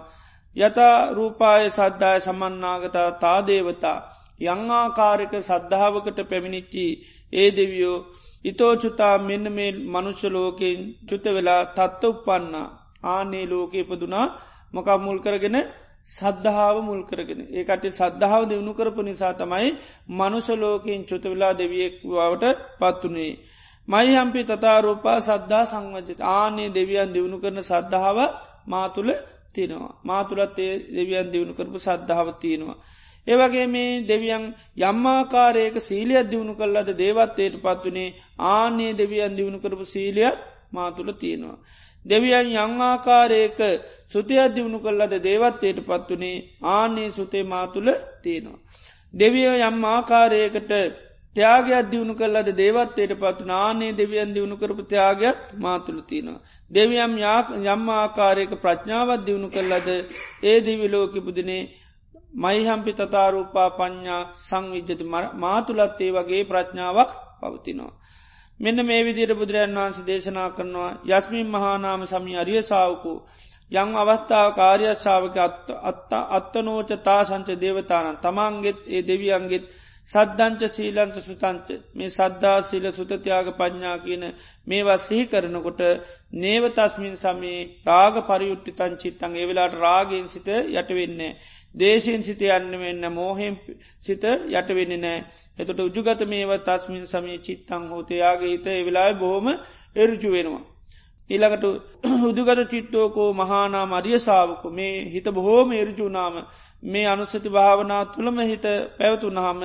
යතා 0.56 0.96
රූපාය 1.12 1.64
සද්ධාය 1.70 2.20
සමන්නාගතා 2.20 3.08
තාදේවතා 3.14 3.98
යංආකාරක 4.44 5.32
සද්ධාවකට 5.40 6.18
පැමිණිච්චි. 6.22 6.86
ඒ 7.32 7.48
දෙවියෝ 7.50 7.98
ඉතෝචුතා 8.44 9.14
මෙන්න 9.20 9.46
මේ 9.52 9.70
මනුෂ්‍ය 9.86 10.28
ලෝකෙන් 10.28 10.78
චුත 11.08 11.24
වෙලා 11.28 11.62
තත්ත 11.68 12.02
උපන්නා 12.06 12.66
ආනේ 13.04 13.46
ලෝක 13.46 13.72
ඉපදුනා. 13.74 14.26
මොකක් 14.74 14.88
මුල් 14.98 15.18
කරගෙන? 15.18 15.56
සද්ධාව 16.08 16.76
මුල් 16.82 17.02
කරගෙන 17.04 17.40
ඒකට 17.50 17.84
සද්ධාව 17.92 18.42
දෙවුණු 18.44 18.72
කරපු 18.74 19.00
නිසා 19.02 19.34
තමයි 19.34 19.70
මනුෂ 20.10 20.48
ලෝකෙන් 20.54 21.00
චුත 21.04 21.24
වෙලා 21.24 21.54
දෙවියෙක් 21.54 21.94
වට 22.10 22.44
පත්වනේ. 22.80 23.32
මයි 23.88 24.12
හම්පි 24.12 24.40
තතාරූපා 24.44 25.18
සද්ධා 25.20 25.64
සංවජත 25.64 26.20
ආනේ 26.32 26.68
දෙවියන් 26.70 27.10
දියුණු 27.10 27.36
කරන 27.38 27.58
සද්ධාව 27.62 28.18
මාතුළ 28.66 29.10
තියෙනවා. 29.54 29.94
මාතුළත් 30.02 30.58
ඒ 30.58 30.74
දෙවියන් 30.90 31.28
දියුණු 31.32 31.52
කරපු 31.54 31.78
සද්ධාව 31.78 32.28
තියෙනවා. 32.36 32.78
ඒවගේ 33.26 33.66
මේ 33.66 33.90
දෙවියන් 34.04 34.44
යම්මාකාරයක 34.82 35.76
සීලියත් 35.80 36.26
දියුණු 36.26 36.52
කල්ලද 36.54 36.88
දේවත්වයට 36.94 37.56
පත්වනේ 37.60 38.14
ආනේ 38.48 38.92
දෙවියන් 38.94 39.36
දියුණු 39.36 39.58
කරපු 39.58 39.84
සීලියත් 39.86 40.38
මාතුළ 40.72 41.10
තියෙනවා. 41.14 41.58
දෙවියන් 42.06 42.48
යංආකාරයක 42.56 43.60
සුතියක් 44.06 44.54
දියුණු 44.54 44.78
කල්ලද 44.78 45.14
දේවත්වයට 45.20 45.78
පත්වනේ 45.82 46.44
ආනේ 46.70 47.08
සුතේ 47.12 47.44
මාතුළ 47.44 47.90
තියෙනවා. 48.22 48.60
දෙවිය 49.14 49.48
යම් 49.60 49.84
ආකාරයකට 49.86 50.72
ත්‍යයාගයක් 51.36 51.88
දියුණු 51.90 52.14
කල්ලද 52.14 52.48
දේවත්වයට 52.54 53.12
පත්තු 53.14 53.44
නානේ 53.44 53.92
දෙවියන් 53.92 54.30
දියුණු 54.34 54.56
කරපු 54.56 54.82
ත්‍යයාගයක් 54.84 55.40
මාතුළ 55.56 56.00
තියෙනවා. 56.02 56.44
දෙවියම් 56.70 57.12
යම් 57.66 57.82
ආකාරයක 57.92 58.52
ප්‍රඥාවත් 58.56 59.26
දියුණු 59.26 59.48
කල්ලද 59.48 59.88
ඒ 60.42 60.58
දිවිලෝකිපුදිනේ 60.60 61.62
මයිහම්පි 62.36 62.92
තතාරූපා 62.92 63.68
පඤ්ඥා 63.72 64.22
සංවිජ්ජති 64.40 65.04
මාතුලත්තේ 65.36 66.10
වගේ 66.12 66.42
ප්‍රඥාවක් 66.44 67.10
පවතිනවා. 67.40 67.92
මෙන්න 68.60 68.78
මේ 68.82 69.02
විදියට 69.02 69.34
බුදුරජන් 69.34 69.74
වහන්ස 69.74 69.98
දේශනා 70.02 70.50
කරනවා 70.50 70.92
යස්මින් 71.10 71.48
මහානාම 71.48 72.02
සමි 72.06 72.32
අරිය 72.36 72.62
සාවකු 72.62 73.12
යං 73.72 73.90
අවස්ථාව 73.94 74.48
කාර්යශාවක 74.54 75.36
අත්ත 75.82 76.12
අත්තනෝච 76.30 76.90
තා 77.00 77.20
සංච 77.24 77.48
දේවතානන් 77.56 78.18
තමන්ගෙත් 78.18 78.80
ඒ 78.88 79.02
දෙවියන්ගෙත් 79.02 79.64
සද්ධංච 80.08 80.62
සීලන්ත 80.68 81.16
සුතංච 81.20 81.68
මේ 81.94 82.10
සද්ධා 82.10 82.58
සීල 82.62 82.84
සුතතියාග 82.92 83.48
පඥ්ඥා 83.54 83.96
කියන 83.98 84.24
මේවා 84.66 84.98
සිහි 84.98 85.24
කරනකොට 85.26 85.80
නේවතස්මින් 86.34 87.16
සමේ 87.16 87.60
රාග 87.84 88.20
පරියුට්ටි 88.24 88.74
තංචිත්තන් 88.74 89.34
ඒවෙලාට 89.36 89.74
රාගෙන් 89.76 90.28
සිත 90.28 90.48
යටවෙන්නේ. 90.48 91.32
දේශයෙන් 91.74 92.22
සිත 92.22 92.42
යන්න 92.50 92.78
වෙන්න 92.78 93.08
මෝහෙම් 93.12 93.58
සිත 94.00 94.24
යටවෙන්න 94.52 94.94
නෑ 95.00 95.18
එතට 95.58 95.80
උජුගත 95.80 96.22
මේව 96.26 96.50
තස්මින් 96.62 97.04
සමී 97.06 97.38
චිත්තං 97.40 97.84
හෝතයාගේ 97.88 98.50
හිත 98.50 98.66
එවෙලායි 98.72 99.14
බොහොම 99.16 99.46
එරජු 99.96 100.30
වෙනවා. 100.30 100.64
ඊළඟට 101.30 101.64
උදුගත 102.28 102.60
චිත්තෝකෝ 102.66 103.30
මහානා 103.34 103.86
මරිය 103.86 104.18
සාාවකු 104.20 104.68
මේ 104.70 104.94
හිත 105.06 105.26
බොහෝම 105.32 105.72
එරජුනාම 105.74 106.34
මේ 106.82 107.06
අනුස්සති 107.06 107.50
භාවනා 107.50 108.02
තුළම 108.06 108.38
හිත 108.42 108.66
පැවතුනහම 108.96 109.60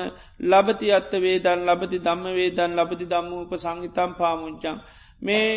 ලබති 0.48 0.88
අත්ත 0.92 1.12
වේදන් 1.20 1.62
ලබති 1.68 1.98
දම්ම 2.00 2.26
වේදන් 2.34 2.72
ලබති 2.76 3.06
දම්මූප 3.08 3.52
සංහිතම් 3.56 4.12
පාමුංචන් 4.16 4.78
මේ 5.22 5.50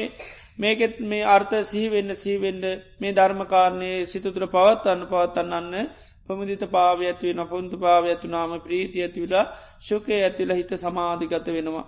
මේකෙත් 0.56 1.00
මේ 1.02 1.24
අර්ථ 1.26 1.54
සිහිවෙන්න 1.64 2.10
සීවෙන්ඩ 2.16 2.64
මේ 3.00 3.12
ධර්මකාරණය 3.12 3.92
සිතුතුර 4.06 4.44
පවත්වන්න 4.48 5.08
පවත්තන්නන්න 5.08 5.88
පමුදිත 6.28 6.64
පාව 6.68 6.98
ඇතිවෙන 7.02 7.48
පොන්තු 7.48 7.76
පාව 7.78 8.04
ඇතුනාම 8.06 8.52
ප්‍රීති 8.60 9.02
ඇතිවිලා 9.02 9.46
ශුකය 9.80 10.14
ඇතිල 10.18 10.50
හිත 10.52 10.70
සමාධිගත 10.76 11.46
වෙනවා. 11.48 11.86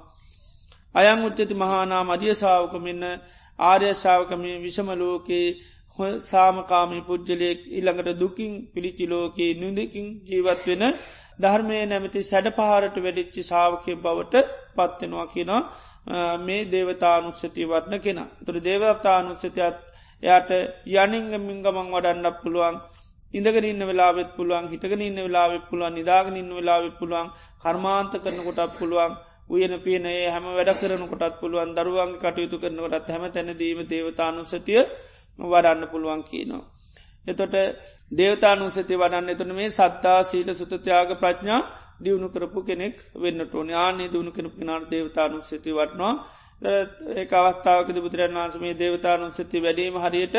අයං 0.94 1.24
උච්චති 1.24 1.54
මහානා 1.56 2.02
මදිය 2.04 2.34
සාාවක 2.34 2.74
මෙන්න 2.80 3.04
ආර්යශාවකම 3.58 4.42
විෂමලෝකයේ 4.62 5.48
සාමකාමී 6.24 7.02
පුද්ජලයෙක් 7.02 7.60
ඉල්ළඟට 7.72 8.18
දුකින් 8.18 8.52
පිළිචිලෝකයේ 8.70 9.52
නුදකින් 9.56 10.08
ජීවත් 10.24 10.66
වෙන 10.66 10.84
ධර්මය 11.38 11.78
නැමති 11.86 12.20
සැඩ 12.22 12.48
පහරට 12.52 12.96
වැඩිච්චි 13.00 13.42
සාාවකය 13.44 13.92
බවට 13.98 14.44
පත්වෙනවා 14.76 15.26
කියෙනවා 15.26 15.62
මේ 16.38 16.60
දේවතානුස්සතිය 16.66 17.66
වත්න 17.66 17.94
කෙන. 18.00 18.18
තුර 18.40 18.56
දේවතානුස්සතියත් 18.62 19.78
එයට 20.22 20.50
යනිංග 20.94 21.30
මිංගමං 21.40 21.88
වඩන්නක් 21.88 22.36
පුළුවන් 22.42 22.76
ඉඳගෙන 23.34 23.64
ඉන්න 23.64 23.82
වෙලාවෙත් 23.84 24.30
පුළුවන් 24.32 24.68
හිටගෙන 24.68 25.02
ඉන්න 25.02 25.18
වෙලාවෙත් 25.18 25.64
පුළුවන් 25.70 25.94
නිදාගෙන 25.94 26.36
ඉන්න 26.36 26.52
වෙලාවෙත් 26.52 26.94
පුළුවන් 26.98 27.32
කර්මාන්ත 27.60 28.12
කරන 28.18 28.38
කොටත් 28.40 28.78
පුළුවන් 28.78 29.16
උයන 29.48 29.72
පියනේ 29.80 30.22
හැම 30.28 30.46
වැඩ 30.50 30.72
කරන 30.74 31.04
කොටත් 31.04 31.34
පුළුවන් 31.40 31.70
දරුවන් 31.72 32.12
කටයුතු 32.16 32.56
කරනකොටත් 32.58 33.08
හැම 33.08 33.24
තැනදීම 33.30 33.80
දේවතානුසතිය 33.86 34.80
වඩන්න 35.38 35.82
පුළුවන් 35.86 36.22
කියනවා. 36.24 36.64
එතොට 37.26 37.54
දේවතානුසති 38.12 38.94
වඩන්න 38.94 39.28
එතුන 39.28 39.52
මේ 39.52 39.70
සත්තා 39.70 40.18
සීල 40.22 40.48
සුතතියාග 40.52 41.10
ප්‍රඥා 41.16 41.60
දියුණු 41.98 42.28
කරපු 42.28 42.60
කෙනෙක් 42.62 42.96
වෙන්නට 43.16 43.54
ඕන 43.54 43.70
ආනේ 43.76 44.08
දියුණු 44.08 44.32
කෙනපු 44.32 44.60
නාට 44.62 44.90
දේවතානුසති 44.90 45.70
වටනවා 45.72 46.14
ඒ 46.62 47.24
අවස්ථාවකද 47.38 47.96
බුදුරන් 47.98 48.36
වන්සමේ 48.36 48.74
දේවතානුසති 48.76 49.58
වැඩීම 49.60 49.96
හරියට 49.98 50.36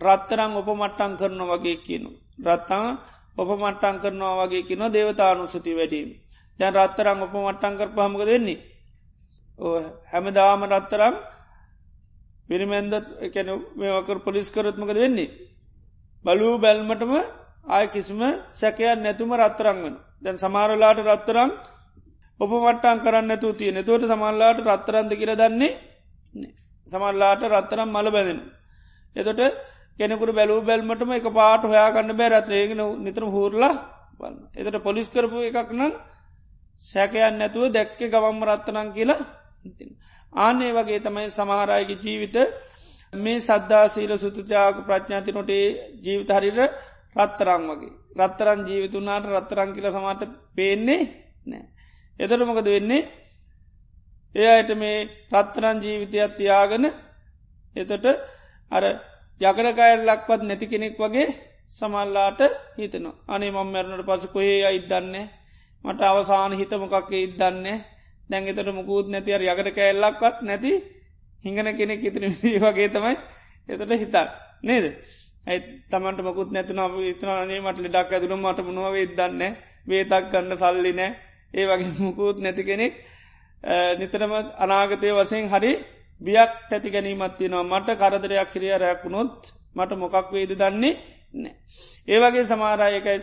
රත්තරං 0.00 0.52
ඔපමට්ටං 0.56 1.12
කරන 1.16 1.40
වගේ 1.50 1.78
කියනු. 1.78 2.10
රත්තං 2.44 2.86
ඔපමට්ටං 3.38 3.96
කරනවා 3.98 4.36
වගේ 4.40 4.62
කියන 4.62 4.82
දේවතානුසති 4.90 5.72
වැඩීම. 5.72 6.08
දැන් 6.60 6.74
රත්තරං 6.76 7.24
ඔපමට්ටං 7.24 7.78
කර 7.78 7.90
පහමක 7.90 8.22
දෙන්නේ. 8.24 8.58
හැමදාම 10.12 10.62
රත්තරං 10.66 11.14
පිරිමැන්දත් 12.48 12.94
එකැන 13.20 13.48
මේවකර 13.76 14.18
පොලිස් 14.20 14.48
කරත්මක 14.50 14.90
වෙන්නේ. 14.94 15.34
බලූ 16.24 16.54
බැල්මටම 16.58 17.12
ආය 17.68 17.86
කිසිම 17.88 18.20
සැකයක් 18.54 18.98
නැතුම 18.98 19.30
රත්තරංගන 19.36 19.96
දැන් 20.22 20.36
සමාරලාට 20.36 21.00
රත්තරං 21.06 21.50
ඔප 22.40 22.50
මට්ටන් 22.54 22.98
කරන්න 23.04 23.30
ඇතු 23.30 23.48
තියෙන 23.52 23.78
තුවට 23.80 24.04
සමල්ලාට 24.06 24.58
රත්තරන්ද 24.64 25.12
කියර 25.20 25.32
දන්නේ 25.34 25.70
සමල්ලාට 26.88 27.42
රත්තරම් 27.46 27.88
මල 27.90 28.08
බැදෙන. 28.10 28.40
එතොට 29.16 29.40
කෙනෙකුට 29.98 30.32
බැලූ 30.32 30.60
බැල්මටම 30.62 31.10
එක 31.12 31.26
පාට 31.32 31.62
හොයාගන්න 31.64 32.12
බෑ 32.14 32.30
රත්‍රයගෙන 32.32 32.82
නිතර 33.04 33.24
හූරලා 33.26 33.74
වන්න. 34.20 34.36
එතට 34.56 34.78
පොලිස් 34.86 35.08
කරපු 35.10 35.42
එකක් 35.48 35.70
නම් 35.72 35.92
සැකයන් 36.86 37.34
නැතුව 37.34 37.64
දැක්ක 37.70 38.00
ගවම්ම 38.04 38.40
රත්තනං 38.44 38.90
කියලා 38.92 39.20
ආනේ 40.32 40.72
වගේ 40.72 41.00
තමයි 41.00 41.28
සමහරයගේ 41.30 41.98
ජීවිත. 41.98 42.36
මේ 43.12 43.40
සද්ධාසීල 43.40 44.12
සුතතියාක 44.16 44.76
ප්‍රඥාති 44.82 45.30
නොටේ 45.32 45.66
ජීවිත 45.98 46.30
හරිර 46.30 46.58
රත්තරං 47.16 47.62
වගේ. 47.68 47.92
රත්තරන් 48.16 48.60
ජීවිතුනාට 48.66 49.24
රත්තරං 49.26 49.70
කියල 49.74 49.88
සමට 49.88 50.22
පේන්නේ 50.56 51.02
නෑ. 51.46 51.64
එතට 52.20 52.42
මොකද 52.42 52.66
වෙන්නේ? 52.66 53.02
ඒ 54.34 54.48
අයට 54.48 54.70
මේ 54.74 54.98
රත්තරන් 55.32 55.78
ජීවිතයක් 55.78 56.36
තියාගන 56.36 56.84
එතට 57.76 58.06
අර 58.70 58.84
යකරකයල්ලක්වත් 59.40 60.40
නැති 60.42 60.66
කෙනෙක් 60.66 60.96
වගේ 60.96 61.28
සමල්ලාට 61.76 62.40
හිතනවා. 62.76 63.18
අනේ 63.26 63.50
මං 63.50 63.68
මැරණට 63.68 64.06
පසු 64.06 64.28
කොහේ 64.28 64.66
අයිදන්නේ 64.66 65.26
මට 65.84 66.00
අවසාන 66.02 66.52
හිතමොකක්ක 66.54 67.10
ඉදන්නේ 67.18 67.78
දැන් 68.30 68.44
එතට 68.46 68.70
මුකුත් 68.72 69.06
නැති 69.08 69.34
අර 69.34 69.42
යකට 69.44 69.74
කෑල්ලක්වත් 69.74 70.42
නැති 70.42 70.72
හිඟන 71.44 71.70
කෙනෙක් 71.74 72.02
ඉතිර 72.02 72.24
වගේ 72.62 72.88
තමයි 72.90 73.16
එතට 73.68 73.92
හිතක් 73.94 74.16
නේද? 74.62 74.86
ඇයි 75.44 75.60
තමන්ට 75.88 76.20
මකුත් 76.22 76.50
නැතුන 76.50 76.80
ඉතනනේ 77.04 77.60
මට 77.60 77.78
ලඩක් 77.80 78.10
ඇතුළු 78.10 78.36
මට 78.38 78.58
මුණුව 78.60 78.96
ඉදන්න 78.96 79.42
වේතක් 79.86 80.26
කන්න 80.32 80.56
සල්ලි 80.56 80.92
නෑ. 80.92 81.10
ඒ 81.54 81.64
වගේ 81.66 81.92
මුකුත් 81.98 82.38
නැති 82.38 82.64
කෙනෙක් 82.64 82.94
නිතරම 83.98 84.32
අනාගතය 84.58 85.12
වසයෙන් 85.12 85.48
හරි 85.48 85.72
බියක් 86.20 86.52
තැති 86.70 86.90
ගැනීමත්තිනවා 86.90 87.64
මට 87.64 87.96
කරදරයක් 87.96 88.50
කිරියරයක් 88.52 89.04
වුණොත් 89.04 89.52
මට 89.76 89.92
මොකක් 89.96 90.32
වේද 90.32 90.52
දන්නේ? 90.54 90.94
නෑ. 91.34 91.54
ඒවගේ 92.08 92.46
සමාරයකයි 92.46 93.18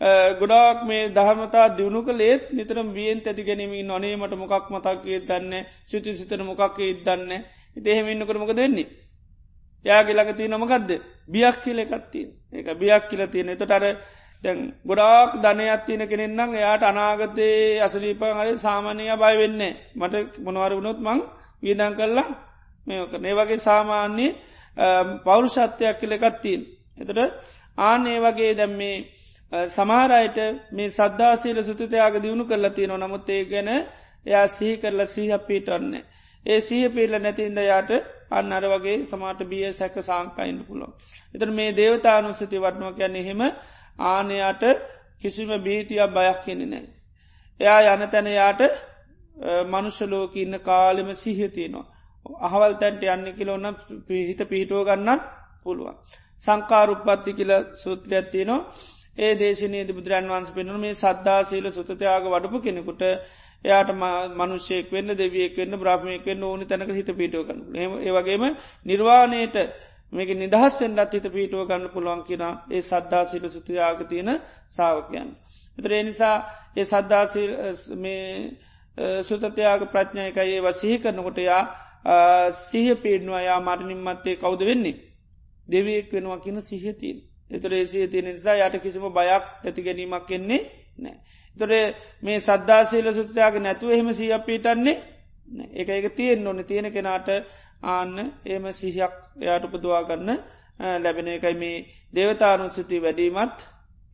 ගොඩාක් 0.00 0.84
මේ 0.84 1.08
දහමතා 1.10 1.68
දියුණු 1.70 2.02
කළේත් 2.02 2.52
නිතරම් 2.52 2.88
වියෙන් 2.90 3.20
තැති 3.20 3.42
ගැනීමින් 3.42 3.86
නොනේ 3.86 4.16
මට 4.16 4.34
මොකක් 4.34 4.66
මතක්ගේ 4.68 5.20
දන්න 5.22 5.52
ශුති 5.86 6.10
සිතන 6.12 6.42
මොකක් 6.42 6.78
ඉදන්න 6.80 7.30
ඉතහෙම 7.76 8.08
ඉන්න 8.08 8.22
කරමක 8.22 8.52
දෙන්නේ. 8.52 8.88
යාගේ 9.84 10.14
ළඟති 10.14 10.48
නොමකක්ද 10.48 10.90
බියක් 11.26 11.56
කියල 11.62 11.78
එකත්තින් 11.80 12.28
ඒක 12.52 12.68
බියක් 12.74 13.04
කියල 13.08 13.22
තියෙන. 13.28 13.48
එතොටර 13.50 13.84
දැන් 14.44 14.58
ගොඩාක් 14.82 15.32
ධනයක් 15.36 15.80
තියෙන 15.86 16.02
කෙනෙන්නම් 16.04 16.50
එයාට 16.52 16.82
අනාගතයේ 16.82 17.80
අසලීපන් 17.80 18.34
හරි 18.34 18.52
සාමානය 18.58 19.04
බය 19.14 19.34
වෙන්නේ 19.36 19.72
මට 19.94 20.14
මොනවර 20.38 20.72
වුණොත් 20.72 20.98
මං 20.98 21.20
වීදන් 21.62 21.94
කරලා 21.94 22.30
මේක 22.86 23.12
ඒ 23.14 23.34
වගේ 23.34 23.58
සාමාන්‍ය 23.60 24.26
පෞරුෂත්වයක් 25.24 25.96
කියල 26.00 26.12
එකත්තින් 26.12 26.60
එතට 26.98 27.18
ආන 27.78 28.02
ඒ 28.06 28.18
වගේ 28.20 28.52
දැම් 28.54 28.74
මේ 29.52 29.68
සමහරයට 29.68 30.38
මේ 30.72 30.90
සද්ධාසීල 30.90 31.58
සුතතියාග 31.62 32.14
දියුණු 32.18 32.44
කරලා 32.46 32.70
තියෙන 32.70 32.96
නමුත් 32.98 33.28
ඒ 33.30 33.44
ගැන 33.44 33.70
එයා 34.26 34.46
සිහි 34.48 34.74
කරලා 34.78 35.06
සීහ 35.06 35.32
පීටන්නේ 35.40 36.02
ඒ 36.46 36.60
සීහ 36.60 36.88
පිල්ල 36.90 37.14
නැතින්ද 37.18 37.58
යාට 37.62 37.90
අන්න 38.30 38.52
අර 38.52 38.64
වගේ 38.64 38.96
සමාට 39.04 39.40
බිය 39.44 39.64
සැක 39.72 39.94
සංකයින්න 40.00 40.58
පුළො. 40.64 40.86
එතර 41.34 41.48
මේ 41.50 41.70
දේවතානුත්සති 41.72 42.56
වටනුව 42.58 42.92
කියන්න 42.94 43.16
එහෙම 43.16 43.40
ආනයාට 44.06 44.64
කිසිම 45.22 45.50
බීතියක් 45.60 46.10
බයක් 46.10 46.38
කෙනෙ 46.44 46.66
නෑ. 46.66 46.86
එයා 47.60 47.94
යන 47.94 48.04
තැන 48.08 48.28
යාට 48.30 48.62
මනුෂලෝක 49.66 50.34
ඉන්න 50.36 50.54
කාලෙම 50.60 51.08
සිහතියනවා. 51.16 51.86
අහවල් 52.40 52.74
තැන්ට 52.74 53.02
යන්න 53.06 53.26
කිලෝන්න 53.34 53.76
පිහිත 54.08 54.40
පිහිටුව 54.46 54.80
ගන්නත් 54.84 55.22
පුළුවන්. 55.62 55.96
සංකාරුපත්ති 56.44 57.32
කියල 57.34 57.52
සූත්‍රයක්ත්තියනවා 57.74 58.60
ඒ 59.16 59.32
දේශනයේ 59.36 59.86
බුදුරන් 59.90 60.28
වන්ස 60.28 60.50
පෙනුන 60.50 60.80
මේ 60.80 60.94
සද්ධාසීල 60.94 61.66
සුතතියාග 61.72 62.24
වඩපු 62.26 62.58
කෙනෙකුට 62.60 63.02
එයාට 63.64 63.90
මනුෂ්‍යයෙක් 64.34 64.90
වෙන්න 64.90 65.14
දෙවියෙක් 65.14 65.56
වෙන්න 65.56 65.76
බ්‍රහ්මයක් 65.76 66.24
වෙන්න 66.24 66.42
ඕනි 66.44 66.66
තැනක 66.66 66.90
හිත 66.92 67.10
පිටුව 67.14 67.44
කන්න 67.46 67.60
ඒවගේම 68.02 68.44
නිර්වාණයට 68.86 69.56
මේක 70.12 70.30
නිදහස් 70.34 70.74
වෙන්ඩත් 70.78 71.12
හිත 71.12 71.26
පිටුව 71.28 71.62
ගන්න 71.66 71.88
පුළුවන් 71.90 72.22
කියෙන 72.24 72.44
ඒ 72.70 72.82
සද්ධාසිල 72.82 73.44
සුතියාග 73.50 74.02
තියෙන 74.06 74.30
සාාවකයන්. 74.70 75.28
එතර 75.78 75.92
එනිසා 75.94 76.36
ඒ 76.76 76.84
සද්ධාසිල් 76.86 77.50
සුතතියාග 79.24 79.82
ප්‍රඥයකයි 79.88 80.50
ඒ 80.50 80.62
වසිහි 80.62 80.96
කරනකොට 80.98 81.38
යා 81.40 81.62
සිහ 82.62 82.86
පේඩනවා 82.96 83.42
යා 83.42 83.60
මරණින්මත්තේ 83.60 84.36
කවුද 84.36 84.60
වෙන්නේ. 84.62 84.96
දෙවියෙක් 85.68 86.12
වෙනවා 86.12 86.38
කියන 86.38 86.62
සිහතින්. 86.62 87.18
එතර 87.54 87.72
ඒසිය 87.72 88.06
තියෙන 88.08 88.28
නිසා 88.28 88.56
යට 88.60 88.82
කිසිම 88.82 89.06
බයක් 89.10 89.44
ඇති 89.60 89.80
ගැනීමක් 89.82 90.26
කෙන්නේ 90.26 90.62
නෑ. 90.98 91.16
තොරේ 91.56 91.86
මේ 92.22 92.38
සද්ධාසීල 92.40 93.08
සුත්‍රයාග 93.12 93.54
නැතුව 93.58 93.90
එහෙම 93.90 94.08
සිය 94.12 94.32
පීටන්නේ 94.40 94.96
එක 95.72 95.88
එක 95.90 96.06
තියෙන් 96.12 96.46
ඕන 96.46 96.60
තියෙන 96.62 96.88
කෙනාට 96.90 97.28
ආන්න 97.84 98.14
ඒම 98.44 98.64
සිහියක් 98.72 99.14
එයාට 99.36 99.64
උපදවාගන්න 99.66 100.30
ලැබෙන 100.96 101.28
එකයි 101.28 101.54
මේ 101.54 101.84
දේවතානුත්සති 102.14 102.96
වැඩීමත් 102.98 103.58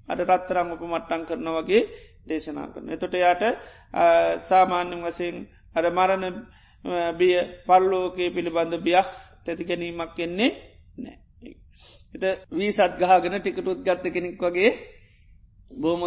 අඩ 0.09 0.20
රත්තරං 0.22 0.72
උප 0.72 0.82
මට්ටන් 0.82 1.22
කරන 1.24 1.49
වගේ 1.57 1.82
දේශනා 2.26 2.68
කරන. 2.68 2.88
එතොට 2.88 3.14
යායට 3.14 3.43
සාමාන්‍යෙන් 4.43 5.03
වසයෙන් 5.03 5.36
අර 5.74 5.84
මරණ 5.91 6.36
බිය 7.14 7.36
පල්ලෝකයේ 7.66 8.30
පිළිබඳ 8.30 8.74
බියක් 8.80 9.11
තැති 9.45 9.64
ගැනීමක් 9.64 10.14
කෙන්නේ 10.14 10.51
නෑ. 10.99 11.16
එත 12.15 12.25
වී 12.51 12.73
සත්ගාගෙන 12.73 13.37
ටිකටුත් 13.37 13.81
ගත්ත 13.81 14.05
කෙනෙක් 14.09 14.41
වගේ 14.41 14.71
බෝම 15.73 16.03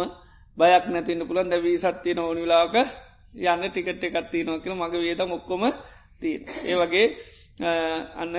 බයක් 0.58 0.84
නැතින්න 0.86 1.22
පුළන් 1.22 1.48
දැවී 1.48 1.78
සත්තියන 1.78 2.18
ඕනිලාක 2.20 2.74
යන්න 3.34 3.64
ටිකට් 3.64 4.04
එකත්ති 4.04 4.44
නොකල 4.44 4.72
මඟ 4.72 4.94
වේද 4.96 5.20
ඔක්කොම 5.28 5.62
තිී. 6.20 6.38
ඒ 6.64 6.76
වගේ 6.76 7.06
අන්න 8.14 8.34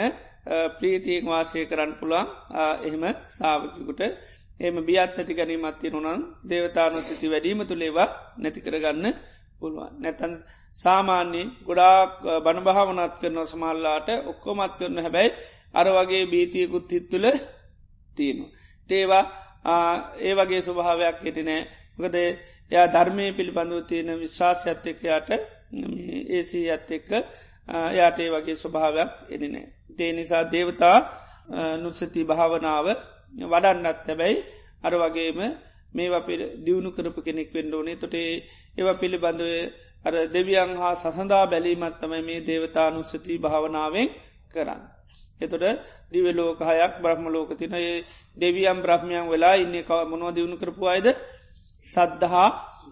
ප්‍රීතියෙක් 0.72 1.26
වාසය 1.26 1.66
කරන්න 1.66 1.94
පුළන් 1.96 2.28
එහෙම 2.80 3.04
සාාවකිකුට 3.30 4.02
එම 4.60 4.76
බියත් 4.82 5.14
ඇති 5.14 5.34
ගැනීමත්ති 5.34 5.88
නොනන් 5.92 6.22
දේවතානු 6.44 6.98
සිති 7.02 7.28
වැඩීම 7.28 7.62
තුළේවා 7.64 8.10
නැති 8.38 8.60
කරගන්න 8.62 9.06
පුළුවන්. 9.60 9.92
නැතන් 9.98 10.34
සාමාන්‍ය 10.78 11.42
ගොඩාක් 11.64 12.12
බණභාවනත් 12.44 13.16
කරන 13.20 13.38
සමල්ලාට 13.46 14.10
ඔක්කොමත් 14.26 14.74
කරන 14.78 14.98
හැබැයි 15.00 15.36
අර 15.74 15.88
වගේ 15.90 16.24
බීතියකුත් 16.26 16.88
හිත්තුල 16.90 17.26
තියෙනු. 18.18 18.46
තේවා 18.90 19.24
ඒ 20.20 20.34
වගේ 20.34 20.62
ස්වභාවයක් 20.62 21.18
හිටිනෑ 21.20 21.62
මොකද 21.98 22.16
යා 22.72 22.88
ධර්මය 22.88 23.26
පිළිබඳව 23.34 23.82
තියෙන 23.86 24.10
විශ්වාසයත් 24.20 24.86
එක්කයාට 24.86 25.30
ඒසී 26.30 26.66
ඇත් 26.70 26.90
එක්ක 26.92 27.12
යාට 27.94 28.18
ඒ 28.20 28.30
වගේ 28.32 28.56
ස්වභාවයක් 28.56 29.12
එනිනෑ. 29.30 29.66
දේ 29.92 30.12
නිසා 30.14 30.44
දේවතා 30.48 30.98
නුත්සති 31.78 32.22
භාවනාව 32.24 32.88
වඩන්නත් 33.44 34.06
හැබැයි 34.06 34.38
අර 34.84 34.94
වගේම 34.96 35.40
මේවා 35.94 36.24
දියුණු 36.60 36.90
කරපු 36.92 37.22
කෙනෙක් 37.22 37.50
වෙන්ඩෝනේ 37.54 37.98
තොටේ 37.98 38.30
ඒවා 38.78 38.96
පිළිබඳව 38.96 39.50
අර 40.06 40.14
දෙවියන් 40.30 40.72
හා 40.76 40.96
සසඳා 40.96 41.46
බැලීමත්තමයි 41.48 42.22
මේ 42.22 42.40
දේවතා 42.44 42.90
නුස්සති 42.92 43.38
භාවනාවෙන් 43.38 44.08
කරන්න. 44.54 44.95
එතොට 45.42 45.66
දිවලෝකහයක් 46.12 46.94
බ්‍රහ්ම 47.02 47.26
ලෝකතින 47.30 47.74
ඒ 47.76 47.96
දෙවියම් 48.38 48.78
බ්‍රහ්මයන් 48.82 49.26
වෙලා 49.28 49.56
ඉන්නේ 49.56 49.84
කව 49.84 50.00
මොනව 50.06 50.34
දියුණු 50.36 50.58
කරපු 50.58 50.84
අයිද 50.88 51.08
සද්ධහා 51.84 52.50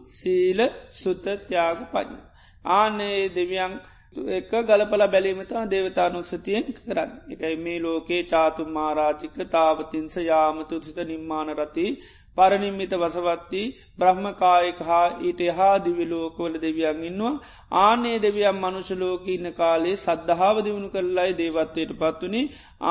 සීල 0.10 0.60
සුත 0.91 1.26
ත්‍යාග 1.41 1.80
පඥ. 1.91 2.18
ආනේ 2.66 3.20
දෙවියන් 3.30 3.74
එක 4.30 4.52
ගලපල 4.62 5.04
බැලීමතා 5.08 5.64
දේවතානුක්සතියෙන් 5.68 6.66
කරන්න. 6.76 7.12
එකයි 7.32 7.56
මේ 7.58 7.80
ලෝකේ 7.80 8.22
චාතුම් 8.26 8.70
මාරාජික 8.72 9.38
තාවතින්ස 9.50 10.16
යාමතු 10.24 10.76
සිත 10.82 11.00
නිර්මාණ 11.04 11.50
රති 11.56 11.86
පරනිම්මිත 12.38 12.94
වසවත්ති 12.96 13.64
බ්‍රහ්මකායක 13.98 14.80
හා 14.82 15.06
ඊට 15.22 15.42
හා 15.52 15.76
දිවිලෝකවල 15.80 16.56
දෙවියන් 16.60 17.00
ඉන්නවා 17.04 17.36
ආනේ 17.82 18.18
දෙවියම් 18.20 18.58
මනුෂලෝක 18.60 19.24
ඉන්න 19.30 19.48
කාලේ 19.54 19.96
සද්ධාව 19.98 20.58
දියුණු 20.62 20.90
කරලයි 20.90 21.32
දේවත්වයට 21.36 21.92
පත්වනි 21.96 22.42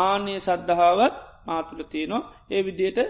ආනේ 0.00 0.38
සද්ධාවත් 0.40 1.14
මාතුළ 1.46 1.84
තියනවා 1.86 2.28
ඒ 2.50 2.62
විදියට 2.62 3.00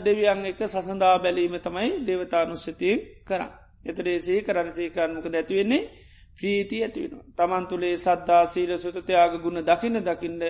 දෙවියන් 0.00 0.46
එක 0.46 0.60
සසඳා 0.64 1.18
බැලීම 1.18 1.54
තමයි 1.58 1.90
දේවතානුස්සතිය 2.02 2.96
කරන්න. 3.24 3.50
එතරේසේ 3.84 4.42
කරණසේකරමක 4.42 5.26
දැතිවෙන්නේ 5.26 5.88
ප්‍රීති 6.38 6.82
ඇතිවෙන. 6.82 7.20
තමන් 7.32 7.66
තුළේ 7.66 7.96
සද්ධා 7.96 8.46
සීල 8.46 8.72
සුතතියාග 8.76 9.34
ගුණ 9.40 9.62
දකින්න 9.62 9.98
දකින්න 10.00 10.42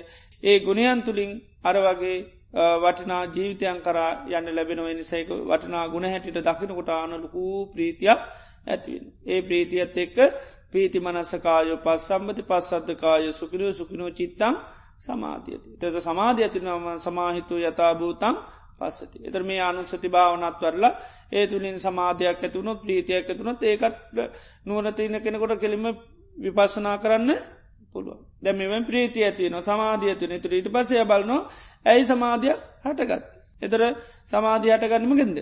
ඒ 0.42 0.58
ගුණයන් 0.60 1.02
තුළින් 1.02 1.32
අර 1.62 1.76
වගේ 1.78 2.16
වටනා 2.52 3.24
ජීවිතයන් 3.26 3.80
කරා 3.80 4.10
යන්න 4.30 4.48
ලැබෙනව 4.52 4.88
නිසයික 4.92 5.28
වටනා 5.46 5.88
ගුණ 5.88 6.04
හැටිට 6.06 6.38
දකිනකොට 6.40 6.90
ආනලකූ 6.90 7.66
ප්‍රීතියක් 7.68 8.20
ඇතිවෙන. 8.66 9.06
ඒ 9.24 9.40
ප්‍රීතියත් 9.42 9.96
එක්ක 9.98 10.16
පීති 10.70 11.00
මනස්සකායෝ 11.00 11.78
පස් 11.78 12.08
සම්බති 12.08 12.42
පස් 12.44 12.70
සද්ධකාය 12.70 13.32
සුකිරෝ 13.32 13.72
සුකිනෝ 13.72 14.10
චිත්තං 14.12 14.54
සමාධියති. 14.98 15.70
තද 15.78 15.94
සමාධියතිනම 16.00 16.86
සමාහිතු 16.98 17.54
යථභූතං 17.60 18.36
පස්සති. 18.78 19.18
එතර 19.22 19.42
මේ 19.42 19.60
අනුසති 19.62 20.08
භාවනත් 20.08 20.60
වරලා 20.62 20.92
ඒ 21.32 21.46
තුළින් 21.46 21.78
සමාධයක් 21.78 22.40
ඇතුුණු 22.40 22.72
ප්‍රීතියක් 22.76 23.26
ඇතුුණත් 23.26 23.62
ඒකත් 23.62 23.96
නුවනතින 24.66 25.14
කෙනෙකොට 25.20 25.60
කෙලිම 25.60 25.84
විපස්සනා 26.36 26.96
කරන්න 26.98 27.30
පුළුව 27.94 28.18
දැමෙන් 28.42 28.84
ප්‍රීතිය 28.84 29.24
ඇතින 29.24 29.56
සමාධිය 29.62 30.14
තුන 30.16 30.34
තුර 30.38 30.52
ඊට 30.52 30.68
පසය 30.68 31.04
බලන 31.04 31.32
ඇයි 31.86 32.04
සමාධයක් 32.06 32.58
හටගත්. 32.82 33.24
එතර 33.62 33.80
සමාධී 34.26 34.72
හටගන්නම 34.72 35.14
ගෙන්ද. 35.16 35.38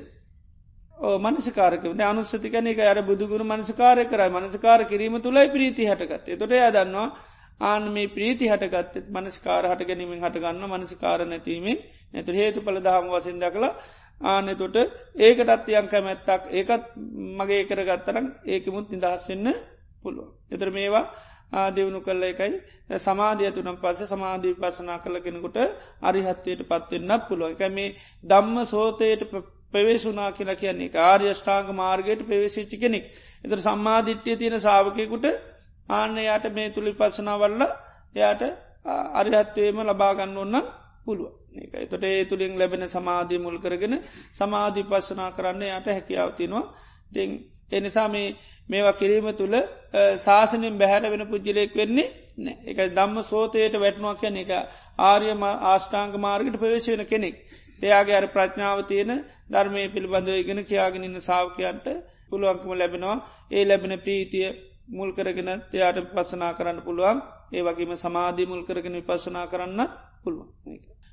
මනසකාරක 1.19 1.85
අනුස්සතිකන 2.03 2.67
එක 2.67 2.81
අර 2.83 2.99
බුදුගුරු 3.03 3.45
මනසකාරය 3.47 4.05
කරයි 4.07 4.31
මනසකාර 4.31 4.81
කිරීම 4.85 5.17
තුළයි 5.19 5.49
ප්‍රීති 5.49 5.85
හටගත්. 5.87 6.27
තොට 6.35 6.53
යදන්නවා 6.53 7.09
ආන 7.61 7.83
මේ 7.91 8.09
ප්‍රීති 8.09 8.47
හටගත්තත් 8.47 9.09
මනස්කාර 9.11 9.65
හට 9.67 9.83
ගැනීමෙන් 9.85 10.21
හටගන්න 10.21 10.65
මනස්කාර 10.73 11.21
නැතිීමෙන් 11.25 11.79
නැතු 12.13 12.33
හේතු 12.33 12.61
පල 12.61 12.79
දහම 12.79 13.07
වසින් 13.11 13.39
දකළ 13.39 13.67
ආනෙතොට 14.21 14.77
ඒකටත් 15.19 15.69
යං 15.71 15.89
කැමැත්තක් 15.89 16.43
ඒකත් 16.53 16.87
මගේ 17.39 17.63
කරගත්තරම් 17.65 18.27
ඒකමුත් 18.47 18.89
නිදහස් 18.91 19.29
වෙන්න 19.29 19.49
පුළුව. 20.03 20.29
එතර 20.51 20.69
මේවා 20.71 21.05
ආදියවුණු 21.53 22.01
කල්ල 22.01 22.23
එකයි. 22.25 22.53
සමාධිය 22.99 23.51
තුනම් 23.53 23.77
පස 23.77 24.01
සමාධී 24.07 24.55
පසනා 24.57 24.99
කල 24.99 25.17
කෙනෙකුට 25.21 25.59
අරිහත්වයට 26.03 26.63
පත්වෙන්නත් 26.65 27.23
පුළුව 27.25 27.51
එක 27.51 27.63
මේ 27.71 27.89
දම්ම 28.25 28.57
සෝතයට 28.67 29.23
පෙවේසුනා 29.73 30.31
කියලා 30.33 30.57
කියන්නේ 30.57 30.91
ආර්ය 31.03 31.27
ෂ්ඨාංග 31.31 31.69
මාර්ගයට 31.75 32.23
පෙවේසිච්චි 32.25 32.77
කෙනෙක්. 32.79 33.05
එතර 33.45 33.59
සම්මාධිට්්‍යය 33.61 34.37
තියෙන 34.37 34.61
සාාවකයකුට 34.61 35.27
ආන්න 35.89 36.17
යායට 36.21 36.47
මේ 36.53 36.69
තුළි 36.71 36.93
පසනාවල්ල 36.95 37.63
යායට 38.15 38.43
අරිහත්වේම 39.15 39.79
ලබාගන්න 39.83 40.37
ඔන්න 40.39 40.57
පුළුව 41.05 41.33
ඒක. 41.55 41.73
එතොට 41.77 42.05
ඒ 42.05 42.25
තුළින් 42.25 42.53
ලැබෙන 42.55 42.85
සමාධී 42.89 43.39
මුල් 43.39 43.59
කරගෙන 43.59 43.95
සමාධී 44.33 44.85
පස්සනා 44.85 45.31
කරන්න 45.33 45.63
යට 45.69 45.87
හැකියාවතිනවා 45.89 46.65
දෙ 47.13 47.23
එනිසා 47.73 48.09
මේ 48.09 48.29
මේවා 48.69 48.95
කිරීම 48.95 49.29
තුළ 49.35 49.57
ශාසනින් 50.19 50.75
බැහැර 50.77 51.05
වෙන 51.09 51.25
පුද්ජලයෙක් 51.27 51.73
වෙන්නේ 51.75 52.09
නෑ 52.39 52.57
එක 52.67 52.79
දම්ම 52.91 53.19
සෝතයට 53.25 53.75
වැටනුවක් 53.77 54.21
කියන 54.21 54.37
එක 54.37 54.51
ආර්යම 55.03 55.43
ආෂ්ඨාංග 55.43 56.15
මාර්ගට 56.19 56.57
ප්‍රවේශ 56.57 56.89
වෙන 56.89 57.05
කෙනෙක්. 57.07 57.37
දෙයාගේ 57.83 58.17
අර 58.17 58.27
ප්‍රඥාව 58.29 58.79
තියෙන 58.85 59.11
ධර්මය 59.49 59.83
පිළිබඳව 59.89 60.37
ඉගෙන 60.37 60.61
කියාගෙන 60.65 61.05
ඉන්න 61.05 61.21
සාාවකයන්ට 61.21 61.87
පුළුවන්කම 62.29 62.71
ලැබෙනවා. 62.75 63.17
ඒ 63.51 63.65
ලැබෙන 63.65 63.95
ප්‍රීතිය 63.99 64.49
මුල් 64.91 65.11
කරගෙන 65.13 65.51
එයාට 65.51 65.99
පසනා 66.11 66.53
කරන්න 66.53 66.79
පුළුවන්. 66.81 67.19
ඒ 67.51 67.63
වගේම 67.63 67.93
සමාධී 67.97 68.47
මුල් 68.47 68.63
කරගෙන 68.65 68.97
පසනා 69.03 69.47
කරන්න 69.47 69.81
පුළුවන්. 70.23 70.49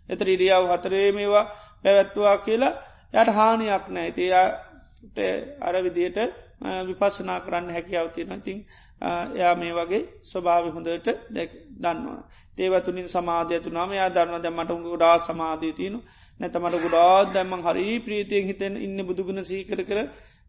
එතර 0.10 0.28
ඉරියාව 0.28 0.64
හතරේ 0.72 1.08
මේවා 1.12 1.46
පැවැත්වා 1.84 2.38
කියලා 2.40 2.74
යට 3.14 3.30
හානියක් 3.32 3.86
නෑ 3.90 4.10
තියාට 4.12 5.18
අර 5.62 5.76
විදියට 5.84 6.18
විපස්සනා 6.62 7.40
කරන්න 7.40 7.70
හැකියාවතින 7.70 8.42
තින් 8.42 8.60
එයා 9.34 9.56
මේ 9.56 9.74
වගේ 9.74 10.04
ස්වභාව 10.24 10.66
හොඳට 10.70 11.08
දැක් 11.30 11.52
දන්නවා. 11.76 12.22
ඒවතුනින් 12.58 13.08
සමාධය 13.08 13.60
තුනාම 13.60 13.92
යා 13.92 14.10
දන්න 14.10 14.42
දැමට 14.42 14.72
ගොඩා 14.84 15.16
සමාධී 15.20 15.74
තියනු 15.74 16.00
නැතමට 16.40 16.76
ගොඩාත් 16.78 17.28
දැම්මන් 17.34 17.62
හරි 17.64 18.00
ප්‍රීතියෙන් 18.00 18.46
හිතෙන් 18.46 18.74
ඉන්න 18.78 19.00
බුදුගුණ 19.02 19.44
සීකර 19.44 19.80
කර 19.84 20.00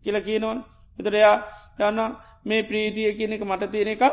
කියල 0.04 0.16
කියනවන්. 0.20 0.58
එතරයා 0.98 1.34
දන්න 1.78 2.16
මේ 2.44 2.62
ප්‍රීතිය 2.62 3.10
කියන 3.12 3.32
එක 3.32 3.42
මට 3.42 3.70
තියෙන 3.70 3.88
එකක් 3.88 4.04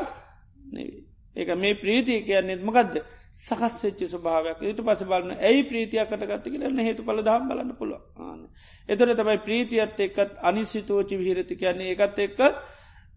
නෙවී. 0.70 1.02
ඒක 1.36 1.50
මේ 1.56 1.74
ප්‍රීතිය 1.76 2.20
කියන්න 2.22 2.48
නෙත්මකක්ද 2.48 2.96
සකස් 3.36 3.76
වෙච්ච 3.82 4.02
ස්වභාවයක්. 4.06 4.60
ඊට 4.62 4.82
පස 4.82 5.02
බලන්න 5.04 5.40
ඇයි 5.40 5.64
ප්‍රීතියකට 5.66 6.26
ගත්ති 6.26 6.52
කියලන්න 6.52 6.80
හේතු 6.82 7.04
පල 7.04 7.22
දහම් 7.22 7.48
බලන්න 7.48 7.72
පුළුව 7.76 8.02
ආන 8.20 8.42
එතන 8.90 9.14
තමයි 9.14 9.38
ප්‍රීතියත් 9.40 10.00
එක්කත් 10.02 10.38
අනිසිතෝචි 10.44 11.16
විහිරති 11.16 11.56
කියන්නේ. 11.56 11.92
එකත් 11.94 12.20
එක්ක 12.20 12.40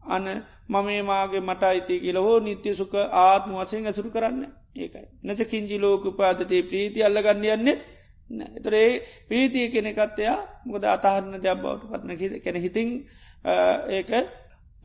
අන 0.07 0.25
මමේ 0.69 1.03
මාගේ 1.05 1.43
මට 1.43 1.63
අයිති 1.65 2.01
කියල 2.01 2.19
හෝ 2.19 2.39
නිත්‍ය 2.41 2.75
සුක 2.75 2.95
ආත්ම 2.95 3.53
වසයෙන් 3.55 3.87
ඇසුරු 3.87 4.11
කරන්න. 4.11 4.43
ඒකයි. 4.77 5.07
නච 5.25 5.41
කිංජි 5.47 5.79
ලෝක 5.79 6.05
පාදතේ 6.15 6.63
ප්‍රීති 6.65 7.01
අල්ලගන්න 7.03 7.49
යන්නේ 7.51 7.77
එතරේ 8.57 8.89
ප්‍රීතිය 9.27 9.67
කෙනෙකත්තයා 9.69 10.37
මොකද 10.65 10.85
අතහරණ 10.87 11.35
දෙයක් 11.39 11.59
බවට 11.59 11.91
පත්න 11.93 12.43
කෙන 12.43 12.57
හිතින් 12.59 12.89
ඒක 13.91 14.11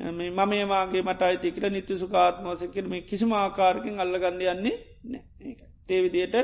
මම 0.04 0.52
ඒමාගේ 0.54 1.02
මට 1.02 1.22
අයිති 1.22 1.52
කියල 1.52 1.66
නිත්‍ය 1.70 1.94
සුකාත්මවසකිරම 1.96 2.94
කිසිම 3.04 3.32
ආකාරකින් 3.34 4.00
අල්ලගන්න 4.00 4.42
යන්නේ 4.46 4.76
තේවිදියට 5.88 6.36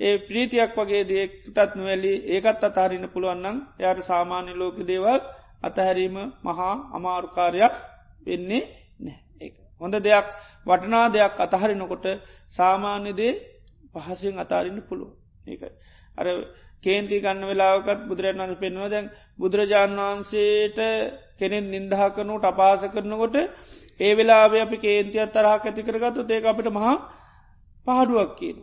ඒ 0.00 0.14
ප්‍රීතියක් 0.20 0.72
වගේ 0.76 1.02
දේකටත් 1.04 1.72
නොවැලි 1.74 2.12
ඒකත් 2.28 2.62
අතාරන්න 2.62 3.06
පුළුවන්නම් 3.08 3.58
යට 3.80 4.00
සාමාන්‍ය 4.02 4.52
ලෝක 4.54 4.76
දේවල් 4.82 5.20
අතහැරීම 5.62 6.16
මහා 6.42 6.74
අමාරුකාරයක් 6.96 7.74
වෙන්නේ 8.26 8.62
නෑ 9.00 9.50
හොඳ 9.80 9.94
දෙයක් 10.00 10.28
වටනා 10.66 11.06
දෙයක් 11.08 11.34
අතහරිනකොට 11.40 12.06
සාමාන්‍යදේ 12.52 13.32
පහසුවෙන් 13.94 14.38
අතාරන්න 14.38 14.80
පුළුව 14.82 15.10
ඒකයි 15.46 15.72
අර 16.18 16.26
කේන්ති 16.84 17.16
ගන්න 17.20 17.44
වෙලාවකත් 17.44 18.00
බුදුරන් 18.08 18.40
වන්ස 18.40 18.58
පෙන්වා 18.58 18.88
දැන් 18.88 19.06
බුදුරජාණන් 19.38 20.00
වහන්සේට 20.00 20.78
කෙනෙත් 21.40 21.66
නින්දහ 21.66 22.04
කරනුට 22.10 22.44
අපාස 22.44 22.82
කරනකොට 22.88 23.36
ඒ 24.00 24.12
වෙලාේ 24.12 24.60
අපි 24.60 24.76
කේන්තියත් 24.78 25.30
තරහ 25.30 25.50
ඇති 25.50 25.82
කරගත්තු 25.82 26.20
ඒක 26.28 26.44
අපිට 26.44 26.68
මහා 26.70 26.94
පහඩුවක් 27.86 28.30
කියන. 28.34 28.58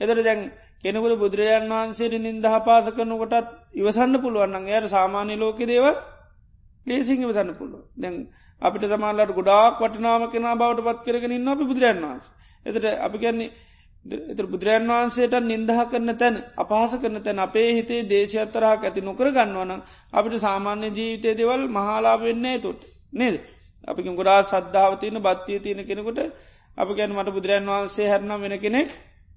එතට 0.00 0.20
දැන් 0.20 0.40
කෙනෙකුද 0.84 1.12
බුදුරජාන් 1.16 1.64
වහන්සේට 1.68 2.14
නින්දහ 2.18 2.48
පාස 2.60 2.86
කරනකොටත් 2.90 3.48
ඉවසන්න 3.74 4.14
පුළුවන්න 4.16 4.68
යට 4.68 4.86
සාමාන්‍ය 4.88 5.34
ලෝක 5.36 5.58
දේව 5.62 5.86
ලේසිං 6.86 7.18
ඉවසන්න 7.20 7.50
පුළුව 7.54 7.82
දැන් 7.96 8.14
අපිට 8.62 8.84
සමාල්ලට 8.86 9.32
ගොඩාක් 9.32 9.74
වටනාම 9.78 10.22
කෙනා 10.28 10.54
බවට 10.54 10.86
පත් 10.86 11.04
කරගෙන 11.06 11.32
ඉන්න 11.32 11.48
අපි 11.48 11.64
බුදුරන් 11.64 12.00
වහන්ස. 12.02 12.26
එතට 12.66 12.86
අපි 12.98 13.18
ගැන්නේ 13.18 13.50
එත 14.06 14.40
බුදුරන් 14.44 14.86
වහන්සේට 14.88 15.34
නින්දහ 15.42 15.72
කරන 15.86 16.10
තැන් 16.14 16.34
අපහස 16.56 16.92
කරන 16.96 17.16
තැන් 17.20 17.38
අපේ 17.38 17.68
හිතේ 17.72 18.02
දේශයත්තරහක් 18.04 18.82
ඇති 18.82 19.00
නොකර 19.02 19.26
ගන්නවන 19.30 19.72
අපිට 20.12 20.40
සාමාන්‍ය 20.40 20.88
ජීවිතය 20.90 21.30
දෙවල් 21.34 21.62
මහලා 21.68 22.16
වෙන්නේ 22.18 22.58
තුොට 22.58 22.80
නේද? 23.12 23.34
අපි 23.84 24.00
ගොඩා 24.10 24.40
සද්ධාවතියන 24.44 25.16
බත්තිය 25.18 25.58
තියෙන 25.58 25.80
කෙනෙකුට 25.82 26.18
අප 26.78 26.88
ගැන 26.90 27.12
මට 27.12 27.30
බුදුරන් 27.30 27.66
වහන්සේ 27.66 28.06
හැරනම් 28.06 28.40
වෙන 28.40 28.54
කෙනෙක් 28.58 28.88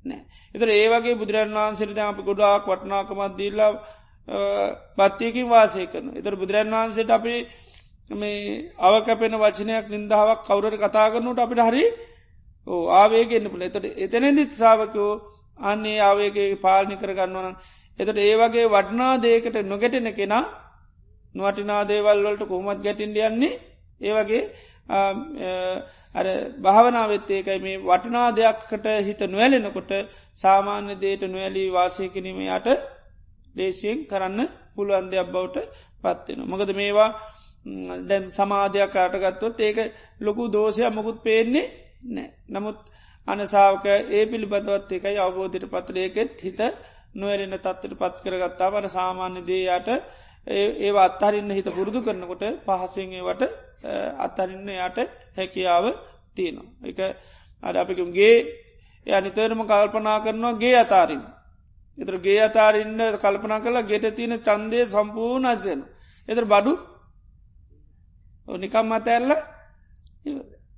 නෑ 0.05 0.21
එතර 0.55 0.69
ඒවගේ 0.71 1.15
බුදුරන් 1.15 1.53
වහන්සේට 1.55 1.99
අප 2.01 2.19
ගොඩාක් 2.21 2.63
වටනාකමත් 2.65 3.35
දීල්ලා 3.35 3.71
බත්තියකින් 4.97 5.47
වාසය 5.47 5.83
කරන 5.87 6.07
එතර 6.15 6.33
බුදුරන් 6.35 6.73
වහන්සේට 6.73 7.11
අපි 7.11 7.35
මේ 8.11 8.71
අවකැපෙන 8.79 9.35
වචනයක් 9.35 9.85
නින්දාවක් 9.87 10.41
කවුරට 10.43 10.77
කතා 10.77 11.07
කරනුට 11.09 11.39
අපිට 11.39 11.61
හරි 11.61 11.83
ඕ 12.67 12.83
ආවේගෙන්න්න 12.93 13.51
පුල 13.51 13.63
එතට 13.63 13.85
එතනෙදිත් 13.97 14.53
සාාවකෝ 14.53 15.11
අන්නේ 15.59 15.97
ආවේගේ 15.99 16.49
පාලනි 16.57 16.95
කරගන්නවන 16.95 17.55
එතට 17.99 18.19
ඒ 18.19 18.35
වගේ 18.37 18.67
වටනා 18.67 19.13
දේකට 19.19 19.57
නොගැටෙන 19.63 20.09
කෙනා 20.13 20.43
නොවටිනා 21.35 21.81
දේවල් 21.85 22.19
වලට 22.21 22.47
කොහොමත් 22.47 22.81
ගැටින්ඩියන්නේ 22.81 23.53
ඒ 24.01 24.13
වගේ 24.13 24.41
අර 26.15 26.27
භාවනාවත්තේකයි 26.59 27.59
මේ 27.59 27.77
වටනා 27.81 28.27
දෙයක්කට 28.31 28.85
හිත 29.01 29.21
නොවැලෙනකොට 29.25 29.91
සාමාන්‍ය 30.39 30.93
දේට 30.97 31.23
නොවැලී 31.25 31.69
වාසය 31.71 32.09
කිරීමයට 32.09 32.67
දේශයෙන් 33.55 33.99
කරන්න 34.05 34.39
පුළුවන් 34.75 35.07
දෙයක් 35.09 35.27
බවට 35.27 35.57
පත්වෙන. 36.03 36.39
මොකද 36.45 36.69
මේවා 36.73 37.09
දැන් 38.01 38.23
සමාධයක් 38.31 38.95
අටගත්තොත් 38.97 39.59
ඒක 39.59 39.77
ලොකු 40.19 40.43
දෝෂය 40.49 40.83
මොකුත් 40.89 41.17
පේන්නේ 41.21 41.71
නෑ. 42.03 42.29
නමුත් 42.49 42.79
අනසාාවක 43.27 43.85
ඒ 44.11 44.23
පිළිබඳවත් 44.25 44.91
එකයි 44.93 45.17
අවබෝධයට 45.17 45.67
පත්‍රයකෙත් 45.69 46.41
හිත 46.41 46.61
නොවැරෙන 47.13 47.55
තත්වට 47.55 47.93
පත් 47.95 48.15
කරගත්තා 48.23 48.69
වන 48.69 48.87
සාමාන්‍ය 48.89 49.41
දේයට 49.43 49.87
ඒ 50.47 50.91
අත්හරින්න 50.99 51.51
හිත 51.51 51.67
පුරුදු 51.67 51.99
කරනකොට 52.01 52.43
පහසුවන්ගේවට 52.65 53.43
අත්හරින්න 54.19 54.69
යට 54.79 54.97
හැකියාව 55.33 55.85
තියෙනවා. 56.35 56.71
එක 56.83 56.99
අඩ 57.63 57.75
අපිකුම්ගේ 57.75 58.35
ය 59.07 59.11
නිතරම 59.19 59.61
කල්පනා 59.63 60.19
කරනවා 60.19 60.53
ගේ 60.55 60.75
අතාරින්. 60.77 61.23
එතර 61.97 62.15
ගේ 62.19 62.39
අතාරන්න 62.41 63.01
කල්පනා 63.15 63.59
කලා 63.59 63.83
ගෙට 63.83 64.05
තියෙන 64.11 64.35
චන්දය 64.39 64.79
සම්පූර්ණ 64.87 65.45
අදයන. 65.47 65.81
එතර 66.29 66.45
බඩු 66.45 66.73
නිකම් 68.47 68.85
මතඇල්ල 68.87 69.31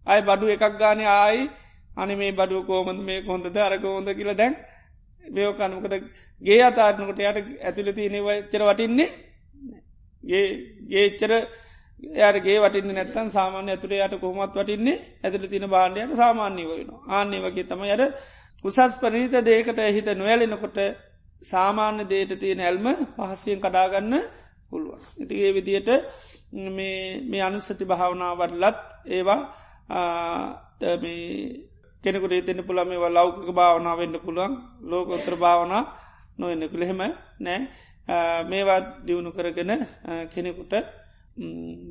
අයි 0.08 0.22
බඩු 0.22 0.46
එකක් 0.48 0.66
ගාන 0.76 1.00
ආයි 1.02 1.44
අනි 1.98 2.14
මේ 2.16 2.32
බඩුව 2.32 2.66
කෝමද 2.66 3.00
මේ 3.02 3.20
කොොඳද 3.22 3.58
අරක 3.60 3.84
හොඳ 3.88 4.10
කියල 4.12 4.32
දැන් 4.34 4.54
මේෝකනමකද 5.24 5.94
ගේ 6.42 6.62
අතාරනකොට 6.62 7.20
යට 7.20 7.38
ඇතුල 7.62 7.90
තියනෙව 7.92 8.28
චර 8.52 8.64
වටින්නේ 8.64 9.10
ගේ 10.24 10.46
ගේච්චර 10.90 11.32
යාගේ 12.14 12.58
වටින්න 12.60 12.92
නැත්තන් 12.92 13.30
සාමාන්‍ය 13.32 13.70
ඇතුළේ 13.72 14.02
යට 14.02 14.16
කොහොමත් 14.18 14.54
වටින්නේ 14.54 14.98
ඇතුළ 15.24 15.48
තින 15.48 15.66
බාණ්ඩයට 15.68 16.16
සාමාන්‍ය 16.16 16.64
වෙන 16.66 16.90
ආන්නේ 17.10 17.42
වගේ 17.42 17.66
තම 17.66 17.84
යට 17.86 18.04
උසස් 18.64 18.96
පනීත 18.96 19.36
දේකට 19.44 19.80
හිත 19.90 20.08
නොවැලෙනකොට 20.14 20.78
සාමාන්‍ය 21.44 22.04
දේට 22.06 22.32
තියෙන 22.36 22.62
ඇල්ම 22.62 22.88
පහස්සියෙන් 23.18 23.60
කඩාගන්න 23.60 24.14
පුළුවන්. 24.72 25.02
ඉතිගේ 25.18 25.52
විදියට 25.54 25.90
මේ 27.28 27.42
අනුස්සති 27.42 27.86
භාවනාවටලත් 27.86 28.80
ඒවා 29.08 29.42
කෙනෙකුට 32.04 32.32
ඒතෙන 32.32 32.62
පුළම 32.64 32.88
මේ 32.88 33.10
ලෞකික 33.10 33.50
භාවනාව 33.52 33.98
වෙන්න 33.98 34.16
පුළුවන් 34.20 34.54
ලෝක 34.84 35.08
උත්‍ර 35.10 35.36
භාවනා 35.36 35.84
නොවෙන්න 36.38 36.64
කළෙහෙම 36.66 37.02
නෑ. 37.40 37.60
මේවා 38.44 38.80
දියුණු 39.02 39.32
කරගෙන 39.32 39.72
කෙනෙකුට 40.30 40.74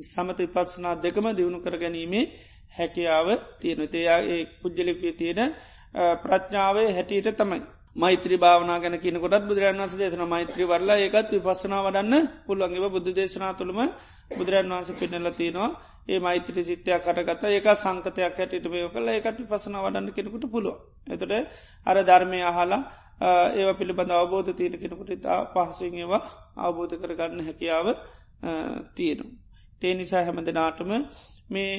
සමත 0.03 0.39
පත්සනා 0.47 0.95
දෙකම 0.97 1.25
දියුණු 1.31 1.59
කර 1.59 1.75
ගැනීමේ 1.75 2.25
හැකියාව 2.71 3.27
තියෙන 3.59 3.87
තේයා 3.87 4.19
ඒ 4.25 4.41
පුද්ජලිකේ 4.61 5.13
තියෙන 5.13 5.55
ප්‍රඥාවේ 6.19 6.87
හැටියට 6.91 7.37
තමයි. 7.37 7.61
මෛත්‍රී 7.95 8.37
භාවනා 8.37 8.79
ගැන 8.79 8.95
කියනකොටත් 8.99 9.45
බුදුරන් 9.45 9.77
වන්ස 9.77 9.93
දේශන 9.93 10.23
මෛත්‍රී 10.27 10.65
වරලා 10.65 10.97
ඒකත් 10.97 11.31
විපස්සනා 11.33 11.81
වඩන්න 11.83 12.23
පුල්ලන්ගේ 12.45 12.89
බුදු 12.89 13.11
දේශනා 13.11 13.53
තුළම 13.53 13.79
බුදුරන් 14.29 14.69
වන්ස 14.69 14.89
පින්නල 14.93 15.29
තියෙනවා. 15.31 15.69
ඒ 16.07 16.19
මෛත්‍රී 16.19 16.63
සිත්‍යයක් 16.63 17.01
කටගත 17.03 17.43
ඒක 17.49 17.67
සංකතයක් 17.75 18.17
හැටිට 18.33 18.67
මේ 18.67 18.89
කල 18.89 19.07
ඒකත් 19.09 19.39
විපසනා 19.41 19.83
වඩන්න 19.83 20.13
කෙනෙකුට 20.13 20.45
පුළුව. 20.49 20.75
එතට 21.07 21.33
අර 21.87 21.97
ධර්මය 22.03 22.39
අහලා 22.43 22.81
ඒව 23.53 23.69
පිළිබඳ 23.75 24.11
අවබෝධ 24.11 24.51
තියෙන 24.53 24.75
කෙනකුට 24.77 25.09
ඉතා 25.11 25.39
පහසුවෙන් 25.47 25.95
ඒවා 25.95 26.23
අවබෝධ 26.59 26.95
කරගන්න 26.95 27.41
හැකියාව 27.41 27.87
තියෙනු. 28.93 29.25
තේ 29.81 29.93
නිසා 29.93 30.23
හැම 30.23 30.37
දෙනාටම 30.41 30.91
මේ 31.49 31.73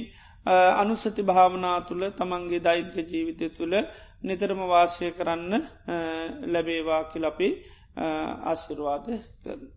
අනුස්සති 0.74 1.22
භාවනා 1.22 1.78
තුළ 1.82 2.04
තමන්ගේ 2.12 2.60
දෛත්‍ය 2.60 3.00
ජීවිතය 3.04 3.46
තුළ 3.50 3.74
නිතරම 4.22 4.60
වාසය 4.66 5.10
කරන්න 5.12 5.54
ලැබේවා 6.46 7.02
කිලපි 7.06 7.48
ආශිරවාද 7.96 9.06
කරන. 9.42 9.75